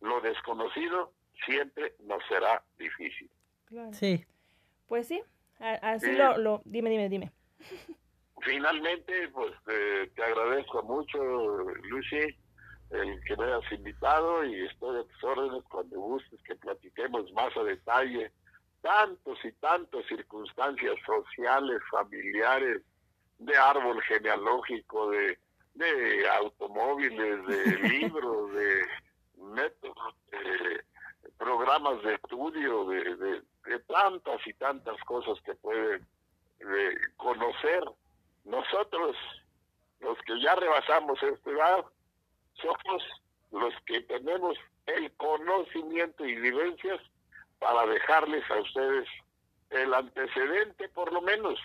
lo 0.00 0.20
desconocido 0.20 1.12
siempre 1.44 1.94
nos 2.00 2.22
será 2.26 2.62
difícil. 2.78 3.30
Sí. 3.92 4.24
Pues 4.88 5.08
sí 5.08 5.22
así 5.58 6.12
lo, 6.12 6.36
lo 6.38 6.62
dime 6.64 6.90
dime 6.90 7.08
dime. 7.08 7.32
Finalmente 8.42 9.28
pues 9.28 9.52
eh, 9.68 10.10
te 10.14 10.22
agradezco 10.22 10.82
mucho 10.82 11.18
Lucy 11.84 12.36
el 12.90 13.20
que 13.24 13.36
me 13.36 13.44
hayas 13.44 13.72
invitado 13.72 14.44
y 14.44 14.64
estoy 14.66 15.00
a 15.00 15.04
tus 15.04 15.24
órdenes 15.24 15.64
cuando 15.68 15.98
gustes 15.98 16.40
que 16.42 16.54
platiquemos 16.56 17.32
más 17.32 17.56
a 17.56 17.64
detalle 17.64 18.32
tantos 18.80 19.38
y 19.44 19.52
tantas 19.52 20.06
circunstancias 20.06 20.94
sociales, 21.04 21.80
familiares, 21.90 22.82
de 23.38 23.56
árbol 23.56 24.00
genealógico, 24.02 25.10
de, 25.10 25.38
de 25.74 26.28
automóviles, 26.28 27.46
de 27.46 27.78
libros, 27.88 28.52
de 28.52 28.82
métodos, 29.38 30.14
de 30.30 30.84
programas 31.36 32.02
de 32.02 32.14
estudio, 32.14 32.84
de, 32.86 33.16
de, 33.16 33.78
tantas 33.88 34.46
y 34.46 34.52
tantas 34.54 34.96
cosas 35.04 35.38
que 35.44 35.54
pueden 35.56 36.06
conocer. 37.16 37.82
Nosotros, 38.44 39.16
los 40.00 40.16
que 40.22 40.40
ya 40.40 40.54
rebasamos 40.54 41.20
esta 41.22 41.50
edad, 41.50 41.84
somos 42.60 43.02
los 43.52 43.74
que 43.86 44.00
tenemos 44.02 44.56
el 44.86 45.12
conocimiento 45.12 46.24
y 46.24 46.34
vivencias 46.36 47.00
para 47.58 47.86
dejarles 47.86 48.48
a 48.50 48.60
ustedes 48.60 49.08
el 49.70 49.92
antecedente, 49.92 50.88
por 50.90 51.12
lo 51.12 51.20
menos, 51.22 51.58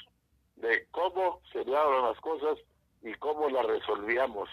de 0.56 0.88
cómo 0.92 1.42
se 1.52 1.64
daban 1.64 2.04
las 2.04 2.20
cosas 2.22 2.58
y 3.04 3.14
cómo 3.16 3.50
las 3.50 3.66
resolvíamos. 3.66 4.50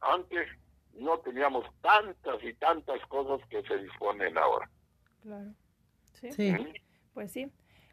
Antes 0.00 0.48
no 0.94 1.18
teníamos 1.18 1.64
tantas 1.80 2.42
y 2.42 2.54
tantas 2.54 3.00
cosas 3.06 3.46
que 3.48 3.62
se 3.62 3.78
disponen 3.78 4.36
ahora. 4.36 4.68
Claro. 5.22 5.50
Sí. 6.12 6.56
Pues 7.14 7.32
sí. 7.32 7.50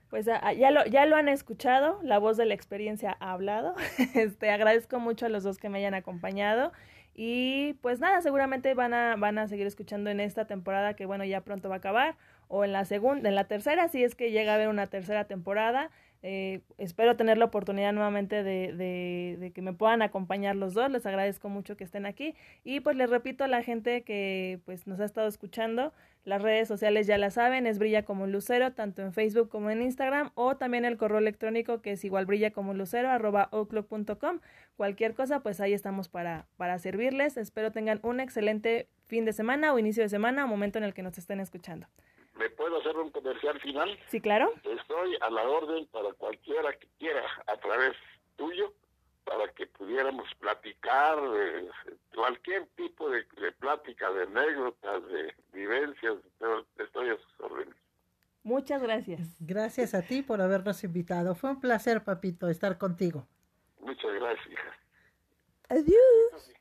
Pues 0.09 0.27
ah, 0.27 0.53
ya 0.53 0.71
lo, 0.71 0.85
ya 0.85 1.05
lo 1.05 1.15
han 1.15 1.29
escuchado, 1.29 1.99
la 2.03 2.19
voz 2.19 2.37
de 2.37 2.45
la 2.45 2.53
experiencia 2.53 3.17
ha 3.19 3.31
hablado. 3.31 3.75
Este, 4.15 4.49
agradezco 4.49 4.99
mucho 4.99 5.25
a 5.25 5.29
los 5.29 5.43
dos 5.43 5.57
que 5.57 5.69
me 5.69 5.79
hayan 5.79 5.93
acompañado. 5.93 6.71
Y 7.15 7.73
pues 7.81 8.01
nada, 8.01 8.21
seguramente 8.21 8.73
van 8.73 8.93
a, 8.93 9.15
van 9.15 9.37
a 9.37 9.47
seguir 9.47 9.65
escuchando 9.65 10.09
en 10.09 10.19
esta 10.19 10.45
temporada 10.45 10.95
que 10.95 11.05
bueno, 11.05 11.23
ya 11.23 11.41
pronto 11.41 11.69
va 11.69 11.75
a 11.75 11.77
acabar 11.77 12.17
o 12.49 12.65
en 12.65 12.73
la 12.73 12.83
segunda, 12.85 13.29
en 13.29 13.35
la 13.35 13.45
tercera, 13.45 13.87
si 13.87 14.03
es 14.03 14.15
que 14.15 14.31
llega 14.31 14.51
a 14.51 14.55
haber 14.55 14.67
una 14.67 14.87
tercera 14.87 15.25
temporada. 15.25 15.89
Eh, 16.27 16.61
espero 16.77 17.15
tener 17.15 17.37
la 17.37 17.45
oportunidad 17.45 17.93
nuevamente 17.93 18.43
de, 18.43 18.73
de, 18.73 19.37
de, 19.39 19.51
que 19.51 19.61
me 19.61 19.73
puedan 19.73 20.01
acompañar 20.01 20.55
los 20.55 20.73
dos. 20.73 20.89
Les 20.91 21.05
agradezco 21.05 21.49
mucho 21.49 21.77
que 21.77 21.83
estén 21.83 22.05
aquí. 22.05 22.35
Y 22.63 22.79
pues 22.81 22.95
les 22.97 23.09
repito 23.09 23.43
a 23.43 23.47
la 23.47 23.61
gente 23.61 24.01
que 24.01 24.59
pues 24.65 24.87
nos 24.87 24.99
ha 24.99 25.05
estado 25.05 25.27
escuchando, 25.27 25.93
las 26.25 26.41
redes 26.41 26.67
sociales 26.67 27.05
ya 27.05 27.17
la 27.19 27.29
saben, 27.29 27.67
es 27.67 27.77
Brilla 27.77 28.03
como 28.03 28.23
un 28.23 28.31
Lucero, 28.31 28.73
tanto 28.73 29.03
en 29.03 29.13
Facebook 29.13 29.47
como 29.49 29.69
en 29.69 29.83
Instagram, 29.83 30.31
o 30.33 30.57
también 30.57 30.83
el 30.83 30.97
correo 30.97 31.19
electrónico 31.19 31.81
que 31.81 31.91
es 31.91 32.03
igual 32.03 32.25
brilla 32.25 32.51
como 32.51 32.71
un 32.71 32.79
Lucero, 32.79 33.09
arroba 33.09 33.47
outlook.com. 33.51 34.39
Cualquier 34.75 35.13
cosa, 35.13 35.41
pues 35.41 35.61
ahí 35.61 35.73
estamos 35.73 36.09
para, 36.09 36.47
para 36.57 36.79
servirles. 36.79 37.37
Espero 37.37 37.71
tengan 37.71 37.99
un 38.01 38.19
excelente 38.19 38.89
fin 39.05 39.23
de 39.23 39.33
semana 39.33 39.71
o 39.71 39.79
inicio 39.79 40.01
de 40.01 40.09
semana 40.09 40.45
o 40.45 40.47
momento 40.47 40.79
en 40.79 40.83
el 40.83 40.93
que 40.95 41.03
nos 41.03 41.17
estén 41.17 41.39
escuchando. 41.39 41.87
¿Me 42.37 42.49
puedo 42.49 42.79
hacer 42.79 42.97
un 42.97 43.11
comercial 43.11 43.59
final? 43.61 43.97
Sí, 44.07 44.19
claro. 44.19 44.51
Estoy 44.63 45.17
a 45.21 45.29
la 45.29 45.43
orden 45.47 45.85
para 45.87 46.11
cualquiera 46.13 46.73
que 46.73 46.87
quiera 46.97 47.23
a 47.47 47.55
través 47.57 47.93
tuyo 48.35 48.73
para 49.25 49.51
que 49.53 49.65
pudiéramos 49.67 50.27
platicar 50.35 51.17
eh, 51.35 51.67
cualquier 52.13 52.67
tipo 52.75 53.09
de, 53.09 53.23
plática, 53.59 54.11
de 54.11 54.23
anécdotas, 54.23 55.05
de 55.07 55.33
vivencias, 55.53 56.17
estoy 56.77 57.09
a 57.09 57.17
sus 57.17 57.39
órdenes. 57.39 57.75
Muchas 58.43 58.81
gracias. 58.81 59.35
Gracias 59.39 59.95
a 59.95 60.03
ti 60.03 60.21
por 60.21 60.39
habernos 60.39 60.83
invitado. 60.83 61.33
Fue 61.33 61.49
un 61.49 61.59
placer, 61.59 62.03
papito, 62.03 62.47
estar 62.47 62.77
contigo. 62.77 63.27
Muchas 63.79 64.13
gracias. 64.13 64.61
Adiós. 65.69 66.51